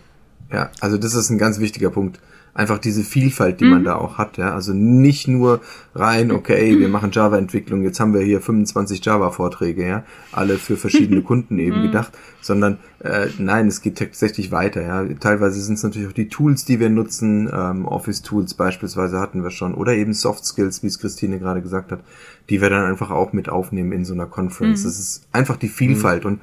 ja, 0.52 0.70
also 0.80 0.98
das 0.98 1.14
ist 1.14 1.30
ein 1.30 1.38
ganz 1.38 1.60
wichtiger 1.60 1.90
Punkt 1.90 2.20
einfach 2.54 2.80
diese 2.80 3.04
Vielfalt, 3.04 3.62
die 3.62 3.66
mhm. 3.66 3.72
man 3.72 3.84
da 3.84 3.96
auch 3.96 4.18
hat. 4.18 4.38
Ja? 4.38 4.54
Also 4.54 4.74
nicht 4.74 5.28
nur 5.28 5.62
rein, 5.96 6.32
okay, 6.32 6.78
wir 6.80 6.90
machen 6.90 7.12
Java-Entwicklung, 7.12 7.84
jetzt 7.84 8.00
haben 8.00 8.14
wir 8.14 8.22
hier 8.22 8.42
25 8.42 9.04
Java-Vorträge, 9.04 9.88
ja, 9.88 10.04
alle 10.32 10.58
für 10.58 10.76
verschiedene 10.76 11.22
Kunden 11.24 11.60
eben 11.60 11.80
mhm. 11.80 11.84
gedacht, 11.84 12.12
sondern 12.42 12.78
äh, 13.00 13.28
nein, 13.38 13.68
es 13.68 13.82
geht 13.82 13.98
tatsächlich 13.98 14.52
weiter. 14.52 14.82
Ja? 14.82 15.06
Teilweise 15.20 15.62
sind 15.62 15.76
es 15.76 15.84
natürlich 15.84 16.10
auch 16.10 16.14
die 16.14 16.28
Tools, 16.28 16.66
die 16.66 16.80
wir 16.80 16.90
nutzen, 16.90 17.50
ähm, 17.54 17.86
Office-Tools 17.86 18.56
beispielsweise 18.56 19.20
hatten 19.20 19.44
wir 19.44 19.52
schon, 19.52 19.74
oder 19.74 19.94
eben 19.94 20.14
Soft 20.14 20.46
Skills, 20.46 20.84
wie 20.84 20.88
es 20.88 21.00
Christine 21.00 21.40
gerade 21.40 21.62
gesagt 21.62 21.92
hat, 21.92 22.02
die 22.50 22.62
wir 22.62 22.70
dann 22.70 22.86
einfach 22.86 23.12
auch 23.12 23.34
mit 23.34 23.48
aufnehmen 23.50 23.94
in 23.94 24.04
so 24.04 24.14
einer 24.14 24.26
Conference. 24.26 24.82
Mhm. 24.82 24.88
Das 24.88 25.00
ist 25.00 25.28
einfach 25.32 25.58
die 25.58 25.70
Vielfalt 25.70 26.26
mhm. 26.26 26.32
und 26.32 26.42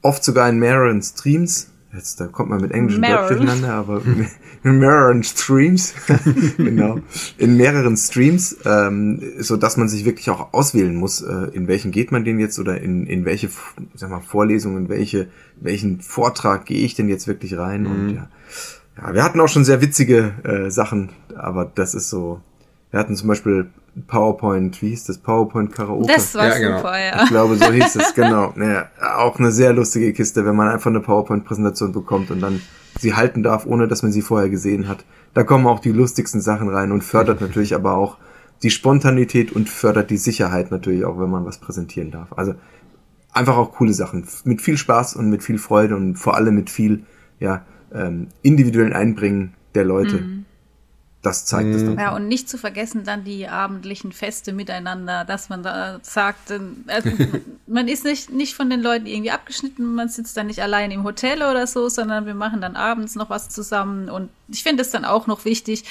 oft 0.00 0.24
sogar 0.24 0.48
in 0.48 0.58
mehreren 0.58 1.02
Streams 1.02 1.68
jetzt 1.96 2.20
da 2.20 2.26
kommt 2.26 2.50
man 2.50 2.60
mit 2.60 2.72
Englisch 2.72 2.96
und 2.96 3.02
Deutsch 3.02 3.28
durcheinander, 3.28 3.72
aber 3.72 4.02
in 4.62 4.78
mehreren 4.78 5.22
Streams, 5.22 5.94
genau, 6.56 7.00
in 7.38 7.56
mehreren 7.56 7.96
Streams, 7.96 8.56
ähm, 8.64 9.22
so 9.38 9.56
dass 9.56 9.76
man 9.76 9.88
sich 9.88 10.04
wirklich 10.04 10.30
auch 10.30 10.52
auswählen 10.52 10.94
muss, 10.94 11.22
äh, 11.22 11.48
in 11.52 11.68
welchen 11.68 11.90
geht 11.90 12.12
man 12.12 12.24
denn 12.24 12.38
jetzt 12.38 12.58
oder 12.58 12.80
in, 12.80 13.06
in 13.06 13.24
welche, 13.24 13.48
sag 13.94 14.10
mal, 14.10 14.20
Vorlesungen, 14.20 14.84
in 14.84 14.88
welche, 14.88 15.28
welchen 15.60 16.00
Vortrag 16.00 16.66
gehe 16.66 16.84
ich 16.84 16.94
denn 16.94 17.08
jetzt 17.08 17.26
wirklich 17.26 17.56
rein 17.56 17.82
mhm. 17.82 17.90
und 17.90 18.14
ja. 18.14 18.28
Ja, 18.98 19.12
wir 19.12 19.22
hatten 19.22 19.40
auch 19.40 19.48
schon 19.48 19.64
sehr 19.64 19.82
witzige 19.82 20.32
äh, 20.42 20.70
Sachen, 20.70 21.10
aber 21.34 21.70
das 21.74 21.94
ist 21.94 22.08
so, 22.08 22.40
wir 22.90 22.98
hatten 22.98 23.14
zum 23.14 23.28
Beispiel 23.28 23.66
PowerPoint, 24.06 24.80
wie 24.82 24.90
hieß 24.90 25.04
das? 25.04 25.18
PowerPoint 25.18 25.72
Karaoke. 25.72 26.12
Das 26.12 26.34
war 26.34 26.48
ja, 26.48 26.58
genau. 26.58 26.76
super, 26.78 26.98
ja. 26.98 27.22
Ich 27.22 27.30
glaube, 27.30 27.56
so 27.56 27.72
hieß 27.72 27.96
es, 27.96 28.14
genau. 28.14 28.52
Ja, 28.56 28.88
auch 29.16 29.38
eine 29.38 29.50
sehr 29.50 29.72
lustige 29.72 30.12
Kiste, 30.12 30.44
wenn 30.44 30.54
man 30.54 30.68
einfach 30.68 30.90
eine 30.90 31.00
PowerPoint-Präsentation 31.00 31.92
bekommt 31.92 32.30
und 32.30 32.40
dann 32.40 32.60
sie 32.98 33.14
halten 33.14 33.42
darf, 33.42 33.66
ohne 33.66 33.88
dass 33.88 34.02
man 34.02 34.12
sie 34.12 34.22
vorher 34.22 34.50
gesehen 34.50 34.88
hat. 34.88 35.04
Da 35.34 35.44
kommen 35.44 35.66
auch 35.66 35.78
die 35.78 35.92
lustigsten 35.92 36.40
Sachen 36.40 36.68
rein 36.68 36.92
und 36.92 37.04
fördert 37.04 37.40
natürlich 37.40 37.74
aber 37.74 37.94
auch 37.94 38.18
die 38.62 38.70
Spontanität 38.70 39.52
und 39.52 39.68
fördert 39.68 40.10
die 40.10 40.16
Sicherheit 40.16 40.70
natürlich 40.70 41.04
auch, 41.04 41.18
wenn 41.18 41.30
man 41.30 41.44
was 41.44 41.58
präsentieren 41.58 42.10
darf. 42.10 42.32
Also 42.36 42.54
einfach 43.32 43.56
auch 43.56 43.72
coole 43.72 43.92
Sachen. 43.92 44.26
Mit 44.44 44.60
viel 44.60 44.76
Spaß 44.76 45.16
und 45.16 45.30
mit 45.30 45.42
viel 45.42 45.58
Freude 45.58 45.96
und 45.96 46.16
vor 46.16 46.36
allem 46.36 46.54
mit 46.54 46.70
viel 46.70 47.04
ja, 47.38 47.64
ähm, 47.94 48.28
individuellen 48.42 48.92
Einbringen 48.92 49.54
der 49.74 49.84
Leute. 49.84 50.16
Mhm 50.16 50.46
das 51.26 51.44
zeigt 51.44 51.74
es 51.74 51.84
dann. 51.84 51.98
Ja, 51.98 52.14
und 52.14 52.28
nicht 52.28 52.48
zu 52.48 52.56
vergessen 52.56 53.02
dann 53.04 53.24
die 53.24 53.48
abendlichen 53.48 54.12
Feste 54.12 54.52
miteinander, 54.52 55.24
dass 55.24 55.48
man 55.48 55.64
da 55.64 55.98
sagt, 56.02 56.52
also 56.86 57.10
man 57.66 57.88
ist 57.88 58.04
nicht, 58.04 58.30
nicht 58.30 58.54
von 58.54 58.70
den 58.70 58.80
Leuten 58.80 59.06
irgendwie 59.06 59.32
abgeschnitten, 59.32 59.94
man 59.94 60.08
sitzt 60.08 60.36
dann 60.36 60.46
nicht 60.46 60.62
allein 60.62 60.92
im 60.92 61.02
Hotel 61.02 61.38
oder 61.38 61.66
so, 61.66 61.88
sondern 61.88 62.26
wir 62.26 62.34
machen 62.34 62.60
dann 62.60 62.76
abends 62.76 63.16
noch 63.16 63.28
was 63.28 63.48
zusammen. 63.48 64.08
Und 64.08 64.30
ich 64.48 64.62
finde 64.62 64.82
es 64.82 64.90
dann 64.90 65.04
auch 65.04 65.26
noch 65.26 65.44
wichtig, 65.44 65.84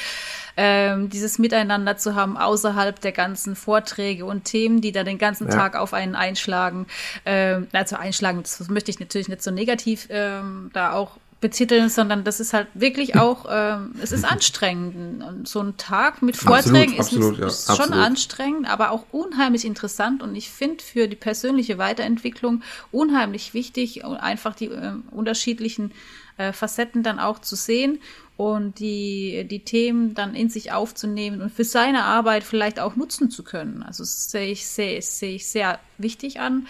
ähm, 0.56 1.10
dieses 1.10 1.38
Miteinander 1.38 1.98
zu 1.98 2.16
haben 2.16 2.38
außerhalb 2.38 2.98
der 3.02 3.12
ganzen 3.12 3.58
Vorträge 3.58 4.24
und 4.24 4.46
Themen, 4.46 4.80
die 4.80 4.94
da 4.94 5.04
den 5.04 5.18
ganzen 5.18 5.50
Ja. 5.50 5.54
Tag 5.54 5.76
auf 5.76 5.94
einen 5.94 6.16
einschlagen. 6.16 6.88
Ähm, 7.26 7.68
also 7.74 7.98
einschlagen, 7.98 8.42
das 8.42 8.70
möchte 8.70 8.90
ich 8.90 9.02
natürlich 9.02 9.28
nicht 9.28 9.44
so 9.44 9.52
negativ 9.52 10.08
ähm, 10.10 10.70
da 10.74 10.94
auch 10.94 11.18
betiteln, 11.46 11.90
sondern 11.90 12.24
das 12.24 12.40
ist 12.40 12.54
halt 12.54 12.68
wirklich 12.74 13.16
auch, 13.20 13.46
ähm, 13.48 13.94
es 14.02 14.12
ist 14.12 14.26
anstrengend. 14.26 15.24
Und 15.24 15.48
so 15.48 15.62
ein 15.62 15.78
Tag 15.78 16.24
mit 16.24 16.36
Vorträgen 16.36 17.00
absolut, 17.00 17.34
ist, 17.34 17.40
ja, 17.40 17.48
ist 17.48 17.66
schon 17.68 17.76
absolut. 17.76 18.04
anstrengend, 18.04 18.68
aber 18.68 18.90
auch 18.90 19.06
unheimlich 19.12 19.64
interessant. 19.64 20.24
Und 20.24 20.36
ich 20.36 20.50
finde 20.50 20.84
für 20.84 21.08
die 21.08 21.16
persönliche 21.16 21.78
Weiterentwicklung 21.78 22.64
unheimlich 22.92 23.54
wichtig, 23.54 24.04
einfach 24.04 24.56
die 24.56 24.66
ähm, 24.66 25.04
unterschiedlichen 25.12 25.92
äh, 26.38 26.52
Facetten 26.52 27.04
dann 27.04 27.20
auch 27.20 27.38
zu 27.40 27.56
sehen 27.56 28.00
und 28.38 28.80
die, 28.80 29.46
die 29.48 29.64
Themen 29.64 30.16
dann 30.16 30.34
in 30.34 30.50
sich 30.50 30.72
aufzunehmen 30.72 31.44
und 31.44 31.52
für 31.54 31.64
seine 31.64 32.06
Arbeit 32.06 32.44
vielleicht 32.44 32.80
auch 32.80 32.96
nutzen 32.96 33.30
zu 33.30 33.44
können. 33.44 33.84
Also 33.84 34.02
das 34.04 34.32
sehe 34.32 34.52
ich, 34.52 34.66
sehe, 34.66 35.00
sehe 35.02 35.36
ich 35.36 35.48
sehr 35.48 35.80
wichtig 36.00 36.40
an. 36.40 36.68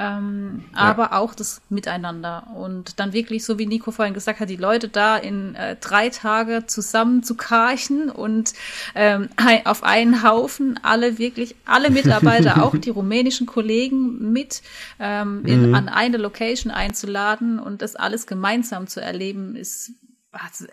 Ähm, 0.00 0.64
aber 0.74 1.12
auch 1.12 1.34
das 1.34 1.60
Miteinander. 1.70 2.46
Und 2.54 3.00
dann 3.00 3.12
wirklich, 3.12 3.44
so 3.44 3.58
wie 3.58 3.66
Nico 3.66 3.90
vorhin 3.90 4.14
gesagt 4.14 4.38
hat, 4.38 4.48
die 4.48 4.56
Leute 4.56 4.88
da 4.88 5.16
in 5.16 5.56
äh, 5.56 5.76
drei 5.76 6.08
Tage 6.08 6.64
zusammen 6.66 7.24
zu 7.24 7.34
karchen 7.34 8.08
und 8.08 8.52
ähm, 8.94 9.28
auf 9.64 9.82
einen 9.82 10.22
Haufen 10.22 10.78
alle 10.82 11.18
wirklich, 11.18 11.56
alle 11.64 11.90
Mitarbeiter, 11.90 12.62
auch 12.64 12.76
die 12.76 12.90
rumänischen 12.90 13.46
Kollegen 13.46 14.32
mit 14.32 14.62
ähm, 15.00 15.44
in, 15.44 15.74
an 15.74 15.88
eine 15.88 16.16
Location 16.16 16.72
einzuladen 16.72 17.58
und 17.58 17.82
das 17.82 17.96
alles 17.96 18.26
gemeinsam 18.26 18.86
zu 18.86 19.00
erleben, 19.00 19.56
ist 19.56 19.92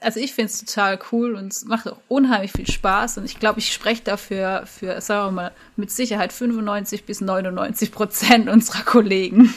also 0.02 0.20
ich 0.20 0.34
finde 0.34 0.52
es 0.52 0.60
total 0.60 1.00
cool 1.12 1.36
und 1.36 1.52
es 1.52 1.66
macht 1.66 1.88
auch 1.88 2.00
unheimlich 2.08 2.52
viel 2.52 2.70
Spaß 2.70 3.18
und 3.20 3.26
ich 3.26 3.40
glaube, 3.40 3.60
ich 3.60 3.72
spreche 3.72 4.04
dafür 4.04 4.64
für, 4.66 5.00
sagen 5.02 5.28
wir 5.28 5.32
mal, 5.32 5.52
mit 5.76 5.92
Sicherheit 5.92 6.34
95 6.34 7.06
bis 7.06 7.22
99 7.22 7.92
Prozent 7.92 8.50
unserer 8.50 8.84
Kollegen. 8.84 9.54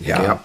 Ja. 0.00 0.22
Ja. 0.22 0.44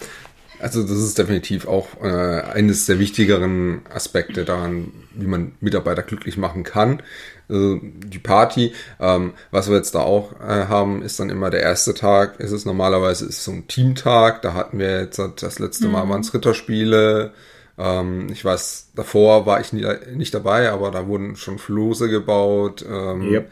Also 0.61 0.83
das 0.83 0.97
ist 0.97 1.17
definitiv 1.17 1.67
auch 1.67 1.87
äh, 2.03 2.41
eines 2.41 2.85
der 2.85 2.99
wichtigeren 2.99 3.81
Aspekte 3.89 4.43
daran, 4.43 4.91
wie 5.13 5.25
man 5.25 5.53
Mitarbeiter 5.61 6.03
glücklich 6.03 6.35
machen 6.37 6.63
kann. 6.63 7.01
Also 7.47 7.79
die 7.81 8.19
Party, 8.19 8.73
ähm, 8.99 9.33
was 9.51 9.69
wir 9.69 9.77
jetzt 9.77 9.95
da 9.95 9.99
auch 9.99 10.33
äh, 10.41 10.67
haben, 10.67 11.01
ist 11.01 11.19
dann 11.19 11.29
immer 11.29 11.49
der 11.49 11.61
erste 11.61 11.93
Tag. 11.93 12.41
Ist 12.41 12.51
es 12.51 12.65
normalerweise 12.65 13.25
ist 13.25 13.43
so 13.43 13.51
ein 13.51 13.67
Teamtag. 13.67 14.41
Da 14.41 14.53
hatten 14.53 14.79
wir 14.79 14.99
jetzt 14.99 15.19
das 15.37 15.59
letzte 15.59 15.87
Mal 15.87 16.09
waren 16.09 16.21
es 16.21 16.33
Ritterspiele. 16.33 17.33
Ähm, 17.79 18.27
ich 18.29 18.43
weiß, 18.43 18.91
davor 18.95 19.45
war 19.45 19.61
ich 19.61 19.73
nie, 19.73 19.87
nicht 20.13 20.33
dabei, 20.33 20.69
aber 20.71 20.91
da 20.91 21.07
wurden 21.07 21.37
schon 21.37 21.57
Flose 21.57 22.09
gebaut. 22.09 22.85
Ähm, 22.87 23.21
Yep. 23.21 23.51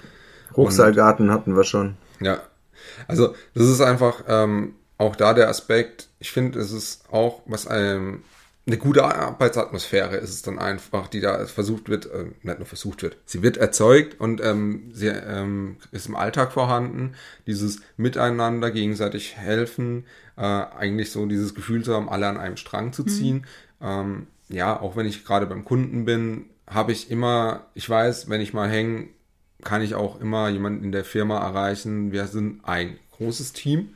Hochseilgarten 0.56 1.32
hatten 1.32 1.56
wir 1.56 1.64
schon. 1.64 1.96
ja, 2.20 2.42
also 3.08 3.36
das 3.54 3.68
ist 3.68 3.82
einfach 3.82 4.24
ähm, 4.28 4.76
auch 4.98 5.16
da 5.16 5.34
der 5.34 5.50
Aspekt. 5.50 6.10
Ich 6.20 6.32
finde, 6.32 6.60
es 6.60 6.72
ist 6.72 7.06
auch, 7.12 7.42
was 7.46 7.68
einem 7.68 8.24
eine 8.68 8.78
gute 8.78 9.06
Arbeitsatmosphäre 9.06 10.18
ist 10.18 10.32
es 10.32 10.42
dann 10.42 10.60
einfach, 10.60 11.08
die 11.08 11.22
da 11.22 11.46
versucht 11.46 11.88
wird, 11.88 12.06
äh, 12.08 12.26
nicht 12.44 12.58
nur 12.60 12.66
versucht 12.66 13.02
wird, 13.02 13.16
sie 13.26 13.42
wird 13.42 13.56
erzeugt 13.56 14.20
und 14.20 14.44
ähm, 14.44 14.90
sie 14.92 15.08
ähm, 15.08 15.78
ist 15.94 16.08
im 16.08 16.18
Alltag 16.18 16.52
vorhanden. 16.52 17.14
Dieses 17.48 17.80
Miteinander, 17.96 18.70
gegenseitig 18.72 19.38
helfen, 19.38 20.06
äh, 20.36 20.42
eigentlich 20.42 21.12
so 21.12 21.26
dieses 21.28 21.56
Gefühl 21.56 21.84
zu 21.84 21.94
haben, 21.94 22.10
alle 22.10 22.28
an 22.28 22.38
einem 22.38 22.58
Strang 22.58 22.92
zu 22.92 23.06
ziehen. 23.06 23.46
Ähm, 23.82 24.28
ja, 24.50 24.80
auch 24.80 24.96
wenn 24.96 25.06
ich 25.06 25.26
gerade 25.26 25.46
beim 25.46 25.66
Kunden 25.66 26.06
bin, 26.06 26.46
habe 26.68 26.92
ich 26.92 27.12
immer, 27.12 27.66
ich 27.74 27.90
weiß, 27.90 28.30
wenn 28.30 28.42
ich 28.42 28.54
mal 28.54 28.70
hänge, 28.70 29.08
kann 29.64 29.82
ich 29.82 29.96
auch 29.96 30.20
immer 30.20 30.50
jemanden 30.50 30.84
in 30.84 30.92
der 30.92 31.06
Firma 31.06 31.40
erreichen. 31.40 32.12
Wir 32.12 32.28
sind 32.28 32.64
ein 32.64 32.98
großes 33.12 33.54
Team 33.54 33.90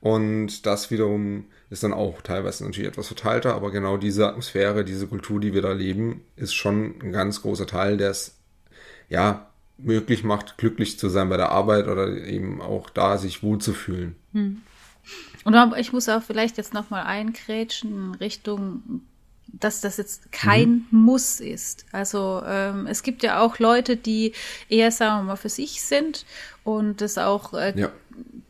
und 0.00 0.66
das 0.66 0.90
wiederum 0.90 1.46
ist 1.70 1.82
dann 1.82 1.92
auch 1.92 2.22
teilweise 2.22 2.64
natürlich 2.64 2.88
etwas 2.88 3.08
verteilter, 3.08 3.54
aber 3.54 3.70
genau 3.70 3.96
diese 3.96 4.28
Atmosphäre, 4.28 4.84
diese 4.84 5.06
Kultur, 5.06 5.40
die 5.40 5.52
wir 5.52 5.62
da 5.62 5.72
leben, 5.72 6.22
ist 6.36 6.54
schon 6.54 6.94
ein 7.02 7.12
ganz 7.12 7.42
großer 7.42 7.66
Teil, 7.66 7.96
der 7.96 8.10
es 8.10 8.36
ja 9.08 9.48
möglich 9.76 10.24
macht, 10.24 10.58
glücklich 10.58 10.98
zu 10.98 11.08
sein 11.08 11.28
bei 11.28 11.36
der 11.36 11.50
Arbeit 11.50 11.88
oder 11.88 12.08
eben 12.08 12.60
auch 12.60 12.90
da 12.90 13.18
sich 13.18 13.42
wohlzufühlen. 13.42 14.16
Und 15.44 15.54
aber 15.54 15.78
ich 15.78 15.92
muss 15.92 16.08
auch 16.08 16.22
vielleicht 16.22 16.58
jetzt 16.58 16.74
nochmal 16.74 17.04
eingrätschen 17.04 17.90
in 17.90 18.14
Richtung, 18.16 19.02
dass 19.52 19.80
das 19.80 19.96
jetzt 19.96 20.30
kein 20.30 20.86
Muss 20.90 21.40
ist. 21.40 21.86
Also 21.92 22.42
ähm, 22.46 22.86
es 22.86 23.02
gibt 23.02 23.22
ja 23.22 23.40
auch 23.40 23.58
Leute, 23.58 23.96
die 23.96 24.32
eher, 24.68 24.90
sagen 24.92 25.20
wir 25.20 25.32
mal, 25.32 25.36
für 25.36 25.48
sich 25.48 25.82
sind 25.82 26.24
und 26.64 27.00
das 27.00 27.18
auch 27.18 27.54
äh, 27.54 27.72
Ja. 27.78 27.90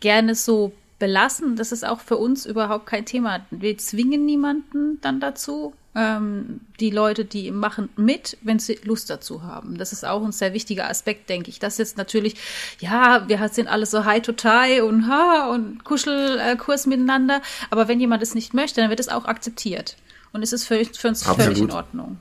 gerne 0.01 0.35
so 0.35 0.73
belassen. 0.99 1.57
Das 1.57 1.73
ist 1.73 1.87
auch 1.87 2.01
für 2.01 2.17
uns 2.17 2.45
überhaupt 2.45 2.87
kein 2.87 3.07
Thema. 3.07 3.47
Wir 3.51 3.79
zwingen 3.79 4.27
niemanden 4.27 5.01
dann 5.01 5.21
dazu. 5.21 5.73
Ähm, 5.95 6.61
die 6.81 6.91
Leute, 6.91 7.25
die 7.25 7.51
machen 7.51 7.89
mit, 7.97 8.37
wenn 8.43 8.59
sie 8.59 8.79
Lust 8.85 9.09
dazu 9.09 9.43
haben. 9.45 9.79
Das 9.79 9.93
ist 9.93 10.05
auch 10.05 10.23
ein 10.25 10.33
sehr 10.33 10.53
wichtiger 10.53 10.89
Aspekt, 10.91 11.29
denke 11.31 11.49
ich. 11.51 11.59
Das 11.61 11.79
jetzt 11.79 11.97
natürlich, 11.97 12.35
ja, 12.81 13.27
wir 13.29 13.49
sind 13.49 13.69
alle 13.69 13.87
so 13.87 14.05
high 14.05 14.21
to 14.21 14.33
tie 14.33 14.81
und 14.81 15.09
ha 15.09 15.49
und 15.51 15.85
Kuschelkurs 15.85 16.87
miteinander. 16.87 17.41
Aber 17.71 17.89
wenn 17.89 18.01
jemand 18.01 18.23
es 18.23 18.35
nicht 18.35 18.53
möchte, 18.53 18.81
dann 18.81 18.91
wird 18.91 19.01
es 19.01 19.09
auch 19.09 19.25
akzeptiert. 19.25 19.97
Und 20.33 20.43
es 20.43 20.53
ist 20.53 20.65
für, 20.65 20.85
für 20.85 21.09
uns 21.09 21.23
völlig 21.25 21.41
Absolut. 21.49 21.71
in 21.71 21.77
Ordnung. 21.77 22.17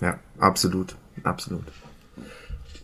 Ja, 0.00 0.18
absolut, 0.38 0.94
absolut. 1.22 1.64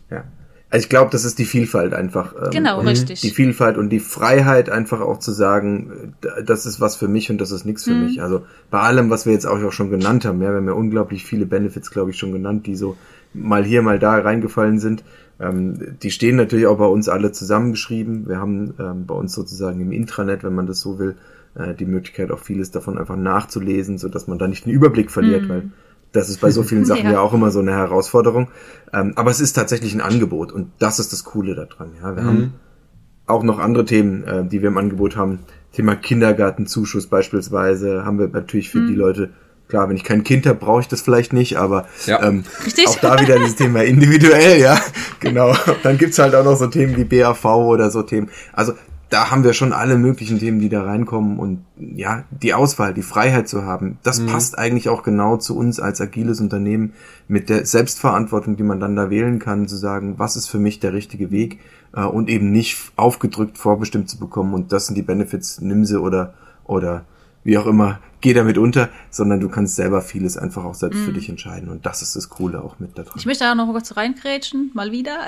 Ja. 0.09 0.23
Also 0.69 0.85
ich 0.85 0.89
glaube, 0.89 1.11
das 1.11 1.23
ist 1.23 1.37
die 1.37 1.45
Vielfalt 1.45 1.93
einfach. 1.93 2.33
ähm, 2.35 2.49
Genau, 2.51 2.79
richtig. 2.79 3.21
Die 3.21 3.29
Vielfalt 3.29 3.77
und 3.77 3.89
die 3.89 3.99
Freiheit 3.99 4.71
einfach 4.71 5.01
auch 5.01 5.19
zu 5.19 5.31
sagen, 5.31 6.15
äh, 6.23 6.43
das 6.43 6.65
ist 6.65 6.79
was 6.79 6.95
für 6.95 7.07
mich 7.07 7.29
und 7.29 7.37
das 7.39 7.51
ist 7.51 7.63
nichts 7.65 7.85
Mhm. 7.85 7.91
für 7.91 7.97
mich. 8.05 8.21
Also 8.23 8.45
bei 8.71 8.79
allem, 8.79 9.11
was 9.11 9.27
wir 9.27 9.33
jetzt 9.33 9.45
auch 9.45 9.71
schon 9.71 9.91
genannt 9.91 10.25
haben, 10.25 10.41
ja, 10.41 10.49
wir 10.49 10.57
haben 10.57 10.67
ja 10.67 10.73
unglaublich 10.73 11.25
viele 11.25 11.45
Benefits, 11.45 11.91
glaube 11.91 12.09
ich, 12.09 12.17
schon 12.17 12.31
genannt, 12.31 12.65
die 12.65 12.75
so 12.75 12.97
mal 13.35 13.63
hier, 13.63 13.83
mal 13.83 13.99
da 13.99 14.17
reingefallen 14.17 14.79
sind. 14.79 15.03
Ähm, 15.39 15.97
die 16.01 16.09
stehen 16.09 16.37
natürlich 16.37 16.65
auch 16.65 16.77
bei 16.79 16.85
uns 16.87 17.07
alle 17.07 17.31
zusammengeschrieben. 17.31 18.27
Wir 18.27 18.39
haben 18.39 18.73
ähm, 18.79 19.05
bei 19.05 19.13
uns 19.13 19.33
sozusagen 19.33 19.79
im 19.79 19.91
Intranet, 19.91 20.43
wenn 20.43 20.55
man 20.55 20.65
das 20.65 20.79
so 20.79 20.97
will, 20.97 21.15
äh, 21.55 21.73
die 21.73 21.85
Möglichkeit, 21.85 22.31
auch 22.31 22.39
vieles 22.39 22.71
davon 22.71 22.97
einfach 22.97 23.15
nachzulesen, 23.15 23.97
so 23.97 24.09
dass 24.09 24.27
man 24.27 24.37
da 24.39 24.47
nicht 24.47 24.65
den 24.65 24.71
Überblick 24.73 25.11
verliert, 25.11 25.47
weil 25.49 25.71
das 26.11 26.29
ist 26.29 26.41
bei 26.41 26.51
so 26.51 26.63
vielen 26.63 26.85
Sachen 26.91 27.05
Ja. 27.05 27.13
ja. 27.13 27.19
auch 27.21 27.33
immer 27.33 27.51
so 27.51 27.59
eine 27.59 27.71
Herausforderung. 27.73 28.47
Ähm, 28.93 29.13
aber 29.15 29.31
es 29.31 29.39
ist 29.39 29.53
tatsächlich 29.53 29.93
ein 29.93 30.01
Angebot 30.01 30.51
und 30.51 30.71
das 30.79 30.99
ist 30.99 31.11
das 31.13 31.23
Coole 31.23 31.55
daran. 31.55 31.91
Ja, 32.01 32.15
wir 32.15 32.23
haben 32.23 32.53
auch 33.25 33.43
noch 33.43 33.59
andere 33.59 33.85
Themen, 33.85 34.23
äh, 34.25 34.45
die 34.45 34.61
wir 34.61 34.69
im 34.69 34.77
Angebot 34.77 35.15
haben. 35.15 35.39
Thema 35.71 35.95
Kindergartenzuschuss 35.95 37.07
beispielsweise 37.07 38.05
haben 38.05 38.19
wir 38.19 38.27
natürlich 38.27 38.69
für 38.69 38.85
die 38.85 38.95
Leute. 38.95 39.29
Klar, 39.69 39.89
wenn 39.89 39.95
ich 39.95 40.03
kein 40.03 40.23
Kind 40.23 40.45
habe, 40.45 40.59
brauche 40.59 40.81
ich 40.81 40.87
das 40.89 41.01
vielleicht 41.01 41.33
nicht, 41.33 41.57
aber 41.57 41.87
Ja. 42.05 42.21
ähm, 42.21 42.43
Richtig. 42.65 42.85
auch 42.87 42.99
da 42.99 43.19
wieder 43.19 43.39
dieses 43.39 43.55
Thema 43.55 43.83
individuell, 43.83 44.59
ja, 44.59 44.77
genau. 45.19 45.55
Dann 45.81 45.97
gibt's 45.97 46.19
halt 46.19 46.35
auch 46.35 46.43
noch 46.43 46.57
so 46.57 46.67
Themen 46.67 46.95
wie 46.97 47.05
BAV 47.05 47.45
oder 47.45 47.89
so 47.89 48.03
Themen. 48.03 48.29
Also 48.51 48.73
da 49.13 49.29
haben 49.29 49.43
wir 49.43 49.53
schon 49.53 49.73
alle 49.73 49.95
möglichen 49.95 50.39
Themen, 50.39 50.59
die 50.59 50.69
da 50.69 50.81
reinkommen 50.81 51.37
und 51.37 51.63
ja, 51.77 52.23
die 52.31 52.55
Auswahl, 52.55 52.95
die 52.95 53.03
Freiheit 53.03 53.47
zu 53.47 53.63
haben, 53.63 53.99
das 54.01 54.25
passt 54.25 54.57
eigentlich 54.57 54.89
auch 54.89 55.03
genau 55.03 55.37
zu 55.37 55.55
uns 55.55 55.79
als 55.79 56.01
agiles 56.01 56.41
Unternehmen 56.41 56.93
mit 57.27 57.47
der 57.47 57.67
Selbstverantwortung, 57.67 58.57
die 58.57 58.63
man 58.63 58.79
dann 58.79 58.95
da 58.95 59.11
wählen 59.11 59.37
kann, 59.37 59.67
zu 59.67 59.75
sagen, 59.75 60.15
was 60.17 60.35
ist 60.35 60.47
für 60.47 60.57
mich 60.57 60.79
der 60.79 60.93
richtige 60.93 61.29
Weg 61.29 61.59
äh, 61.95 62.03
und 62.03 62.27
eben 62.27 62.51
nicht 62.51 62.91
aufgedrückt 62.95 63.59
vorbestimmt 63.59 64.09
zu 64.09 64.17
bekommen 64.17 64.55
und 64.55 64.73
das 64.73 64.87
sind 64.87 64.95
die 64.95 65.03
Benefits, 65.03 65.61
nimm 65.61 65.85
sie 65.85 66.01
oder 66.01 66.33
oder 66.65 67.05
wie 67.43 67.59
auch 67.59 67.67
immer, 67.67 67.99
geh 68.23 68.33
damit 68.33 68.57
unter, 68.57 68.89
sondern 69.11 69.41
du 69.41 69.49
kannst 69.49 69.75
selber 69.75 70.01
vieles 70.01 70.37
einfach 70.37 70.63
auch 70.63 70.73
selbst 70.73 71.01
für 71.01 71.11
dich 71.11 71.29
entscheiden 71.29 71.69
und 71.69 71.85
das 71.85 72.01
ist 72.01 72.15
das 72.15 72.29
Coole 72.29 72.63
auch 72.63 72.79
mit 72.79 72.97
da 72.97 73.03
dran. 73.03 73.13
Ich 73.17 73.25
möchte 73.25 73.43
da 73.43 73.53
noch 73.53 73.67
kurz 73.67 73.95
reingrätschen, 73.95 74.71
mal 74.73 74.91
wieder. 74.91 75.19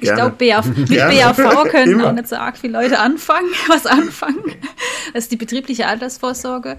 Ich 0.00 0.12
glaube, 0.12 0.36
mit 0.76 0.88
Gerne. 0.88 1.34
BAV 1.34 1.64
können 1.70 2.00
auch 2.00 2.12
nicht 2.12 2.28
so 2.28 2.36
arg 2.36 2.56
viele 2.56 2.80
Leute 2.80 2.98
anfangen, 2.98 3.48
was 3.68 3.86
anfangen. 3.86 4.42
Das 5.12 5.24
ist 5.24 5.32
die 5.32 5.36
betriebliche 5.36 5.86
Altersvorsorge. 5.86 6.76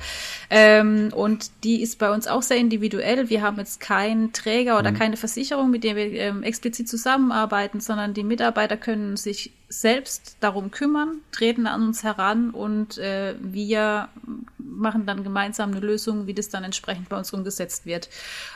Ähm, 0.49 1.09
und 1.13 1.51
die 1.63 1.81
ist 1.81 1.99
bei 1.99 2.11
uns 2.11 2.27
auch 2.27 2.41
sehr 2.41 2.57
individuell. 2.57 3.29
Wir 3.29 3.41
haben 3.41 3.57
jetzt 3.57 3.79
keinen 3.79 4.33
Träger 4.33 4.73
Mhm. 4.73 4.79
oder 4.79 4.91
keine 4.91 5.17
Versicherung, 5.17 5.69
mit 5.69 5.83
der 5.83 5.95
wir 5.95 6.11
ähm, 6.13 6.43
explizit 6.43 6.87
zusammenarbeiten, 6.87 7.79
sondern 7.79 8.13
die 8.13 8.23
Mitarbeiter 8.23 8.77
können 8.77 9.17
sich 9.17 9.51
selbst 9.69 10.35
darum 10.41 10.71
kümmern, 10.71 11.17
treten 11.31 11.65
an 11.67 11.81
uns 11.83 12.03
heran 12.03 12.49
und 12.51 12.97
äh, 12.97 13.35
wir 13.39 14.09
machen 14.57 15.05
dann 15.05 15.23
gemeinsam 15.23 15.40
eine 15.43 15.80
Lösung, 15.80 16.27
wie 16.27 16.33
das 16.33 16.50
dann 16.50 16.63
entsprechend 16.63 17.10
bei 17.10 17.17
uns 17.17 17.33
umgesetzt 17.33 17.85
wird. 17.85 18.10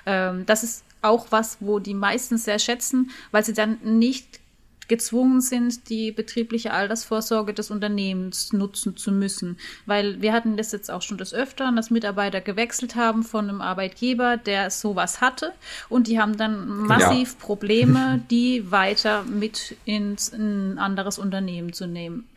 Ähm, 0.05 0.45
das 0.45 0.63
ist 0.63 0.83
auch 1.01 1.27
was, 1.29 1.57
wo 1.59 1.79
die 1.79 1.93
meisten 1.93 2.37
sehr 2.37 2.59
schätzen, 2.59 3.11
weil 3.31 3.45
sie 3.45 3.53
dann 3.53 3.77
nicht 3.83 4.39
gezwungen 4.87 5.41
sind, 5.41 5.89
die 5.89 6.11
betriebliche 6.11 6.71
Altersvorsorge 6.71 7.53
des 7.53 7.71
Unternehmens 7.71 8.53
nutzen 8.53 8.97
zu 8.97 9.11
müssen. 9.11 9.57
Weil 9.85 10.21
wir 10.21 10.33
hatten 10.33 10.57
das 10.57 10.71
jetzt 10.71 10.91
auch 10.91 11.01
schon 11.01 11.17
des 11.17 11.33
Öfteren, 11.33 11.75
dass 11.75 11.89
Mitarbeiter 11.89 12.41
gewechselt 12.41 12.95
haben 12.95 13.23
von 13.23 13.49
einem 13.49 13.61
Arbeitgeber, 13.61 14.37
der 14.37 14.69
sowas 14.69 15.21
hatte 15.21 15.53
und 15.89 16.07
die 16.07 16.19
haben 16.19 16.37
dann 16.37 16.67
massiv 16.67 17.35
ja. 17.39 17.45
Probleme, 17.45 18.23
die 18.31 18.71
weiter 18.71 19.23
mit 19.23 19.75
ins 19.85 20.31
ein 20.33 20.77
anderes 20.77 21.17
Unternehmen 21.17 21.73
zu 21.73 21.87
nehmen. 21.87 22.27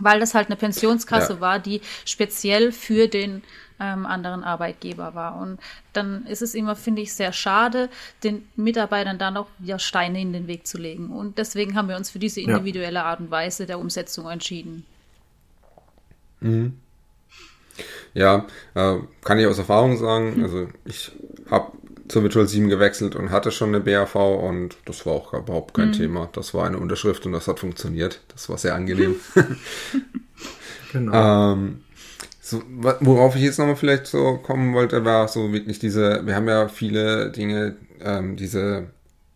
Weil 0.00 0.20
das 0.20 0.34
halt 0.34 0.48
eine 0.48 0.56
Pensionskasse 0.56 1.34
ja. 1.34 1.40
war, 1.40 1.58
die 1.58 1.80
speziell 2.04 2.72
für 2.72 3.08
den 3.08 3.42
ähm, 3.80 4.04
anderen 4.06 4.44
Arbeitgeber 4.44 5.14
war. 5.14 5.40
Und 5.40 5.58
dann 5.92 6.26
ist 6.26 6.42
es 6.42 6.54
immer, 6.54 6.76
finde 6.76 7.02
ich, 7.02 7.14
sehr 7.14 7.32
schade, 7.32 7.88
den 8.22 8.46
Mitarbeitern 8.54 9.18
da 9.18 9.30
noch 9.30 9.48
ja, 9.60 9.78
Steine 9.78 10.20
in 10.20 10.32
den 10.32 10.46
Weg 10.46 10.66
zu 10.66 10.78
legen. 10.78 11.10
Und 11.10 11.38
deswegen 11.38 11.74
haben 11.74 11.88
wir 11.88 11.96
uns 11.96 12.10
für 12.10 12.18
diese 12.18 12.40
individuelle 12.40 13.04
Art 13.04 13.20
und 13.20 13.30
Weise 13.30 13.66
der 13.66 13.78
Umsetzung 13.78 14.28
entschieden. 14.28 14.84
Mhm. 16.40 16.74
Ja, 18.12 18.46
äh, 18.74 18.98
kann 19.22 19.38
ich 19.38 19.46
aus 19.46 19.58
Erfahrung 19.58 19.96
sagen. 19.96 20.42
Also 20.42 20.68
ich 20.84 21.12
habe 21.50 21.72
zur 22.10 22.22
Virtual 22.22 22.46
7 22.46 22.68
gewechselt 22.68 23.14
und 23.14 23.30
hatte 23.30 23.52
schon 23.52 23.68
eine 23.68 23.80
BAV 23.80 24.14
und 24.16 24.76
das 24.84 25.06
war 25.06 25.12
auch 25.12 25.32
überhaupt 25.32 25.74
kein 25.74 25.88
mhm. 25.88 25.92
Thema. 25.92 26.28
Das 26.32 26.54
war 26.54 26.66
eine 26.66 26.78
Unterschrift 26.78 27.24
und 27.24 27.32
das 27.32 27.46
hat 27.46 27.60
funktioniert. 27.60 28.20
Das 28.28 28.48
war 28.48 28.58
sehr 28.58 28.74
angenehm. 28.74 29.16
genau. 30.92 31.52
ähm, 31.52 31.80
so, 32.40 32.62
worauf 32.66 33.36
ich 33.36 33.42
jetzt 33.42 33.58
nochmal 33.58 33.76
vielleicht 33.76 34.06
so 34.06 34.38
kommen 34.38 34.74
wollte, 34.74 35.04
war 35.04 35.28
so 35.28 35.52
wirklich 35.52 35.78
diese, 35.78 36.26
wir 36.26 36.34
haben 36.34 36.48
ja 36.48 36.68
viele 36.68 37.30
Dinge, 37.30 37.76
ähm, 38.02 38.36
diese 38.36 38.88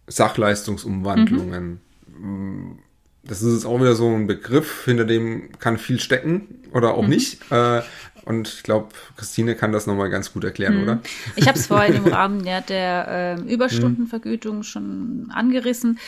Sachleistungsumwandlungen. 0.09 1.81
Mhm. 2.19 2.79
Das 3.23 3.41
ist 3.41 3.65
auch 3.65 3.81
wieder 3.81 3.95
so 3.95 4.09
ein 4.15 4.27
Begriff, 4.27 4.85
hinter 4.85 5.05
dem 5.05 5.53
kann 5.59 5.79
viel 5.79 5.99
stecken 5.99 6.63
oder 6.73 6.95
auch 6.95 7.05
mhm. 7.05 7.09
nicht. 7.09 7.51
Äh, 7.51 7.83
und 8.25 8.49
ich 8.49 8.63
glaube, 8.63 8.89
Christine 9.17 9.55
kann 9.55 9.73
das 9.73 9.87
nochmal 9.87 10.11
ganz 10.11 10.33
gut 10.33 10.45
erklären, 10.45 10.77
mhm. 10.77 10.83
oder? 10.83 11.01
Ich 11.37 11.47
habe 11.49 11.59
es 11.59 11.67
vorhin 11.67 11.95
im 11.95 12.07
Rahmen 12.13 12.45
ja, 12.45 12.61
der 12.61 13.39
äh, 13.39 13.53
Überstundenvergütung 13.53 14.63
schon 14.63 15.31
angerissen. 15.33 15.99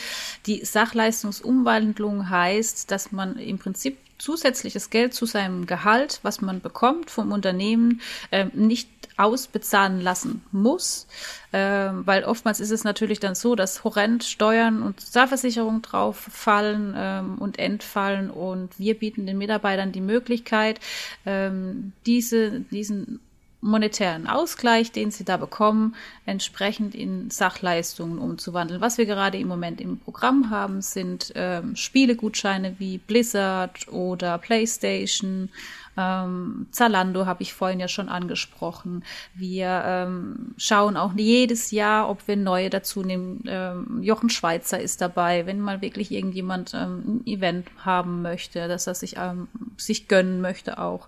Die 0.45 0.63
Sachleistungsumwandlung 0.65 2.29
heißt, 2.29 2.89
dass 2.91 3.11
man 3.11 3.37
im 3.37 3.59
Prinzip 3.59 3.97
zusätzliches 4.17 4.89
Geld 4.89 5.13
zu 5.13 5.25
seinem 5.25 5.65
Gehalt, 5.65 6.19
was 6.23 6.41
man 6.41 6.61
bekommt 6.61 7.11
vom 7.11 7.31
Unternehmen, 7.31 8.01
äh, 8.31 8.45
nicht 8.53 8.89
ausbezahlen 9.17 9.99
lassen 9.99 10.43
muss, 10.51 11.07
äh, 11.51 11.59
weil 11.59 12.23
oftmals 12.23 12.59
ist 12.59 12.71
es 12.71 12.83
natürlich 12.83 13.19
dann 13.19 13.35
so, 13.35 13.55
dass 13.55 13.83
horrend 13.83 14.23
Steuern 14.23 14.83
und 14.83 15.01
Sozialversicherung 15.01 15.81
drauf 15.81 16.17
fallen 16.31 16.93
ähm, 16.95 17.37
und 17.39 17.59
entfallen. 17.59 18.29
Und 18.29 18.77
wir 18.77 18.97
bieten 18.97 19.25
den 19.25 19.37
Mitarbeitern 19.37 19.91
die 19.91 20.01
Möglichkeit, 20.01 20.79
ähm, 21.25 21.93
diese, 22.05 22.61
diesen 22.61 23.19
monetären 23.61 24.27
Ausgleich, 24.27 24.91
den 24.91 25.11
sie 25.11 25.25
da 25.25 25.37
bekommen, 25.37 25.95
entsprechend 26.25 26.93
in 26.93 27.31
Sachleistungen 27.31 28.19
umzuwandeln. 28.19 28.81
Was 28.81 28.97
wir 28.97 29.05
gerade 29.05 29.37
im 29.37 29.47
Moment 29.47 29.81
im 29.81 29.99
Programm 29.99 30.49
haben, 30.49 30.81
sind 30.81 31.31
ähm, 31.35 31.75
Spielegutscheine 31.75 32.75
wie 32.77 32.99
Blizzard 32.99 33.87
oder 33.87 34.37
PlayStation. 34.37 35.49
Ähm, 35.97 36.67
Zalando 36.69 37.25
habe 37.25 37.41
ich 37.41 37.53
vorhin 37.53 37.79
ja 37.79 37.87
schon 37.87 38.07
angesprochen. 38.07 39.03
Wir 39.33 39.83
ähm, 39.85 40.53
schauen 40.57 40.95
auch 40.95 41.13
jedes 41.15 41.71
Jahr, 41.71 42.09
ob 42.09 42.27
wir 42.27 42.37
neue 42.37 42.69
dazu 42.69 43.01
nehmen. 43.01 43.43
Ähm, 43.47 44.03
Jochen 44.03 44.29
Schweizer 44.29 44.79
ist 44.79 45.01
dabei, 45.01 45.47
wenn 45.47 45.59
mal 45.59 45.81
wirklich 45.81 46.11
irgendjemand 46.11 46.75
ähm, 46.75 47.03
ein 47.07 47.27
Event 47.27 47.67
haben 47.83 48.21
möchte, 48.21 48.67
dass 48.67 48.85
er 48.85 48.93
sich, 48.93 49.15
ähm, 49.17 49.47
sich 49.77 50.07
gönnen 50.07 50.39
möchte 50.41 50.77
auch. 50.77 51.07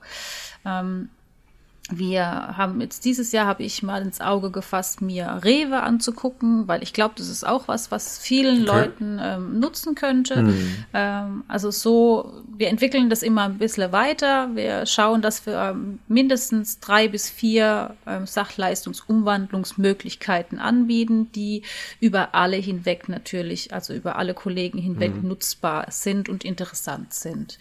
Wir 1.91 2.55
haben 2.55 2.81
jetzt 2.81 3.03
dieses 3.03 3.31
Jahr 3.31 3.47
habe 3.47 3.63
ich 3.63 3.81
mal 3.81 4.03
ins 4.03 4.21
Auge 4.21 4.51
gefasst, 4.51 5.01
mir 5.01 5.41
Rewe 5.43 5.81
anzugucken, 5.81 6.67
weil 6.67 6.83
ich 6.83 6.93
glaube, 6.93 7.15
das 7.17 7.29
ist 7.29 7.47
auch 7.47 7.67
was, 7.67 7.89
was 7.89 8.19
vielen 8.19 8.69
okay. 8.69 8.79
Leuten 8.79 9.17
ähm, 9.19 9.59
nutzen 9.59 9.95
könnte. 9.95 10.43
Mhm. 10.43 10.85
Ähm, 10.93 11.43
also 11.47 11.71
so, 11.71 12.43
wir 12.55 12.69
entwickeln 12.69 13.09
das 13.09 13.23
immer 13.23 13.45
ein 13.45 13.57
bisschen 13.57 13.91
weiter. 13.91 14.55
Wir 14.55 14.85
schauen, 14.85 15.23
dass 15.23 15.47
wir 15.47 15.57
ähm, 15.57 15.97
mindestens 16.07 16.79
drei 16.79 17.07
bis 17.07 17.27
vier 17.27 17.95
ähm, 18.05 18.27
Sachleistungsumwandlungsmöglichkeiten 18.27 20.59
anbieten, 20.59 21.31
die 21.31 21.63
über 21.99 22.35
alle 22.35 22.57
hinweg 22.57 23.09
natürlich, 23.09 23.73
also 23.73 23.95
über 23.95 24.17
alle 24.17 24.35
Kollegen 24.35 24.77
hinweg 24.77 25.15
mhm. 25.15 25.29
nutzbar 25.29 25.87
sind 25.89 26.29
und 26.29 26.45
interessant 26.45 27.13
sind. 27.13 27.57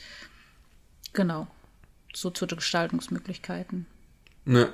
Genau. 1.14 1.46
So 2.12 2.28
zu 2.30 2.44
den 2.46 2.56
Gestaltungsmöglichkeiten. 2.56 3.86
Ne. 4.48 4.68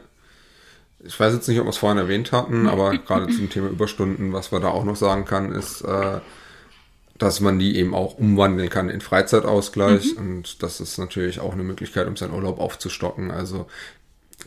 Ich 1.00 1.18
weiß 1.18 1.34
jetzt 1.34 1.48
nicht, 1.48 1.58
ob 1.58 1.66
wir 1.66 1.70
es 1.70 1.76
vorhin 1.76 1.98
erwähnt 1.98 2.32
hatten, 2.32 2.68
aber 2.68 2.96
gerade 2.96 3.28
zum 3.28 3.50
Thema 3.50 3.68
Überstunden, 3.68 4.32
was 4.32 4.52
man 4.52 4.62
da 4.62 4.68
auch 4.68 4.84
noch 4.84 4.96
sagen 4.96 5.24
kann, 5.24 5.52
ist, 5.52 5.82
äh, 5.82 6.20
dass 7.18 7.40
man 7.40 7.58
die 7.58 7.76
eben 7.76 7.94
auch 7.94 8.18
umwandeln 8.18 8.70
kann 8.70 8.88
in 8.88 9.00
Freizeitausgleich. 9.00 10.14
Mhm. 10.14 10.18
Und 10.18 10.62
das 10.62 10.80
ist 10.80 10.98
natürlich 10.98 11.40
auch 11.40 11.52
eine 11.52 11.64
Möglichkeit, 11.64 12.06
um 12.06 12.16
seinen 12.16 12.34
Urlaub 12.34 12.58
aufzustocken. 12.58 13.30
Also 13.30 13.66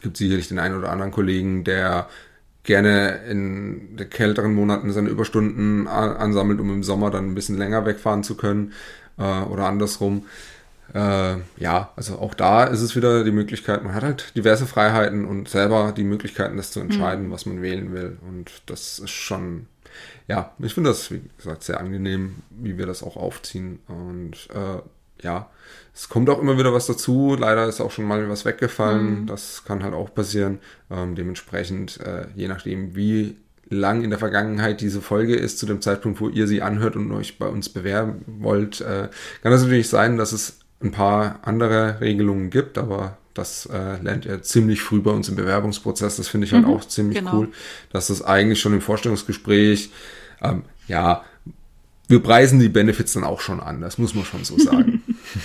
gibt 0.02 0.18
sicherlich 0.18 0.48
den 0.48 0.60
einen 0.60 0.78
oder 0.78 0.92
anderen 0.92 1.12
Kollegen, 1.12 1.64
der 1.64 2.08
gerne 2.64 3.22
in 3.30 3.96
den 3.96 4.10
kälteren 4.10 4.54
Monaten 4.54 4.92
seine 4.92 5.10
Überstunden 5.10 5.88
ansammelt, 5.88 6.60
um 6.60 6.70
im 6.70 6.84
Sommer 6.84 7.12
dann 7.12 7.28
ein 7.28 7.36
bisschen 7.36 7.58
länger 7.58 7.86
wegfahren 7.86 8.24
zu 8.24 8.36
können 8.36 8.74
äh, 9.18 9.42
oder 9.42 9.66
andersrum 9.66 10.26
äh, 10.94 11.36
ja, 11.58 11.92
also 11.96 12.20
auch 12.20 12.34
da 12.34 12.64
ist 12.64 12.82
es 12.82 12.96
wieder 12.96 13.24
die 13.24 13.32
Möglichkeit, 13.32 13.84
man 13.84 13.94
hat 13.94 14.04
halt 14.04 14.36
diverse 14.36 14.66
Freiheiten 14.66 15.26
und 15.26 15.50
selber 15.50 15.94
die 15.96 16.04
Möglichkeiten, 16.04 16.58
das 16.58 16.72
zu 16.72 16.80
entscheiden, 16.80 17.28
mhm. 17.28 17.32
was 17.32 17.46
man 17.46 17.62
wählen 17.62 17.94
will. 17.94 18.18
Und 18.28 18.52
das 18.68 19.00
ist 19.00 19.12
schon, 19.12 19.68
ja, 20.28 20.54
ich 20.60 20.74
finde 20.74 20.90
das, 20.90 21.12
wie 21.12 21.22
gesagt, 21.38 21.64
sehr 21.64 21.80
angenehm, 21.80 22.38
wie 22.50 22.78
wir 22.78 22.86
das 22.86 23.04
auch 23.04 23.18
aufziehen. 23.18 23.80
Und 23.88 24.48
äh, 24.54 24.82
ja, 25.24 25.50
es 25.94 26.10
kommt 26.10 26.30
auch 26.30 26.40
immer 26.40 26.58
wieder 26.58 26.74
was 26.74 26.88
dazu. 26.88 27.36
Leider 27.38 27.68
ist 27.68 27.82
auch 27.82 27.92
schon 27.92 28.06
mal 28.06 28.30
was 28.30 28.46
weggefallen. 28.46 29.22
Mhm. 29.22 29.28
Das 29.28 29.64
kann 29.66 29.84
halt 29.84 29.94
auch 29.94 30.14
passieren. 30.14 30.60
Ähm, 30.90 31.16
dementsprechend, 31.16 32.00
äh, 32.00 32.28
je 32.36 32.48
nachdem, 32.48 32.96
wie 32.96 33.36
lang 33.70 34.04
in 34.04 34.12
der 34.12 34.20
Vergangenheit 34.20 34.80
diese 34.80 35.02
Folge 35.02 35.36
ist, 35.36 35.60
zu 35.60 35.66
dem 35.66 35.82
Zeitpunkt, 35.82 36.22
wo 36.22 36.30
ihr 36.30 36.48
sie 36.48 36.62
anhört 36.62 36.96
und 36.96 37.12
euch 37.12 37.38
bei 37.38 37.48
uns 37.48 37.68
bewerben 37.68 38.24
wollt, 38.26 38.80
äh, 38.80 39.10
kann 39.42 39.52
das 39.52 39.64
natürlich 39.64 39.90
sein, 39.90 40.18
dass 40.18 40.32
es 40.32 40.60
ein 40.82 40.92
paar 40.92 41.40
andere 41.44 42.02
Regelungen 42.02 42.50
gibt, 42.50 42.78
aber 42.78 43.18
das 43.34 43.68
äh, 43.68 44.02
lernt 44.02 44.26
ihr 44.26 44.42
ziemlich 44.42 44.82
früh 44.82 45.00
bei 45.00 45.12
uns 45.12 45.30
im 45.30 45.36
Bewerbungsprozess. 45.36 46.18
Das 46.18 46.28
finde 46.28 46.48
ich 46.48 46.54
halt 46.54 46.66
mhm, 46.66 46.74
auch 46.74 46.86
ziemlich 46.86 47.20
genau. 47.20 47.34
cool, 47.34 47.50
dass 47.92 48.08
das 48.08 48.22
eigentlich 48.22 48.60
schon 48.60 48.74
im 48.74 48.82
Vorstellungsgespräch, 48.82 49.92
ähm, 50.42 50.64
ja, 50.88 51.24
wir 52.08 52.22
preisen 52.22 52.60
die 52.60 52.70
Benefits 52.70 53.14
dann 53.14 53.24
auch 53.24 53.42
schon 53.42 53.60
an, 53.60 53.82
das 53.82 53.98
muss 53.98 54.16
man 54.16 54.24
schon 54.24 54.44
so 54.44 54.58
sagen. 54.58 55.04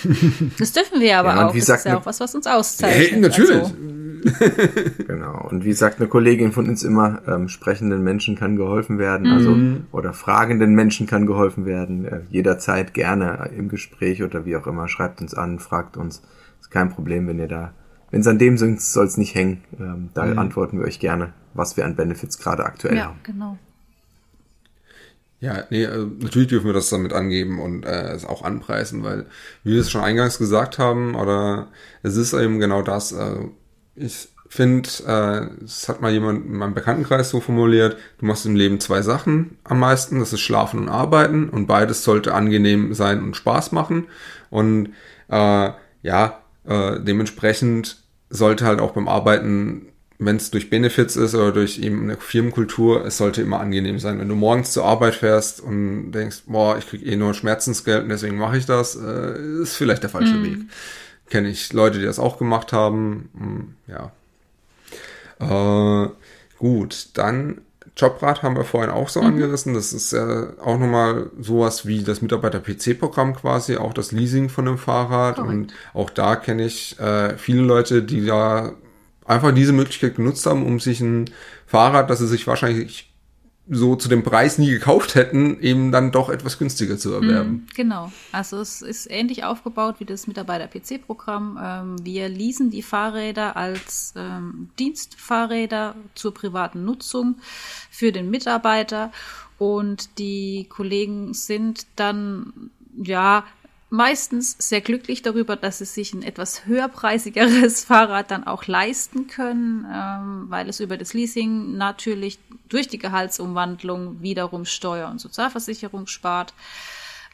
das 0.59 0.73
dürfen 0.73 1.01
wir 1.01 1.19
aber 1.19 1.35
ja, 1.35 1.49
auch. 1.49 1.55
das 1.55 1.69
ist 1.69 1.85
ja 1.85 1.99
auch 1.99 2.07
was, 2.07 2.21
was 2.21 2.35
uns 2.35 2.47
auszeichnet. 2.47 3.13
Hey, 3.13 3.21
natürlich. 3.21 3.57
Also. 3.57 3.75
genau. 5.07 5.49
Und 5.49 5.65
wie 5.65 5.73
sagt 5.73 5.99
eine 5.99 6.09
Kollegin 6.09 6.53
von 6.53 6.69
uns 6.69 6.83
immer, 6.83 7.23
ähm, 7.27 7.49
sprechenden 7.49 8.03
Menschen 8.03 8.37
kann 8.37 8.57
geholfen 8.57 8.99
werden, 8.99 9.27
also 9.27 9.51
mhm. 9.51 9.87
oder 9.93 10.13
fragenden 10.13 10.75
Menschen 10.75 11.07
kann 11.07 11.27
geholfen 11.27 11.67
werden. 11.67 12.05
Äh, 12.05 12.21
jederzeit 12.31 12.95
gerne 12.95 13.51
im 13.57 13.69
Gespräch 13.69 14.23
oder 14.23 14.45
wie 14.45 14.57
auch 14.57 14.67
immer. 14.67 14.89
Schreibt 14.89 15.21
uns 15.21 15.35
an, 15.35 15.59
fragt 15.59 15.97
uns. 15.97 16.23
Ist 16.61 16.71
kein 16.71 16.91
Problem, 16.91 17.27
wenn 17.27 17.39
ihr 17.39 17.49
da, 17.49 17.73
wenn 18.11 18.21
es 18.21 18.27
an 18.27 18.39
dem 18.39 18.59
sind, 18.59 18.81
soll 18.81 19.07
es 19.07 19.17
nicht 19.17 19.35
hängen. 19.35 19.63
Ähm, 19.79 20.11
da 20.15 20.27
mhm. 20.27 20.39
antworten 20.39 20.79
wir 20.79 20.87
euch 20.87 21.01
gerne, 21.01 21.33
was 21.55 21.77
wir 21.77 21.85
an 21.85 21.97
Benefits 21.97 22.39
gerade 22.39 22.65
aktuell 22.65 22.97
ja, 22.97 23.05
haben. 23.07 23.19
Ja, 23.27 23.33
genau. 23.33 23.59
Ja, 25.43 25.65
nee, 25.71 25.85
also 25.87 26.07
natürlich 26.21 26.47
dürfen 26.47 26.67
wir 26.67 26.73
das 26.73 26.89
damit 26.89 27.13
angeben 27.13 27.59
und 27.59 27.85
äh, 27.85 28.13
es 28.13 28.25
auch 28.25 28.43
anpreisen, 28.43 29.03
weil, 29.03 29.27
wie 29.65 29.73
wir 29.73 29.81
es 29.81 29.91
schon 29.91 30.01
eingangs 30.01 30.39
gesagt 30.39 30.79
haben, 30.79 31.17
oder 31.17 31.67
es 32.05 32.15
ist 32.15 32.33
eben 32.33 32.61
genau 32.61 32.83
das, 32.83 33.11
äh, 33.11 33.49
ich 33.95 34.29
finde, 34.49 34.89
äh, 35.07 35.65
es 35.65 35.89
hat 35.89 36.03
mal 36.03 36.13
jemand 36.13 36.45
in 36.45 36.57
meinem 36.57 36.75
Bekanntenkreis 36.75 37.31
so 37.31 37.41
formuliert, 37.41 37.97
du 38.19 38.27
machst 38.27 38.45
im 38.45 38.55
Leben 38.55 38.81
zwei 38.81 39.01
Sachen 39.01 39.57
am 39.65 39.81
meisten, 39.81 40.21
das 40.21 40.33
ist 40.35 40.41
Schlafen 40.41 40.81
und 40.81 40.89
Arbeiten 40.91 41.49
und 41.49 41.67
beides 41.67 42.05
sollte 42.05 42.35
angenehm 42.35 42.93
sein 42.93 43.23
und 43.23 43.35
Spaß 43.35 43.73
machen. 43.73 44.09
Und 44.51 44.91
äh, 45.29 45.71
ja, 46.03 46.41
äh, 46.67 47.01
dementsprechend 47.01 48.03
sollte 48.29 48.67
halt 48.67 48.81
auch 48.81 48.93
beim 48.93 49.09
Arbeiten, 49.09 49.87
wenn 50.19 50.37
es 50.37 50.51
durch 50.51 50.69
Benefits 50.69 51.17
ist 51.17 51.35
oder 51.35 51.53
durch 51.53 51.79
eben 51.79 52.03
eine 52.03 52.17
Firmenkultur, 52.17 53.07
es 53.07 53.17
sollte 53.17 53.41
immer 53.41 53.59
angenehm 53.59 53.99
sein. 53.99 54.21
Wenn 54.21 54.29
du 54.29 54.35
morgens 54.35 54.73
zur 54.73 54.85
Arbeit 54.85 55.15
fährst 55.15 55.61
und 55.61 56.13
denkst, 56.13 56.43
boah, 56.47 56.77
ich 56.77 56.87
krieg 56.87 57.07
eh 57.07 57.17
nur 57.17 57.33
Schmerzensgeld 57.33 58.03
und 58.03 58.11
deswegen 58.11 58.37
mache 58.37 58.59
ich 58.59 58.67
das, 58.67 58.97
äh, 58.97 59.63
ist 59.63 59.77
vielleicht 59.77 60.03
der 60.03 60.11
falsche 60.11 60.35
mhm. 60.35 60.45
Weg 60.45 60.59
kenne 61.33 61.49
ich 61.49 61.73
Leute, 61.73 61.99
die 61.99 62.05
das 62.05 62.19
auch 62.19 62.37
gemacht 62.37 62.75
haben. 62.75 63.31
Hm, 63.39 63.75
ja. 63.89 64.13
Äh, 66.05 66.09
gut, 66.59 67.09
dann 67.15 67.63
Jobrat 67.97 68.43
haben 68.43 68.55
wir 68.55 68.65
vorhin 68.65 68.91
auch 68.91 69.09
so 69.09 69.23
mhm. 69.23 69.29
angerissen. 69.29 69.73
Das 69.73 69.95
ist 69.95 70.13
ja 70.13 70.51
auch 70.61 70.79
nochmal 70.79 71.31
sowas 71.41 71.87
wie 71.87 72.03
das 72.03 72.21
Mitarbeiter-PC-Programm 72.21 73.35
quasi, 73.35 73.79
auch 73.79 73.95
das 73.95 74.13
Leasing 74.13 74.51
von 74.51 74.69
einem 74.69 74.77
Fahrrad. 74.77 75.37
Correct. 75.37 75.51
Und 75.51 75.73
auch 75.95 76.11
da 76.11 76.37
kenne 76.37 76.67
ich 76.67 77.01
äh, 77.01 77.39
viele 77.39 77.63
Leute, 77.63 78.03
die 78.03 78.27
da 78.27 78.75
einfach 79.25 79.55
diese 79.55 79.73
Möglichkeit 79.73 80.17
genutzt 80.17 80.45
haben, 80.45 80.67
um 80.67 80.81
sich 80.81 81.01
ein 81.01 81.31
Fahrrad, 81.67 82.11
das 82.11 82.19
sie 82.19 82.29
sich 82.29 82.47
wahrscheinlich 82.47 83.11
so 83.75 83.97
zu 83.97 84.09
dem 84.09 84.23
Preis 84.23 84.59
nie 84.59 84.71
gekauft 84.71 85.15
hätten, 85.15 85.59
eben 85.61 85.93
dann 85.93 86.13
doch 86.13 86.29
etwas 86.29 86.59
günstiger 86.59 86.99
zu 86.99 87.15
erwerben. 87.15 87.51
Mhm, 87.51 87.67
genau. 87.75 88.13
Also 88.31 88.61
es 88.61 88.83
ist 88.83 89.11
ähnlich 89.11 89.45
aufgebaut 89.45 89.97
wie 89.99 90.05
das 90.05 90.27
Mitarbeiter-PC-Programm. 90.27 91.59
Ähm, 91.61 92.05
wir 92.05 92.29
leasen 92.29 92.71
die 92.71 92.83
Fahrräder 92.83 93.57
als 93.57 94.13
ähm, 94.15 94.69
Dienstfahrräder 94.79 95.95
zur 96.15 96.35
privaten 96.35 96.85
Nutzung 96.85 97.37
für 97.91 98.13
den 98.13 98.29
Mitarbeiter 98.29 99.11
und 99.59 100.19
die 100.19 100.67
Kollegen 100.69 101.33
sind 101.33 101.87
dann 101.97 102.71
ja 103.03 103.45
meistens 103.93 104.57
sehr 104.59 104.81
glücklich 104.81 105.21
darüber, 105.21 105.55
dass 105.55 105.79
sie 105.79 105.85
sich 105.85 106.15
ein 106.15 106.23
etwas 106.23 106.65
höherpreisigeres 106.65 107.85
Fahrrad 107.85 108.31
dann 108.31 108.45
auch 108.45 108.67
leisten 108.67 109.27
können, 109.27 109.85
ähm, 109.93 110.47
weil 110.49 110.71
es 110.71 110.81
über 110.81 110.97
das 110.97 111.13
Leasing 111.13 111.77
natürlich 111.77 112.39
durch 112.71 112.89
die 112.89 112.97
Gehaltsumwandlung 112.97 114.23
wiederum 114.23 114.65
Steuer- 114.65 115.11
und 115.11 115.21
Sozialversicherung 115.21 116.07
spart. 116.07 116.55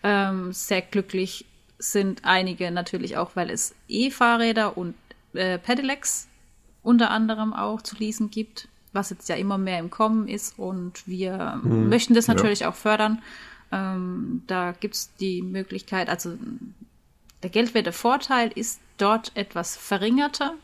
Ähm, 0.03 0.53
sehr 0.53 0.83
glücklich 0.83 1.47
sind 1.79 2.25
einige 2.25 2.73
natürlich 2.73 3.17
auch, 3.17 3.37
weil 3.37 3.51
es 3.51 3.77
E-Fahrräder 3.87 4.77
und 4.77 4.97
äh, 5.35 5.59
Pedelecs 5.59 6.27
unter 6.83 7.13
anderem 7.13 7.55
auch 7.55 7.83
zu 7.83 7.95
leasen 7.95 8.33
gibt, 8.33 8.67
was 8.93 9.11
jetzt 9.11 9.29
ja 9.29 9.37
immer 9.37 9.59
mehr 9.59 9.79
im 9.79 9.91
Kommen 9.91 10.27
ist 10.27 10.59
und 10.59 11.07
wir 11.07 11.61
hm, 11.63 11.89
möchten 11.89 12.15
das 12.15 12.27
natürlich 12.27 12.61
ja. 12.61 12.71
auch 12.71 12.75
fördern. 12.75 13.23
Ähm, 13.71 14.43
da 14.47 14.73
gibt's 14.73 15.14
die 15.16 15.43
Möglichkeit, 15.43 16.09
also 16.09 16.37
der 17.43 17.51
Geldwertevorteil 17.51 18.51
ist 18.55 18.81
dort 18.97 19.33
etwas 19.37 19.77
verringerter 19.77 20.55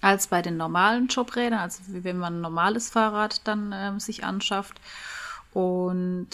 als 0.00 0.28
bei 0.28 0.42
den 0.42 0.56
normalen 0.56 1.08
Jobrädern, 1.08 1.58
also 1.58 1.82
wie 1.88 2.04
wenn 2.04 2.18
man 2.18 2.36
ein 2.36 2.40
normales 2.40 2.90
Fahrrad 2.90 3.46
dann 3.46 3.72
ähm, 3.74 4.00
sich 4.00 4.24
anschafft. 4.24 4.80
Und 5.52 6.28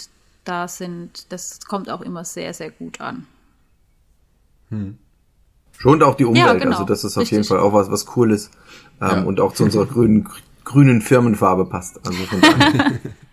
da 0.44 0.68
sind, 0.68 1.32
das 1.32 1.60
kommt 1.66 1.88
auch 1.88 2.02
immer 2.02 2.24
sehr, 2.24 2.52
sehr 2.52 2.70
gut 2.70 3.00
an. 3.00 3.26
Hm. 4.68 4.98
Schont 5.78 6.02
auch 6.02 6.14
die 6.14 6.24
Umwelt, 6.24 6.46
ja, 6.46 6.54
genau. 6.54 6.72
also 6.72 6.84
das 6.84 7.04
ist 7.04 7.16
auf 7.16 7.22
Richtig. 7.22 7.36
jeden 7.36 7.44
Fall 7.44 7.58
auch 7.58 7.72
was, 7.72 7.90
was 7.90 8.16
cool 8.16 8.32
ist 8.32 8.52
ähm, 9.00 9.08
ja. 9.08 9.22
und 9.22 9.40
auch 9.40 9.52
zu 9.54 9.64
unserer 9.64 9.86
grünen, 9.86 10.28
grünen 10.64 11.00
Firmenfarbe 11.00 11.66
passt. 11.66 12.00
Also. 12.06 12.18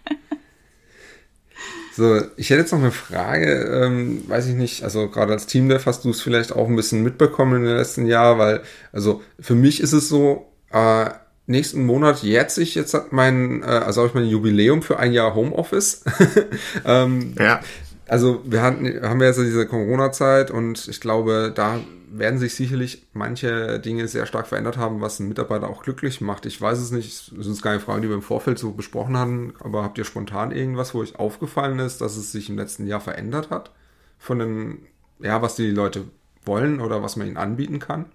So, 1.94 2.22
ich 2.38 2.50
hätte 2.50 2.62
jetzt 2.62 2.72
noch 2.72 2.80
eine 2.80 2.92
Frage, 2.92 3.84
ähm, 3.84 4.24
weiß 4.28 4.48
ich 4.48 4.56
nicht, 4.56 4.84
also 4.84 5.10
gerade 5.10 5.34
als 5.34 5.46
Teamdev 5.46 5.86
hast 5.86 6.06
du 6.06 6.12
es 6.12 6.22
vielleicht 6.22 6.54
auch 6.54 6.68
ein 6.68 6.76
bisschen 6.76 7.04
mitbekommen 7.04 7.58
in 7.58 7.68
den 7.68 7.76
letzten 7.78 8.06
Jahren, 8.06 8.40
weil, 8.40 8.62
also 8.94 9.22
für 9.40 9.56
mich 9.56 9.82
ist 9.82 9.92
es 9.92 10.08
so, 10.08 10.52
äh, 10.72 11.10
nächsten 11.48 11.86
Monat 11.86 12.24
jährt 12.24 12.52
sich 12.52 12.76
jetzt 12.76 12.96
mein, 13.12 13.62
äh, 13.62 13.66
also 13.66 14.02
habe 14.02 14.08
ich 14.10 14.16
mein 14.16 14.28
Jubiläum 14.28 14.82
für 14.82 15.00
ein 15.00 15.12
Jahr 15.12 15.36
Homeoffice. 15.36 16.04
ähm, 16.86 17.34
ja. 17.38 17.60
Also 18.08 18.42
wir 18.46 18.62
hatten, 18.62 19.02
haben 19.04 19.22
ja 19.22 19.28
jetzt 19.28 19.40
diese 19.40 19.66
Corona-Zeit 19.66 20.52
und 20.52 20.88
ich 20.88 21.00
glaube, 21.00 21.52
da 21.54 21.80
werden 22.14 22.40
sich 22.40 22.56
sicherlich 22.56 23.08
manche 23.14 23.80
Dinge 23.80 24.08
sehr 24.08 24.26
stark 24.26 24.48
verändert 24.48 24.78
haben, 24.78 25.02
was 25.02 25.20
einen 25.20 25.30
Mitarbeiter 25.30 25.70
auch 25.70 25.82
glücklich 25.82 26.20
macht. 26.20 26.46
Ich 26.46 26.60
weiß 26.60 26.78
es 26.80 26.92
nicht, 26.92 27.32
das 27.36 27.46
sind 27.46 27.62
keine 27.62 27.80
Fragen, 27.80 28.02
die 28.02 28.10
wir 28.10 28.16
im 28.16 28.22
Vorfeld 28.22 28.60
so 28.60 28.72
besprochen 28.72 29.18
hatten, 29.18 29.54
aber 29.60 29.84
habt 29.84 29.98
ihr 29.98 30.04
spontan 30.04 30.52
irgendwas, 30.52 30.94
wo 30.94 31.00
euch 31.00 31.16
aufgefallen 31.16 31.80
ist, 31.80 32.02
dass 32.02 32.18
es 32.18 32.32
sich 32.32 32.50
im 32.50 32.58
letzten 32.58 32.86
Jahr 32.86 33.00
verändert 33.00 33.50
hat? 33.50 33.72
Von 34.18 34.40
den, 34.40 34.80
ja, 35.20 35.42
was 35.42 35.56
die 35.56 35.72
Leute 35.72 36.04
wollen 36.46 36.82
oder 36.82 37.02
was 37.02 37.16
man 37.16 37.28
ihnen 37.28 37.38
anbieten 37.38 37.80
kann? 37.80 38.06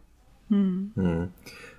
Hm. 0.50 0.92
hm. 0.94 1.28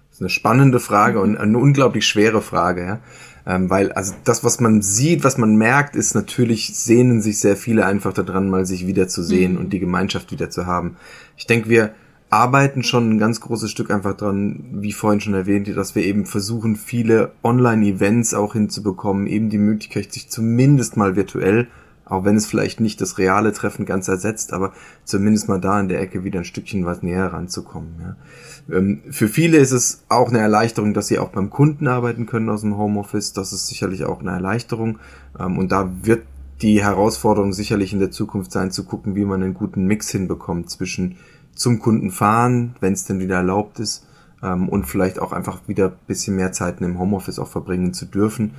Das 0.09 0.17
ist 0.17 0.21
eine 0.21 0.29
spannende 0.29 0.79
Frage 0.79 1.19
und 1.19 1.37
eine 1.37 1.57
unglaublich 1.57 2.07
schwere 2.07 2.41
Frage, 2.41 2.83
ja. 2.83 2.99
Ähm, 3.45 3.69
weil, 3.69 3.91
also 3.91 4.13
das, 4.23 4.43
was 4.43 4.59
man 4.59 4.81
sieht, 4.81 5.23
was 5.23 5.37
man 5.37 5.55
merkt, 5.55 5.95
ist 5.95 6.15
natürlich, 6.15 6.75
sehnen 6.75 7.21
sich 7.21 7.39
sehr 7.39 7.55
viele 7.55 7.85
einfach 7.85 8.11
daran, 8.13 8.49
mal 8.49 8.65
sich 8.65 8.87
wieder 8.87 9.07
zu 9.07 9.21
sehen 9.21 9.53
mhm. 9.53 9.59
und 9.59 9.69
die 9.73 9.79
Gemeinschaft 9.79 10.31
wieder 10.31 10.49
zu 10.49 10.65
haben. 10.65 10.97
Ich 11.37 11.45
denke, 11.45 11.69
wir, 11.69 11.93
arbeiten 12.29 12.83
schon 12.83 13.09
ein 13.09 13.19
ganz 13.19 13.39
großes 13.39 13.71
Stück 13.71 13.89
einfach 13.89 14.15
dran, 14.15 14.65
wie 14.73 14.91
vorhin 14.91 15.21
schon 15.21 15.33
erwähnt, 15.33 15.69
dass 15.75 15.95
wir 15.95 16.03
eben 16.03 16.25
versuchen, 16.25 16.75
viele 16.75 17.31
Online-Events 17.43 18.33
auch 18.33 18.53
hinzubekommen, 18.53 19.27
eben 19.27 19.49
die 19.49 19.57
Möglichkeit, 19.57 20.11
sich 20.11 20.29
zumindest 20.29 20.97
mal 20.97 21.15
virtuell, 21.15 21.67
auch 22.03 22.25
wenn 22.25 22.35
es 22.35 22.45
vielleicht 22.45 22.79
nicht 22.79 22.99
das 23.01 23.17
reale 23.17 23.53
Treffen 23.53 23.85
ganz 23.85 24.07
ersetzt, 24.07 24.53
aber 24.53 24.73
zumindest 25.03 25.47
mal 25.49 25.59
da 25.59 25.79
in 25.79 25.89
der 25.89 26.01
Ecke 26.01 26.23
wieder 26.23 26.39
ein 26.39 26.45
Stückchen 26.45 26.85
was 26.85 27.01
näher 27.01 27.31
ranzukommen. 27.33 27.95
Ja. 28.01 28.77
Ähm, 28.77 29.01
für 29.09 29.27
viele 29.27 29.57
ist 29.57 29.71
es 29.71 30.03
auch 30.09 30.29
eine 30.29 30.39
Erleichterung, 30.39 30.93
dass 30.93 31.07
sie 31.07 31.19
auch 31.19 31.29
beim 31.29 31.49
Kunden 31.49 31.87
arbeiten 31.87 32.25
können 32.25 32.49
aus 32.49 32.61
dem 32.61 32.77
Homeoffice. 32.77 33.33
Das 33.33 33.53
ist 33.53 33.67
sicherlich 33.67 34.05
auch 34.05 34.21
eine 34.21 34.31
Erleichterung. 34.31 34.99
Ähm, 35.39 35.57
und 35.57 35.71
da 35.71 35.89
wird 36.01 36.23
die 36.61 36.81
Herausforderung 36.81 37.53
sicherlich 37.53 37.93
in 37.93 37.99
der 37.99 38.11
Zukunft 38.11 38.51
sein, 38.51 38.71
zu 38.71 38.83
gucken, 38.83 39.15
wie 39.15 39.25
man 39.25 39.43
einen 39.43 39.53
guten 39.53 39.85
Mix 39.85 40.09
hinbekommt 40.09 40.69
zwischen 40.69 41.17
zum 41.57 41.79
Kunden 41.79 42.11
fahren, 42.11 42.75
wenn 42.79 42.93
es 42.93 43.05
denn 43.05 43.19
wieder 43.19 43.37
erlaubt 43.37 43.79
ist 43.79 44.05
ähm, 44.43 44.69
und 44.69 44.85
vielleicht 44.85 45.19
auch 45.19 45.31
einfach 45.31 45.59
wieder 45.67 45.89
bisschen 45.89 46.35
mehr 46.35 46.51
Zeiten 46.51 46.83
im 46.83 46.99
Homeoffice 46.99 47.39
auch 47.39 47.47
verbringen 47.47 47.93
zu 47.93 48.05
dürfen. 48.05 48.51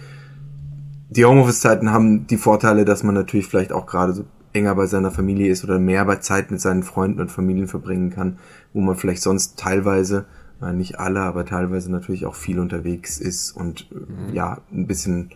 Die 1.11 1.25
Homeoffice-Zeiten 1.25 1.91
haben 1.91 2.27
die 2.27 2.37
Vorteile, 2.37 2.85
dass 2.85 3.03
man 3.03 3.15
natürlich 3.15 3.47
vielleicht 3.47 3.73
auch 3.73 3.87
gerade 3.87 4.13
so 4.13 4.25
enger 4.53 4.75
bei 4.75 4.87
seiner 4.87 5.11
Familie 5.11 5.51
ist 5.51 5.65
oder 5.65 5.79
mehr 5.79 6.05
bei 6.05 6.17
Zeit 6.17 6.51
mit 6.51 6.61
seinen 6.61 6.83
Freunden 6.83 7.21
und 7.21 7.31
Familien 7.31 7.69
verbringen 7.69 8.11
kann, 8.11 8.39
wo 8.73 8.81
man 8.81 8.97
vielleicht 8.97 9.23
sonst 9.23 9.59
teilweise, 9.59 10.27
äh, 10.61 10.73
nicht 10.73 10.99
alle, 10.99 11.21
aber 11.21 11.45
teilweise 11.45 11.91
natürlich 11.91 12.27
auch 12.27 12.35
viel 12.35 12.59
unterwegs 12.59 13.19
ist 13.19 13.53
und 13.53 13.89
äh, 13.93 13.95
mhm. 13.95 14.35
ja, 14.35 14.59
ein 14.73 14.87
bisschen 14.87 15.31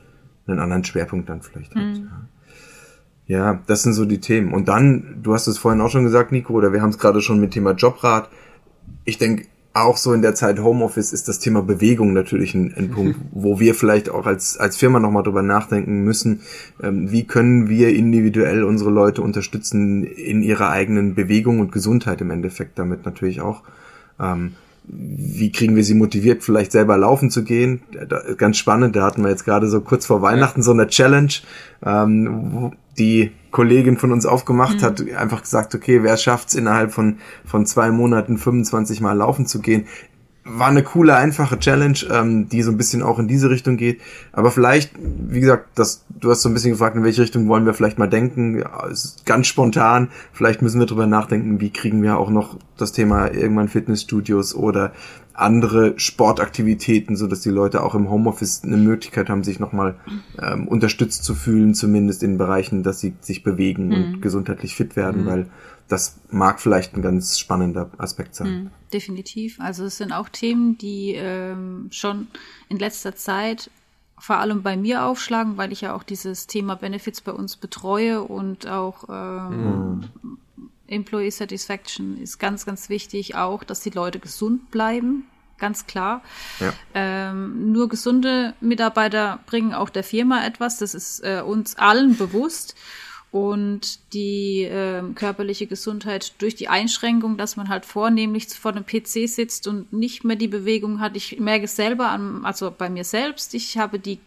einen 0.47 0.59
anderen 0.59 0.85
Schwerpunkt 0.85 1.29
dann 1.29 1.43
vielleicht 1.43 1.75
mhm. 1.75 1.81
hat. 1.81 1.97
Ja. 1.97 2.29
Ja, 3.33 3.61
das 3.66 3.83
sind 3.83 3.95
so 3.95 4.05
die 4.05 4.20
Themen. 4.20 4.53
Und 4.53 4.68
dann, 4.68 5.20
du 5.22 5.33
hast 5.33 5.47
es 5.47 5.57
vorhin 5.57 5.80
auch 5.80 5.89
schon 5.89 6.05
gesagt, 6.05 6.33
Nico, 6.33 6.53
oder 6.53 6.74
wir 6.74 6.83
haben 6.83 6.91
es 6.91 6.99
gerade 6.99 7.22
schon 7.22 7.41
mit 7.41 7.53
Thema 7.53 7.70
Jobrat. 7.70 8.28
Ich 9.07 9.16
denke, 9.16 9.47
auch 9.72 9.97
so 9.97 10.12
in 10.12 10.20
der 10.20 10.35
Zeit 10.35 10.59
Homeoffice 10.59 11.14
ist 11.14 11.28
das 11.28 11.39
Thema 11.39 11.62
Bewegung 11.62 12.12
natürlich 12.12 12.55
ein, 12.55 12.74
ein 12.76 12.91
Punkt, 12.91 13.18
wo 13.30 13.59
wir 13.59 13.74
vielleicht 13.74 14.11
auch 14.11 14.26
als, 14.26 14.59
als 14.59 14.76
Firma 14.76 15.01
nochmal 15.01 15.22
drüber 15.22 15.41
nachdenken 15.41 16.05
müssen, 16.05 16.43
ähm, 16.83 17.11
wie 17.11 17.26
können 17.26 17.70
wir 17.70 17.97
individuell 17.97 18.64
unsere 18.64 18.91
Leute 18.91 19.22
unterstützen 19.22 20.05
in 20.05 20.43
ihrer 20.43 20.68
eigenen 20.68 21.14
Bewegung 21.14 21.61
und 21.61 21.72
Gesundheit 21.72 22.20
im 22.20 22.30
Endeffekt 22.30 22.78
damit 22.78 23.07
natürlich 23.07 23.41
auch. 23.41 23.62
Ähm, 24.20 24.57
wie 24.85 25.53
kriegen 25.53 25.76
wir 25.76 25.85
sie 25.85 25.95
motiviert, 25.95 26.43
vielleicht 26.43 26.72
selber 26.72 26.97
laufen 26.97 27.30
zu 27.30 27.45
gehen? 27.45 27.83
Ganz 28.37 28.57
spannend, 28.57 28.97
da 28.97 29.05
hatten 29.05 29.22
wir 29.22 29.30
jetzt 29.30 29.45
gerade 29.45 29.68
so 29.68 29.80
kurz 29.80 30.07
vor 30.07 30.22
Weihnachten 30.22 30.62
so 30.62 30.72
eine 30.72 30.89
Challenge, 30.89 31.33
ähm, 31.85 32.72
die 32.99 33.30
Kollegin 33.51 33.97
von 33.97 34.12
uns 34.12 34.26
aufgemacht 34.26 34.80
mhm. 34.80 34.83
hat, 34.83 35.11
einfach 35.16 35.43
gesagt, 35.43 35.74
okay, 35.74 36.03
wer 36.03 36.16
schafft's 36.16 36.55
innerhalb 36.55 36.93
von, 36.93 37.18
von 37.45 37.64
zwei 37.64 37.91
Monaten 37.91 38.39
25 38.39 39.01
Mal 39.01 39.16
laufen 39.16 39.47
zu 39.47 39.61
gehen? 39.61 39.87
War 40.45 40.68
eine 40.68 40.82
coole, 40.82 41.14
einfache 41.14 41.59
Challenge, 41.59 41.99
ähm, 42.11 42.49
die 42.49 42.62
so 42.62 42.72
ein 42.72 42.76
bisschen 42.76 43.03
auch 43.03 43.18
in 43.18 43.28
diese 43.28 43.49
Richtung 43.49 43.76
geht. 43.76 44.01
Aber 44.32 44.51
vielleicht, 44.51 44.93
wie 44.99 45.40
gesagt, 45.40 45.68
das, 45.76 46.05
du 46.09 46.30
hast 46.30 46.43
so 46.43 46.49
ein 46.49 46.55
bisschen 46.55 46.72
gefragt, 46.72 46.97
in 46.97 47.05
welche 47.05 47.22
Richtung 47.22 47.47
wollen 47.49 47.64
wir 47.64 47.74
vielleicht 47.74 47.99
mal 47.99 48.09
denken. 48.09 48.59
Ja, 48.59 48.86
ist 48.86 49.24
ganz 49.24 49.47
spontan. 49.47 50.09
Vielleicht 50.32 50.61
müssen 50.61 50.80
wir 50.80 50.86
drüber 50.86 51.07
nachdenken, 51.07 51.61
wie 51.61 51.70
kriegen 51.70 52.03
wir 52.03 52.18
auch 52.18 52.30
noch 52.30 52.57
das 52.76 52.93
Thema 52.93 53.32
irgendwann 53.32 53.68
Fitnessstudios 53.68 54.55
oder 54.55 54.93
andere 55.34 55.95
Sportaktivitäten, 55.97 57.16
so 57.16 57.26
dass 57.26 57.40
die 57.40 57.51
Leute 57.51 57.82
auch 57.82 57.95
im 57.95 58.11
Homeoffice 58.11 58.62
eine 58.64 58.76
Möglichkeit 58.76 59.30
haben, 59.30 59.45
sich 59.45 59.61
nochmal 59.61 59.95
ähm, 60.43 60.68
unterstützt 60.68 61.24
zu 61.24 61.34
fühlen, 61.34 61.74
zumindest 61.74 62.22
in 62.22 62.36
Bereichen, 62.36 62.82
dass 62.82 63.01
sie 63.01 63.14
sich 63.20 63.43
bewegen 63.43 63.86
mhm. 63.86 63.93
und 63.93 64.22
gesundheitlich 64.22 64.74
fit 64.74 64.97
werden, 64.97 65.22
mhm. 65.22 65.26
weil 65.26 65.47
das 65.93 66.18
mag 66.30 66.59
vielleicht 66.61 66.95
ein 66.95 67.03
ganz 67.03 67.38
spannender 67.38 67.90
Aspekt 67.99 68.34
sein. 68.34 68.49
Mhm, 68.49 68.70
definitiv. 68.93 69.61
Also 69.61 69.84
es 69.84 69.99
sind 69.99 70.12
auch 70.12 70.30
Themen, 70.30 70.78
die 70.78 71.14
ähm, 71.14 71.88
schon 71.93 72.28
in 72.70 72.78
letzter 72.78 73.14
Zeit 73.14 73.70
vor 74.18 74.38
allem 74.38 74.62
bei 74.62 74.76
mir 74.76 75.05
aufschlagen, 75.05 75.59
weil 75.59 75.70
ich 75.72 75.82
ja 75.82 75.95
auch 75.95 76.03
dieses 76.03 76.47
Thema 76.47 76.76
Benefits 76.76 77.20
bei 77.20 77.32
uns 77.32 77.57
betreue 77.57 78.22
und 78.22 78.66
auch 78.66 79.05
ähm, 79.11 80.09
mhm. 80.22 80.38
Employee 80.86 81.30
Satisfaction 81.30 82.16
ist 82.16 82.38
ganz, 82.38 82.64
ganz 82.64 82.88
wichtig, 82.88 83.34
auch, 83.34 83.64
dass 83.64 83.80
die 83.80 83.90
Leute 83.90 84.18
gesund 84.18 84.70
bleiben, 84.70 85.26
ganz 85.59 85.86
klar. 85.86 86.22
Ja. 86.61 86.72
Ähm, 86.95 87.72
nur 87.72 87.88
gesunde 87.88 88.55
Mitarbeiter 88.61 89.40
bringen 89.47 89.74
auch 89.74 89.90
der 89.90 90.05
Firma 90.05 90.45
etwas, 90.47 90.78
das 90.78 90.95
ist 90.95 91.20
äh, 91.20 91.43
uns 91.45 91.76
allen 91.76 92.16
bewusst. 92.16 92.76
Und 93.33 94.12
die 94.12 94.62
äh, 94.64 95.03
körperliche 95.14 95.66
Gesundheit 95.66 96.35
durch 96.39 96.55
die 96.55 96.68
Einschränkung, 96.68 97.39
dass 97.39 97.57
man 97.57 97.70
halt 97.70 97.87
vornehmlich 97.87 98.49
vor 98.49 98.72
dem 98.72 98.85
PC 98.85 99.26
sitzt 99.26 99.66
und 99.66 99.91
nicht 99.91 100.22
mehr 100.22 100.37
die 100.37 100.49
Bewegung 100.49 101.01
hat. 101.01 101.16
Ich 101.16 101.41
merke 101.41 101.64
es 101.64 101.74
selber 101.74 102.11
an, 102.11 102.45
also 102.45 102.70
bei 102.70 102.91
mir 102.91 103.05
selbst. 103.05 103.55
Ich 103.55 103.78
habe 103.78 103.99
die, 103.99 104.20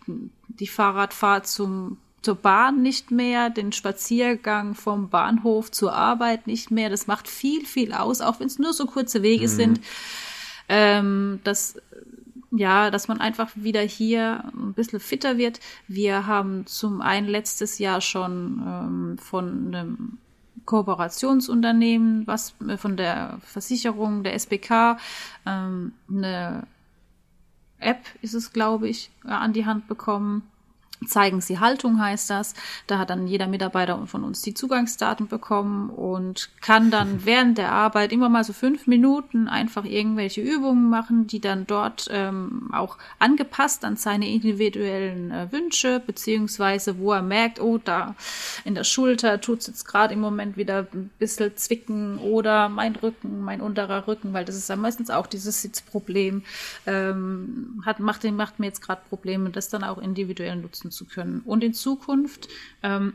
die 0.47 0.67
Fahrradfahrt 0.67 1.47
zum 1.47 1.97
zur 2.23 2.35
Bahn 2.35 2.81
nicht 2.81 3.11
mehr, 3.11 3.51
den 3.51 3.71
Spaziergang 3.71 4.73
vom 4.73 5.09
Bahnhof 5.09 5.69
zur 5.69 5.93
Arbeit 5.93 6.47
nicht 6.47 6.71
mehr. 6.71 6.89
Das 6.89 7.05
macht 7.05 7.27
viel, 7.27 7.63
viel 7.67 7.93
aus, 7.93 8.19
auch 8.19 8.39
wenn 8.39 8.47
es 8.47 8.57
nur 8.57 8.73
so 8.73 8.87
kurze 8.87 9.21
Wege 9.21 9.43
mhm. 9.43 9.51
sind. 9.51 9.81
Ähm, 10.67 11.39
das 11.43 11.75
ja, 12.57 12.91
dass 12.91 13.07
man 13.07 13.21
einfach 13.21 13.51
wieder 13.55 13.81
hier 13.81 14.51
ein 14.55 14.73
bisschen 14.73 14.99
fitter 14.99 15.37
wird. 15.37 15.59
Wir 15.87 16.27
haben 16.27 16.65
zum 16.65 17.01
einen 17.01 17.27
letztes 17.27 17.79
Jahr 17.79 18.01
schon 18.01 18.61
ähm, 18.65 19.17
von 19.17 19.67
einem 19.67 20.17
Kooperationsunternehmen, 20.65 22.27
was 22.27 22.55
äh, 22.67 22.77
von 22.77 22.97
der 22.97 23.39
Versicherung, 23.41 24.23
der 24.23 24.33
SBK, 24.33 24.97
ähm, 25.45 25.93
eine 26.09 26.67
App 27.79 28.05
ist 28.21 28.33
es, 28.33 28.53
glaube 28.53 28.87
ich, 28.87 29.11
an 29.23 29.53
die 29.53 29.65
Hand 29.65 29.87
bekommen 29.87 30.43
Zeigen 31.07 31.41
Sie 31.41 31.59
Haltung 31.59 31.99
heißt 31.99 32.29
das. 32.29 32.53
Da 32.87 32.97
hat 32.97 33.09
dann 33.09 33.27
jeder 33.27 33.47
Mitarbeiter 33.47 34.07
von 34.07 34.23
uns 34.23 34.41
die 34.41 34.53
Zugangsdaten 34.53 35.27
bekommen 35.27 35.89
und 35.89 36.49
kann 36.61 36.89
dann 36.89 37.21
während 37.25 37.57
der 37.57 37.71
Arbeit 37.71 38.11
immer 38.11 38.29
mal 38.29 38.43
so 38.43 38.53
fünf 38.53 38.87
Minuten 38.87 39.47
einfach 39.47 39.85
irgendwelche 39.85 40.41
Übungen 40.41 40.89
machen, 40.89 41.27
die 41.27 41.41
dann 41.41 41.67
dort 41.67 42.07
ähm, 42.11 42.69
auch 42.73 42.97
angepasst 43.19 43.83
an 43.85 43.97
seine 43.97 44.29
individuellen 44.29 45.31
äh, 45.31 45.51
Wünsche, 45.51 45.99
beziehungsweise 45.99 46.97
wo 46.97 47.11
er 47.11 47.21
merkt, 47.21 47.59
oh, 47.59 47.77
da 47.77 48.15
in 48.63 48.73
der 48.75 48.83
Schulter 48.83 49.41
tut 49.41 49.59
es 49.59 49.67
jetzt 49.67 49.85
gerade 49.85 50.13
im 50.13 50.21
Moment 50.21 50.57
wieder 50.57 50.87
ein 50.93 51.11
bisschen 51.19 51.55
zwicken 51.57 52.17
oder 52.17 52.69
mein 52.69 52.95
Rücken, 52.95 53.41
mein 53.43 53.61
unterer 53.61 54.07
Rücken, 54.07 54.33
weil 54.33 54.45
das 54.45 54.55
ist 54.55 54.69
ja 54.69 54.75
meistens 54.75 55.09
auch 55.09 55.27
dieses 55.27 55.61
Sitzproblem, 55.61 56.43
ähm, 56.85 57.83
hat, 57.85 57.99
macht, 57.99 58.23
macht 58.23 58.59
mir 58.59 58.67
jetzt 58.67 58.81
gerade 58.81 59.01
Probleme, 59.09 59.49
das 59.49 59.69
dann 59.69 59.83
auch 59.83 59.97
individuell 59.97 60.55
nutzen 60.55 60.84
nutzen 60.85 60.91
zu 60.91 61.05
können. 61.05 61.41
Und 61.45 61.63
in 61.63 61.73
Zukunft 61.73 62.47
ähm, 62.83 63.13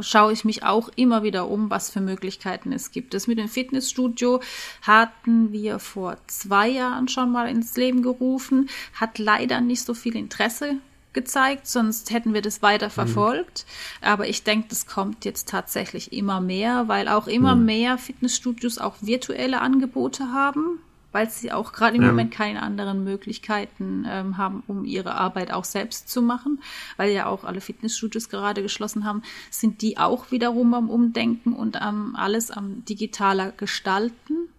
schaue 0.00 0.32
ich 0.32 0.44
mich 0.44 0.64
auch 0.64 0.90
immer 0.96 1.22
wieder 1.22 1.48
um, 1.48 1.70
was 1.70 1.90
für 1.90 2.00
Möglichkeiten 2.00 2.72
es 2.72 2.90
gibt. 2.90 3.14
Das 3.14 3.26
mit 3.26 3.38
dem 3.38 3.48
Fitnessstudio 3.48 4.40
hatten 4.82 5.52
wir 5.52 5.78
vor 5.78 6.16
zwei 6.26 6.68
Jahren 6.68 7.08
schon 7.08 7.30
mal 7.30 7.48
ins 7.48 7.76
Leben 7.76 8.02
gerufen, 8.02 8.68
hat 8.94 9.18
leider 9.18 9.60
nicht 9.60 9.82
so 9.82 9.94
viel 9.94 10.16
Interesse 10.16 10.76
gezeigt, 11.12 11.66
sonst 11.66 12.10
hätten 12.10 12.34
wir 12.34 12.42
das 12.42 12.60
weiter 12.60 12.88
mhm. 12.88 12.92
verfolgt. 12.92 13.64
Mhm. 14.02 14.08
Aber 14.08 14.28
ich 14.28 14.42
denke, 14.42 14.68
das 14.68 14.86
kommt 14.86 15.24
jetzt 15.24 15.48
tatsächlich 15.48 16.12
immer 16.12 16.42
mehr, 16.42 16.88
weil 16.88 17.08
auch 17.08 17.26
immer 17.26 17.54
mhm. 17.54 17.64
mehr 17.64 17.98
Fitnessstudios 17.98 18.76
auch 18.76 18.96
virtuelle 19.00 19.62
Angebote 19.62 20.32
haben 20.32 20.80
weil 21.16 21.30
sie 21.30 21.50
auch 21.50 21.72
gerade 21.72 21.96
im 21.96 22.02
ja. 22.02 22.08
Moment 22.08 22.30
keine 22.30 22.62
anderen 22.62 23.02
Möglichkeiten 23.02 24.04
ähm, 24.06 24.36
haben, 24.36 24.62
um 24.66 24.84
ihre 24.84 25.14
Arbeit 25.14 25.50
auch 25.50 25.64
selbst 25.64 26.10
zu 26.10 26.20
machen, 26.20 26.60
weil 26.98 27.10
ja 27.10 27.24
auch 27.24 27.44
alle 27.44 27.62
Fitnessstudios 27.62 28.28
gerade 28.28 28.60
geschlossen 28.60 29.06
haben, 29.06 29.22
sind 29.50 29.80
die 29.80 29.96
auch 29.96 30.30
wiederum 30.30 30.74
am 30.74 30.90
Umdenken 30.90 31.54
und 31.54 31.80
am 31.80 32.14
alles 32.16 32.50
am 32.50 32.84
digitaler 32.84 33.50
Gestalten. 33.52 34.50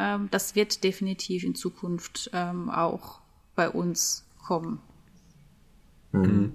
Ähm, 0.00 0.26
das 0.32 0.56
wird 0.56 0.82
definitiv 0.82 1.44
in 1.44 1.54
Zukunft 1.54 2.28
ähm, 2.32 2.70
auch 2.70 3.20
bei 3.54 3.70
uns 3.70 4.24
kommen. 4.44 4.80
Mhm. 6.10 6.22
mhm. 6.22 6.52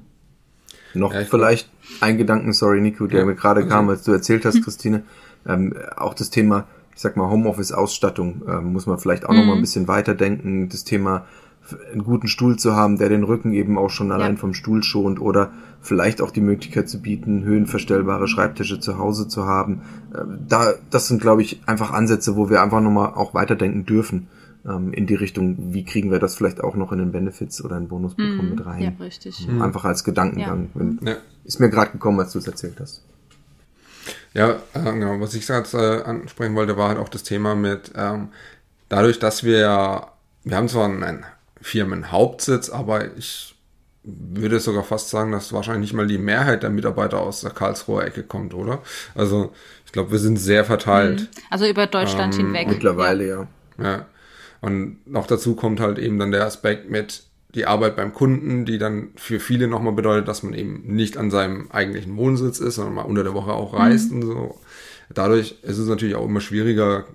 Noch 0.96 1.14
ja, 1.14 1.24
vielleicht 1.24 1.70
ein 2.02 2.18
Gedanken, 2.18 2.52
sorry 2.52 2.82
Nico, 2.82 3.08
der 3.08 3.22
ja, 3.22 3.26
mir 3.26 3.36
gerade 3.36 3.66
kam, 3.66 3.88
als 3.88 4.04
du 4.04 4.12
erzählt 4.12 4.44
hast, 4.44 4.62
Christine, 4.62 5.06
ähm, 5.46 5.74
auch 5.96 6.14
das 6.14 6.30
Thema 6.30 6.68
ich 6.96 7.02
sag 7.02 7.18
mal, 7.18 7.30
Homeoffice-Ausstattung 7.30 8.44
äh, 8.48 8.62
muss 8.62 8.86
man 8.86 8.98
vielleicht 8.98 9.26
auch 9.26 9.32
mhm. 9.32 9.38
noch 9.38 9.46
mal 9.46 9.52
ein 9.54 9.58
mhm. 9.58 9.62
bisschen 9.62 9.88
weiterdenken. 9.88 10.70
Das 10.70 10.86
Thema, 10.86 11.26
einen 11.92 12.04
guten 12.04 12.28
Stuhl 12.28 12.58
zu 12.58 12.76
haben, 12.76 12.98
der 12.98 13.10
den 13.10 13.24
Rücken 13.24 13.54
eben 13.54 13.78
auch 13.78 13.90
schon 13.90 14.12
allein 14.12 14.34
ja. 14.34 14.40
vom 14.40 14.54
Stuhl 14.54 14.84
schont 14.84 15.20
oder 15.20 15.52
vielleicht 15.82 16.22
auch 16.22 16.32
die 16.32 16.42
Möglichkeit 16.42 16.88
zu 16.90 17.02
bieten, 17.02 17.44
höhenverstellbare 17.44 18.28
Schreibtische 18.28 18.80
zu 18.80 18.98
Hause 18.98 19.28
zu 19.28 19.46
haben. 19.46 19.82
Äh, 20.14 20.20
da, 20.48 20.74
das 20.90 21.08
sind, 21.08 21.22
glaube 21.22 21.42
ich, 21.42 21.62
einfach 21.66 21.92
Ansätze, 21.92 22.36
wo 22.36 22.50
wir 22.50 22.62
einfach 22.62 22.82
nochmal 22.82 23.14
auch 23.14 23.34
weiterdenken 23.34 23.86
dürfen 23.86 24.28
ähm, 24.66 24.94
in 24.94 25.06
die 25.06 25.16
Richtung, 25.16 25.74
wie 25.74 25.84
kriegen 25.84 26.12
wir 26.12 26.20
das 26.20 26.36
vielleicht 26.36 26.64
auch 26.64 26.76
noch 26.76 26.92
in 26.92 27.00
den 27.00 27.12
Benefits 27.12 27.64
oder 27.64 27.78
in 27.78 27.88
Bonusprogramm 27.88 28.48
mm, 28.48 28.50
mit 28.50 28.66
rein. 28.66 28.82
Ja, 28.82 28.92
richtig. 29.04 29.48
Mhm. 29.48 29.62
Einfach 29.62 29.86
als 29.86 30.04
Gedankengang. 30.04 30.70
Ja. 30.74 30.80
Wenn, 30.80 31.00
ja. 31.04 31.16
Ist 31.44 31.60
mir 31.60 31.70
gerade 31.70 31.92
gekommen, 31.92 32.20
als 32.20 32.32
du 32.32 32.40
es 32.40 32.48
erzählt 32.48 32.80
hast. 32.80 33.04
Ja, 34.36 34.60
äh, 34.74 34.84
genau. 34.84 35.20
Was 35.20 35.34
ich 35.34 35.48
gerade 35.48 35.68
äh, 35.74 36.04
ansprechen 36.04 36.56
wollte, 36.56 36.78
war 36.78 36.90
halt 36.90 37.00
auch 37.00 37.10
das 37.10 37.24
Thema 37.24 37.56
mit, 37.56 37.94
ähm, 37.96 38.30
dadurch, 38.90 39.18
dass 39.18 39.44
wir 39.44 39.60
ja, 39.60 40.12
wir 40.44 40.58
haben 40.58 40.68
zwar 40.68 40.86
einen 40.86 41.26
Firmenhauptsitz, 41.62 42.70
aber 42.70 43.16
ich 43.18 43.56
würde 44.04 44.60
sogar 44.60 44.84
fast 44.84 45.10
sagen, 45.10 45.32
dass 45.32 45.52
wahrscheinlich 45.52 45.90
nicht 45.90 45.94
mal 45.96 46.06
die 46.06 46.20
Mehrheit 46.20 46.62
der 46.64 46.70
Mitarbeiter 46.70 47.22
aus 47.22 47.42
der 47.42 47.52
Karlsruher 47.52 48.04
Ecke 48.04 48.24
kommt, 48.24 48.54
oder? 48.54 48.84
Also 49.16 49.54
ich 49.86 49.92
glaube, 49.92 50.12
wir 50.12 50.20
sind 50.20 50.38
sehr 50.38 50.66
verteilt. 50.66 51.22
Mhm. 51.22 51.28
Also 51.50 51.66
über 51.66 51.88
Deutschland 51.88 52.36
ähm, 52.36 52.48
hinweg. 52.48 52.68
Mittlerweile, 52.68 53.28
ja. 53.28 53.48
ja. 53.80 53.84
Ja. 53.84 54.06
Und 54.62 55.08
noch 55.08 55.28
dazu 55.28 55.56
kommt 55.56 55.80
halt 55.80 55.98
eben 55.98 56.20
dann 56.20 56.32
der 56.32 56.46
Aspekt 56.46 56.90
mit, 56.90 57.24
die 57.56 57.66
Arbeit 57.66 57.96
beim 57.96 58.14
Kunden, 58.14 58.66
die 58.66 58.78
dann 58.78 59.10
für 59.16 59.40
viele 59.40 59.68
nochmal 59.68 59.94
bedeutet, 59.94 60.28
dass 60.28 60.44
man 60.44 60.54
eben 60.54 60.84
nicht 60.86 61.18
an 61.18 61.32
seinem 61.32 61.72
eigentlichen 61.72 62.18
Wohnsitz 62.18 62.60
ist, 62.60 62.76
sondern 62.76 62.96
mal 62.96 63.04
unter 63.04 63.24
der 63.24 63.34
Woche 63.34 63.54
auch 63.54 63.74
reist 63.74 64.12
mhm. 64.12 64.18
und 64.18 64.28
so. 64.28 64.60
Dadurch 65.14 65.58
ist 65.62 65.78
es 65.78 65.88
natürlich 65.88 66.16
auch 66.16 66.26
immer 66.26 66.42
schwieriger, 66.42 67.06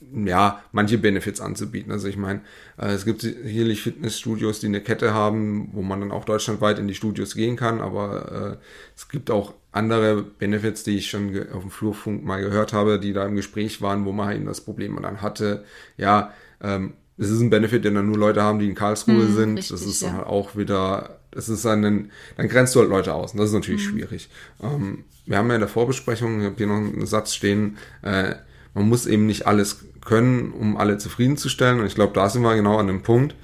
ja, 0.00 0.62
manche 0.72 0.98
Benefits 0.98 1.40
anzubieten. 1.40 1.92
Also 1.92 2.08
ich 2.08 2.16
meine, 2.16 2.40
äh, 2.78 2.92
es 2.92 3.04
gibt 3.04 3.22
sicherlich 3.22 3.82
Fitnessstudios, 3.82 4.60
die 4.60 4.66
eine 4.66 4.80
Kette 4.80 5.12
haben, 5.12 5.70
wo 5.72 5.82
man 5.82 6.00
dann 6.00 6.12
auch 6.12 6.24
deutschlandweit 6.24 6.78
in 6.78 6.88
die 6.88 6.94
Studios 6.94 7.34
gehen 7.34 7.56
kann, 7.56 7.80
aber 7.80 8.58
äh, 8.60 8.64
es 8.94 9.08
gibt 9.08 9.30
auch 9.30 9.54
andere 9.72 10.22
Benefits, 10.22 10.84
die 10.84 10.96
ich 10.96 11.10
schon 11.10 11.34
auf 11.52 11.62
dem 11.62 11.70
Flurfunk 11.70 12.24
mal 12.24 12.40
gehört 12.40 12.72
habe, 12.72 12.98
die 12.98 13.12
da 13.12 13.26
im 13.26 13.36
Gespräch 13.36 13.82
waren, 13.82 14.04
wo 14.06 14.12
man 14.12 14.34
eben 14.34 14.46
das 14.46 14.62
Problem 14.62 14.98
dann 15.02 15.20
hatte, 15.20 15.64
ja, 15.98 16.32
ähm, 16.62 16.94
es 17.18 17.30
ist 17.30 17.40
ein 17.40 17.50
Benefit, 17.50 17.84
den 17.84 17.94
dann 17.94 18.06
nur 18.06 18.18
Leute 18.18 18.42
haben, 18.42 18.58
die 18.58 18.68
in 18.68 18.74
Karlsruhe 18.74 19.14
mm, 19.14 19.34
sind. 19.34 19.58
Richtig, 19.58 19.70
das 19.70 19.86
ist 19.86 20.02
ja. 20.02 20.12
halt 20.12 20.26
auch 20.26 20.56
wieder, 20.56 21.20
es 21.30 21.48
ist 21.48 21.64
einen, 21.64 22.10
dann 22.36 22.48
grenzt 22.48 22.74
du 22.74 22.80
halt 22.80 22.90
Leute 22.90 23.14
aus. 23.14 23.32
Und 23.32 23.38
das 23.38 23.48
ist 23.48 23.54
natürlich 23.54 23.86
mm. 23.86 23.90
schwierig. 23.90 24.28
Ähm, 24.62 25.04
wir 25.24 25.38
haben 25.38 25.48
ja 25.48 25.54
in 25.54 25.60
der 25.60 25.68
Vorbesprechung, 25.68 26.40
ich 26.40 26.46
habe 26.46 26.56
hier 26.56 26.66
noch 26.66 26.76
einen 26.76 27.06
Satz 27.06 27.34
stehen, 27.34 27.78
äh, 28.02 28.34
man 28.74 28.88
muss 28.88 29.06
eben 29.06 29.24
nicht 29.24 29.46
alles 29.46 29.86
können, 30.04 30.52
um 30.52 30.76
alle 30.76 30.98
zufriedenzustellen. 30.98 31.80
Und 31.80 31.86
ich 31.86 31.94
glaube, 31.94 32.12
da 32.12 32.28
sind 32.28 32.42
wir 32.42 32.54
genau 32.54 32.76
an 32.76 32.86
dem 32.86 33.02
Punkt. 33.02 33.34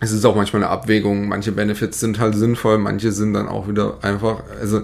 Es 0.00 0.12
ist 0.12 0.24
auch 0.24 0.36
manchmal 0.36 0.62
eine 0.62 0.70
Abwägung. 0.70 1.28
Manche 1.28 1.50
Benefits 1.50 1.98
sind 1.98 2.20
halt 2.20 2.36
sinnvoll, 2.36 2.78
manche 2.78 3.10
sind 3.10 3.34
dann 3.34 3.48
auch 3.48 3.68
wieder 3.68 3.98
einfach, 4.02 4.44
also 4.60 4.82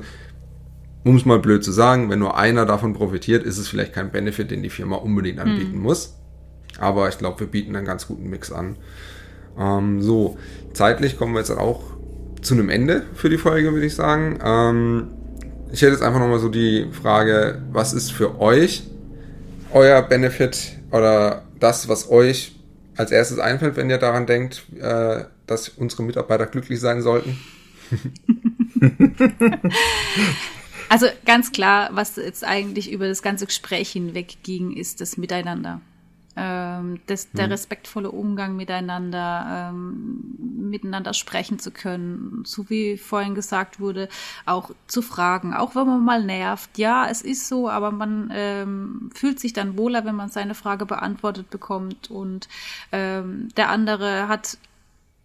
um 1.04 1.16
es 1.16 1.24
mal 1.24 1.38
blöd 1.38 1.64
zu 1.64 1.72
sagen, 1.72 2.11
wenn 2.11 2.18
nur 2.18 2.36
einer 2.36 2.66
davon 2.66 2.92
profitiert, 2.92 3.44
ist 3.44 3.58
es 3.58 3.68
vielleicht 3.68 3.92
kein 3.92 4.11
Benefit, 4.11 4.50
den 4.50 4.62
die 4.62 4.70
Firma 4.70 4.96
unbedingt 4.96 5.38
anbieten 5.38 5.78
mm. 5.78 5.82
muss. 5.82 6.20
Aber 6.81 7.09
ich 7.09 7.18
glaube, 7.18 7.41
wir 7.41 7.47
bieten 7.47 7.76
einen 7.76 7.87
ganz 7.87 8.09
guten 8.09 8.28
Mix 8.28 8.51
an. 8.51 8.76
Ähm, 9.59 10.03
so, 10.03 10.39
zeitlich 10.72 11.18
kommen 11.18 11.35
wir 11.35 11.41
jetzt 11.41 11.51
auch 11.51 11.83
zu 12.41 12.55
einem 12.55 12.70
Ende 12.70 13.03
für 13.14 13.28
die 13.28 13.39
Folge, 13.39 13.72
würde 13.72 13.87
ich 13.87 13.95
sagen. 13.95 14.39
Ähm, 14.43 15.09
ich 15.72 15.83
hätte 15.83 15.93
jetzt 15.93 16.03
einfach 16.03 16.18
nochmal 16.18 16.41
so 16.41 16.49
die 16.49 16.89
Frage, 16.91 17.62
was 17.70 17.93
ist 17.93 18.12
für 18.12 18.41
euch 18.41 18.85
euer 19.72 20.03
Benefit 20.03 20.78
oder 20.91 21.43
das, 21.61 21.89
was 21.89 22.11
euch 22.11 22.57
als 22.97 23.12
erstes 23.12 23.39
einfällt, 23.39 23.76
wenn 23.76 23.89
ihr 23.91 23.99
daran 23.99 24.26
denkt, 24.26 24.64
äh, 24.81 25.24
dass 25.47 25.68
unsere 25.68 26.03
Mitarbeiter 26.03 26.47
glücklich 26.47 26.81
sein 26.81 27.03
sollten? 27.03 27.39
also 30.89 31.07
ganz 31.26 31.53
klar, 31.53 31.91
was 31.93 32.16
jetzt 32.16 32.45
eigentlich 32.45 32.91
über 32.91 33.07
das 33.07 33.22
ganze 33.22 33.47
Gespräch 33.47 33.91
hinweg 33.91 34.39
ging, 34.43 34.72
ist 34.72 35.01
das 35.01 35.16
Miteinander 35.16 35.83
ähm, 36.37 37.01
das, 37.07 37.31
der 37.33 37.47
mhm. 37.47 37.53
respektvolle 37.53 38.11
Umgang 38.11 38.57
miteinander, 38.57 39.70
ähm, 39.70 40.35
miteinander 40.70 41.12
sprechen 41.12 41.59
zu 41.59 41.70
können, 41.70 42.43
so 42.47 42.70
wie 42.70 42.97
vorhin 42.97 43.35
gesagt 43.35 43.81
wurde, 43.81 44.09
auch 44.47 44.70
zu 44.87 45.03
fragen, 45.03 45.55
auch 45.55 45.74
wenn 45.74 45.87
man 45.87 46.05
mal 46.05 46.22
nervt. 46.22 46.78
Ja, 46.78 47.09
es 47.09 47.22
ist 47.22 47.49
so, 47.49 47.68
aber 47.68 47.91
man 47.91 48.31
ähm, 48.33 49.11
fühlt 49.14 49.41
sich 49.41 49.53
dann 49.53 49.76
wohler, 49.76 50.05
wenn 50.05 50.14
man 50.14 50.28
seine 50.28 50.55
Frage 50.55 50.87
beantwortet 50.87 51.51
bekommt 51.51 52.11
und 52.11 52.49
ähm, 52.93 53.49
der 53.57 53.68
andere 53.70 54.28
hat 54.28 54.59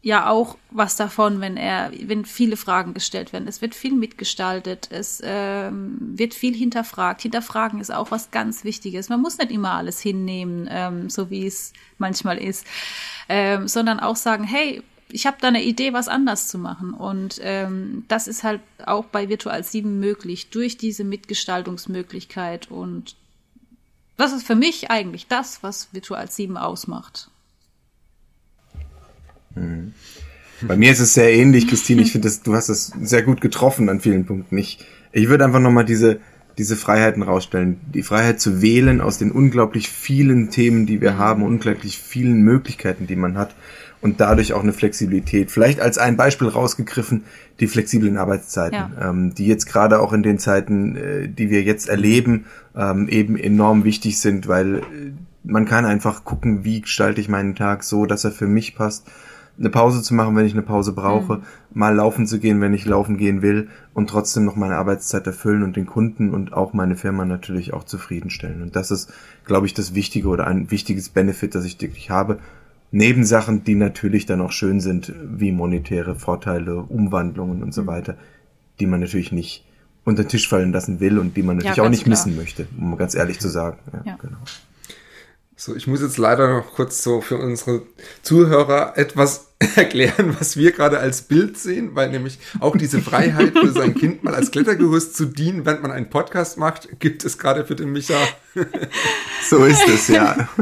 ja 0.06 0.30
auch 0.30 0.56
was 0.70 0.98
davon, 0.98 1.42
wenn 1.42 1.58
er, 1.58 1.92
wenn 2.04 2.26
viele 2.26 2.58
Fragen 2.58 2.94
gestellt 2.94 3.34
werden. 3.34 3.48
Es 3.48 3.64
wird 3.64 3.74
viel 3.74 3.96
mitgestaltet, 3.96 4.88
es 4.92 5.20
ähm, 5.26 5.98
wird 6.00 6.36
viel 6.36 6.54
hinterfragt. 6.54 7.24
Hinterfragen 7.24 7.82
ist 7.82 7.92
auch 7.92 8.12
was 8.12 8.30
ganz 8.30 8.64
Wichtiges. 8.64 9.10
Man 9.10 9.20
muss 9.20 9.40
nicht 9.40 9.50
immer 9.50 9.72
alles 9.72 10.00
hinnehmen, 10.00 10.70
ähm, 10.70 11.10
so 11.10 11.32
wie 11.32 11.48
es 11.48 11.74
manchmal 11.98 12.38
ist, 12.38 12.68
ähm, 13.30 13.68
sondern 13.68 14.00
auch 14.00 14.16
sagen, 14.16 14.44
hey, 14.44 14.84
ich 15.10 15.26
habe 15.26 15.38
da 15.42 15.48
eine 15.48 15.64
Idee, 15.64 15.92
was 15.92 16.08
anders 16.08 16.50
zu 16.50 16.60
machen. 16.60 16.94
Und 16.94 17.40
ähm, 17.42 18.06
das 18.08 18.28
ist 18.28 18.44
halt 18.44 18.62
auch 18.86 19.06
bei 19.06 19.28
Virtual 19.28 19.64
7 19.64 20.00
möglich, 20.00 20.52
durch 20.52 20.78
diese 20.78 21.04
Mitgestaltungsmöglichkeit. 21.04 22.70
Und 22.70 23.16
das 24.18 24.34
ist 24.34 24.46
für 24.46 24.56
mich 24.56 24.92
eigentlich 24.92 25.26
das, 25.26 25.64
was 25.64 25.92
Virtual 25.94 26.30
7 26.30 26.58
ausmacht. 26.58 27.32
Mhm. 29.56 29.94
Bei 30.62 30.78
mir 30.78 30.92
ist 30.92 31.00
es 31.00 31.14
sehr 31.14 31.34
ähnlich, 31.34 31.68
Christine. 31.68 32.02
Ich 32.02 32.12
finde, 32.12 32.32
du 32.44 32.56
hast 32.56 32.70
es 32.70 32.94
sehr 33.02 33.24
gut 33.24 33.42
getroffen 33.42 33.90
an 33.90 34.00
vielen 34.00 34.26
Punkten. 34.26 34.58
Ich, 34.58 34.80
ich 35.12 35.28
würde 35.28 35.44
einfach 35.44 35.60
nochmal 35.60 35.86
diese, 35.86 36.20
diese 36.58 36.76
Freiheiten 36.76 37.24
rausstellen. 37.24 37.80
Die 37.94 38.04
Freiheit 38.04 38.40
zu 38.40 38.62
wählen 38.62 39.02
aus 39.02 39.18
den 39.18 39.32
unglaublich 39.32 39.90
vielen 39.90 40.50
Themen, 40.50 40.86
die 40.86 41.02
wir 41.02 41.18
haben, 41.18 41.44
unglaublich 41.44 41.98
vielen 41.98 42.42
Möglichkeiten, 42.42 43.06
die 43.06 43.18
man 43.18 43.38
hat 43.38 43.54
und 44.02 44.22
dadurch 44.22 44.54
auch 44.54 44.64
eine 44.64 44.72
Flexibilität. 44.72 45.52
Vielleicht 45.52 45.80
als 45.80 45.98
ein 45.98 46.16
Beispiel 46.16 46.48
rausgegriffen, 46.48 47.24
die 47.60 47.68
flexiblen 47.68 48.18
Arbeitszeiten, 48.18 48.78
ja. 48.78 49.10
ähm, 49.10 49.34
die 49.34 49.48
jetzt 49.48 49.66
gerade 49.66 50.00
auch 50.00 50.14
in 50.14 50.24
den 50.24 50.40
Zeiten, 50.40 50.96
äh, 50.96 51.28
die 51.28 51.50
wir 51.50 51.64
jetzt 51.64 51.90
erleben, 51.90 52.46
ähm, 52.76 53.10
eben 53.10 53.36
enorm 53.36 53.84
wichtig 53.84 54.20
sind, 54.20 54.48
weil 54.48 54.78
äh, 54.78 54.82
man 55.44 55.66
kann 55.66 55.86
einfach 55.86 56.24
gucken, 56.24 56.64
wie 56.64 56.82
gestalte 56.82 57.20
ich 57.20 57.30
meinen 57.30 57.56
Tag 57.56 57.84
so, 57.84 58.06
dass 58.06 58.24
er 58.24 58.32
für 58.32 58.48
mich 58.48 58.76
passt 58.76 59.08
eine 59.58 59.70
Pause 59.70 60.02
zu 60.02 60.14
machen, 60.14 60.36
wenn 60.36 60.46
ich 60.46 60.54
eine 60.54 60.62
Pause 60.62 60.92
brauche, 60.92 61.38
mhm. 61.38 61.44
mal 61.74 61.96
laufen 61.96 62.28
zu 62.28 62.40
gehen, 62.40 62.62
wenn 62.62 62.74
ich 62.74 62.86
laufen 62.86 63.18
gehen 63.18 63.42
will 63.42 63.70
und 63.94 64.10
trotzdem 64.10 64.46
noch 64.46 64.56
meine 64.56 64.76
Arbeitszeit 64.76 65.26
erfüllen 65.28 65.64
und 65.64 65.76
den 65.76 65.86
Kunden 65.86 66.34
und 66.34 66.54
auch 66.54 66.74
meine 66.74 66.96
Firma 66.96 67.26
natürlich 67.26 67.74
auch 67.74 67.86
zufriedenstellen. 67.86 68.62
Und 68.62 68.76
das 68.76 68.92
ist, 68.92 69.12
glaube 69.46 69.66
ich, 69.66 69.74
das 69.74 69.96
Wichtige 69.96 70.28
oder 70.28 70.48
ein 70.48 70.72
wichtiges 70.72 71.10
Benefit, 71.10 71.56
das 71.56 71.66
ich 71.66 71.80
wirklich 71.82 72.10
habe. 72.10 72.40
Neben 72.92 73.26
Sachen, 73.26 73.64
die 73.64 73.76
natürlich 73.76 74.26
dann 74.26 74.42
auch 74.42 74.52
schön 74.52 74.80
sind, 74.80 75.14
wie 75.24 75.52
monetäre 75.52 76.16
Vorteile, 76.16 76.78
Umwandlungen 76.78 77.64
und 77.64 77.74
so 77.74 77.84
mhm. 77.84 77.88
weiter, 77.88 78.18
die 78.80 78.88
man 78.88 79.00
natürlich 79.00 79.32
nicht 79.32 79.66
unter 80.04 80.24
den 80.24 80.30
Tisch 80.30 80.48
fallen 80.48 80.72
lassen 80.72 81.00
will 81.00 81.18
und 81.18 81.36
die 81.36 81.44
man 81.44 81.58
natürlich 81.58 81.78
ja, 81.78 81.84
auch 81.84 81.90
nicht 81.90 82.04
klar. 82.04 82.12
missen 82.12 82.36
möchte, 82.36 82.68
um 82.78 82.96
ganz 82.98 83.16
ehrlich 83.16 83.40
zu 83.40 83.50
sagen. 83.50 83.80
Ja, 83.92 84.02
ja. 84.06 84.18
Genau. 84.22 84.38
So, 85.58 85.76
ich 85.76 85.88
muss 85.88 86.02
jetzt 86.02 86.18
leider 86.18 86.50
noch 86.50 86.74
kurz 86.74 87.02
so 87.02 87.22
für 87.22 87.38
unsere 87.38 87.84
Zuhörer 88.22 88.98
etwas 88.98 89.45
erklären, 89.76 90.36
was 90.38 90.58
wir 90.58 90.72
gerade 90.72 91.00
als 91.00 91.22
Bild 91.24 91.58
sehen, 91.58 91.96
weil 91.96 92.10
nämlich 92.10 92.40
auch 92.60 92.76
diese 92.76 93.02
Freiheit 93.02 93.58
für 93.58 93.72
sein 93.72 93.96
Kind 93.96 94.24
mal 94.24 94.36
als 94.36 94.52
Klettergerüst 94.52 95.16
zu 95.16 95.26
dienen, 95.26 95.66
während 95.66 95.82
man 95.82 95.92
einen 95.92 96.10
Podcast 96.10 96.58
macht, 96.58 97.00
gibt 97.00 97.24
es 97.24 97.38
gerade 97.38 97.66
für 97.66 97.76
den 97.76 97.92
Micha. 97.92 98.20
so 99.50 99.64
ist 99.64 99.88
es, 99.88 100.08
ja. 100.08 100.50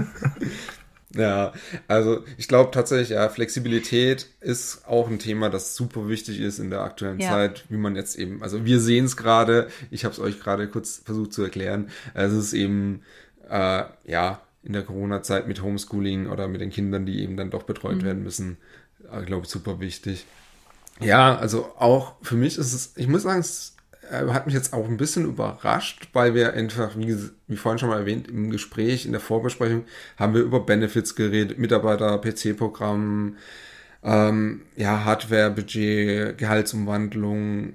Ja, 1.16 1.54
also 1.88 2.24
ich 2.38 2.48
glaube 2.48 2.72
tatsächlich, 2.72 3.10
ja, 3.10 3.30
Flexibilität 3.30 4.30
ist 4.41 4.88
auch 4.88 5.08
ein 5.08 5.20
Thema, 5.20 5.52
das 5.52 5.76
super 5.76 6.08
wichtig 6.08 6.39
ist 6.39 6.58
in 6.58 6.72
der 6.72 6.82
aktuellen 6.82 7.20
ja. 7.20 7.30
Zeit, 7.30 7.66
wie 7.70 7.78
man 7.78 7.96
jetzt 7.96 8.18
eben, 8.18 8.41
also 8.41 8.66
wir 8.66 8.80
sehen 8.80 9.06
es 9.06 9.16
gerade, 9.16 9.68
ich 9.91 10.06
habe 10.06 10.14
es 10.14 10.20
euch 10.20 10.39
gerade 10.39 10.68
kurz 10.68 11.04
versucht 11.06 11.32
zu 11.32 11.44
erklären, 11.44 11.89
es 12.16 12.34
ist 12.34 12.54
eben, 12.54 13.04
äh, 13.48 13.84
ja, 14.08 14.41
in 14.64 14.74
der 14.74 14.84
Corona-Zeit 14.84 15.48
mit 15.48 15.62
Homeschooling 15.62 16.28
oder 16.28 16.48
mit 16.48 16.62
den 16.62 16.70
Kindern, 16.70 17.06
die 17.06 17.22
eben 17.22 17.38
dann 17.38 17.52
doch 17.52 17.64
betreut 17.64 17.98
mhm. 17.98 18.04
werden 18.04 18.24
müssen, 18.24 18.58
glaube 19.22 19.45
ich, 19.45 19.49
super 19.51 19.80
wichtig. 19.80 20.26
Ja, 20.99 21.36
also 21.36 21.72
auch 21.78 22.14
für 22.22 22.36
mich 22.36 22.57
ist 22.57 22.74
es, 22.74 22.93
ich 22.95 23.07
muss 23.07 23.24
sagen, 23.24 23.39
es 23.39 23.76
äh, 24.09 24.28
hat 24.28 24.45
mich 24.45 24.55
jetzt 24.55 24.74
auch 24.74 24.88
ein 24.88 24.97
bisschen 24.97 25.26
überrascht, 25.26 26.09
weil 26.14 26.34
wir 26.36 26.53
einfach, 26.53 26.97
wie, 26.97 27.18
wie 27.47 27.57
vorhin 27.57 27.80
schon 27.80 27.89
mal 27.89 27.99
erwähnt, 27.99 28.28
im 28.28 28.49
Gespräch, 28.49 29.05
in 29.05 29.11
der 29.11 29.22
Vorbesprechung, 29.22 29.86
haben 30.18 30.34
wir 30.34 30.41
über 30.41 30.59
Benefits 30.59 31.16
geredet, 31.16 31.57
Mitarbeiter, 31.57 32.18
PC-Programm, 32.20 33.38
ähm, 34.03 34.61
ja, 34.76 35.03
Hardware-Budget, 35.05 36.38
Gehaltsumwandlung. 36.38 37.74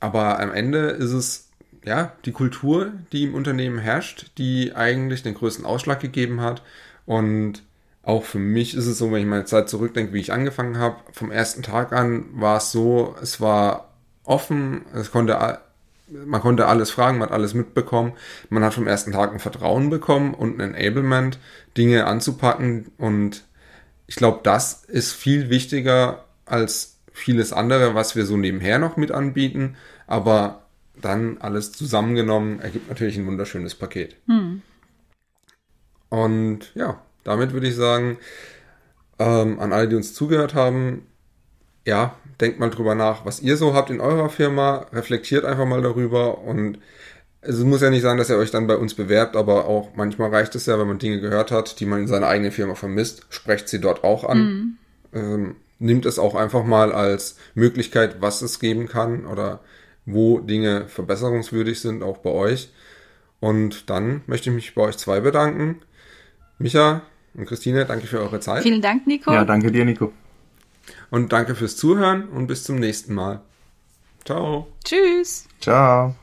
Aber 0.00 0.40
am 0.40 0.52
Ende 0.52 0.88
ist 0.88 1.12
es 1.12 1.50
ja, 1.84 2.12
die 2.24 2.32
Kultur, 2.32 2.92
die 3.12 3.24
im 3.24 3.34
Unternehmen 3.34 3.78
herrscht, 3.78 4.32
die 4.38 4.74
eigentlich 4.74 5.22
den 5.22 5.34
größten 5.34 5.64
Ausschlag 5.64 6.00
gegeben 6.00 6.40
hat. 6.40 6.62
Und 7.06 7.62
auch 8.10 8.24
für 8.24 8.40
mich 8.40 8.74
ist 8.74 8.86
es 8.86 8.98
so, 8.98 9.12
wenn 9.12 9.20
ich 9.20 9.26
meine 9.26 9.44
Zeit 9.44 9.68
zurückdenke, 9.68 10.12
wie 10.12 10.20
ich 10.20 10.32
angefangen 10.32 10.78
habe, 10.78 10.96
vom 11.12 11.30
ersten 11.30 11.62
Tag 11.62 11.92
an 11.92 12.24
war 12.32 12.56
es 12.56 12.72
so, 12.72 13.14
es 13.22 13.40
war 13.40 13.94
offen, 14.24 14.84
es 14.92 15.12
konnte, 15.12 15.60
man 16.08 16.40
konnte 16.40 16.66
alles 16.66 16.90
fragen, 16.90 17.18
man 17.18 17.28
hat 17.28 17.34
alles 17.34 17.54
mitbekommen. 17.54 18.14
Man 18.48 18.64
hat 18.64 18.74
vom 18.74 18.88
ersten 18.88 19.12
Tag 19.12 19.32
ein 19.32 19.38
Vertrauen 19.38 19.90
bekommen 19.90 20.34
und 20.34 20.60
ein 20.60 20.74
Enablement, 20.74 21.38
Dinge 21.76 22.06
anzupacken. 22.06 22.90
Und 22.98 23.44
ich 24.08 24.16
glaube, 24.16 24.40
das 24.42 24.84
ist 24.84 25.12
viel 25.12 25.48
wichtiger 25.48 26.24
als 26.46 26.98
vieles 27.12 27.52
andere, 27.52 27.94
was 27.94 28.16
wir 28.16 28.26
so 28.26 28.36
nebenher 28.36 28.80
noch 28.80 28.96
mit 28.96 29.12
anbieten. 29.12 29.76
Aber 30.08 30.64
dann 31.00 31.38
alles 31.38 31.70
zusammengenommen 31.70 32.60
ergibt 32.60 32.88
natürlich 32.88 33.16
ein 33.16 33.26
wunderschönes 33.26 33.76
Paket. 33.76 34.16
Hm. 34.26 34.62
Und 36.08 36.74
ja, 36.74 37.00
damit 37.24 37.52
würde 37.52 37.68
ich 37.68 37.76
sagen, 37.76 38.18
ähm, 39.18 39.60
an 39.60 39.72
alle, 39.72 39.88
die 39.88 39.96
uns 39.96 40.14
zugehört 40.14 40.54
haben, 40.54 41.06
ja, 41.86 42.16
denkt 42.40 42.58
mal 42.58 42.70
drüber 42.70 42.94
nach, 42.94 43.24
was 43.24 43.40
ihr 43.40 43.56
so 43.56 43.74
habt 43.74 43.90
in 43.90 44.00
eurer 44.00 44.30
Firma, 44.30 44.86
reflektiert 44.92 45.44
einfach 45.44 45.66
mal 45.66 45.82
darüber 45.82 46.38
und 46.38 46.78
es 47.42 47.58
muss 47.60 47.80
ja 47.80 47.90
nicht 47.90 48.02
sein, 48.02 48.18
dass 48.18 48.28
ihr 48.28 48.36
euch 48.36 48.50
dann 48.50 48.66
bei 48.66 48.76
uns 48.76 48.94
bewerbt, 48.94 49.34
aber 49.34 49.64
auch 49.66 49.90
manchmal 49.96 50.30
reicht 50.30 50.54
es 50.54 50.66
ja, 50.66 50.78
wenn 50.78 50.88
man 50.88 50.98
Dinge 50.98 51.20
gehört 51.20 51.50
hat, 51.50 51.80
die 51.80 51.86
man 51.86 52.00
in 52.00 52.06
seiner 52.06 52.26
eigenen 52.26 52.52
Firma 52.52 52.74
vermisst, 52.74 53.26
sprecht 53.30 53.68
sie 53.68 53.80
dort 53.80 54.04
auch 54.04 54.24
an. 54.24 54.38
Mhm. 54.38 54.76
Ähm, 55.12 55.56
nimmt 55.78 56.04
es 56.04 56.18
auch 56.18 56.34
einfach 56.34 56.64
mal 56.64 56.92
als 56.92 57.36
Möglichkeit, 57.54 58.20
was 58.20 58.42
es 58.42 58.60
geben 58.60 58.86
kann 58.86 59.26
oder 59.26 59.60
wo 60.04 60.38
Dinge 60.38 60.86
verbesserungswürdig 60.88 61.80
sind, 61.80 62.02
auch 62.02 62.18
bei 62.18 62.30
euch. 62.30 62.70
Und 63.40 63.88
dann 63.88 64.22
möchte 64.26 64.50
ich 64.50 64.54
mich 64.54 64.74
bei 64.74 64.82
euch 64.82 64.98
zwei 64.98 65.20
bedanken. 65.20 65.80
Micha 66.60 67.02
und 67.34 67.46
Christine, 67.46 67.86
danke 67.86 68.06
für 68.06 68.20
eure 68.20 68.38
Zeit. 68.40 68.62
Vielen 68.62 68.82
Dank, 68.82 69.06
Nico. 69.06 69.32
Ja, 69.32 69.44
danke 69.44 69.72
dir, 69.72 69.84
Nico. 69.84 70.12
Und 71.10 71.32
danke 71.32 71.54
fürs 71.54 71.76
Zuhören 71.76 72.28
und 72.28 72.46
bis 72.46 72.64
zum 72.64 72.76
nächsten 72.76 73.14
Mal. 73.14 73.40
Ciao. 74.24 74.68
Tschüss. 74.84 75.46
Ciao. 75.60 76.14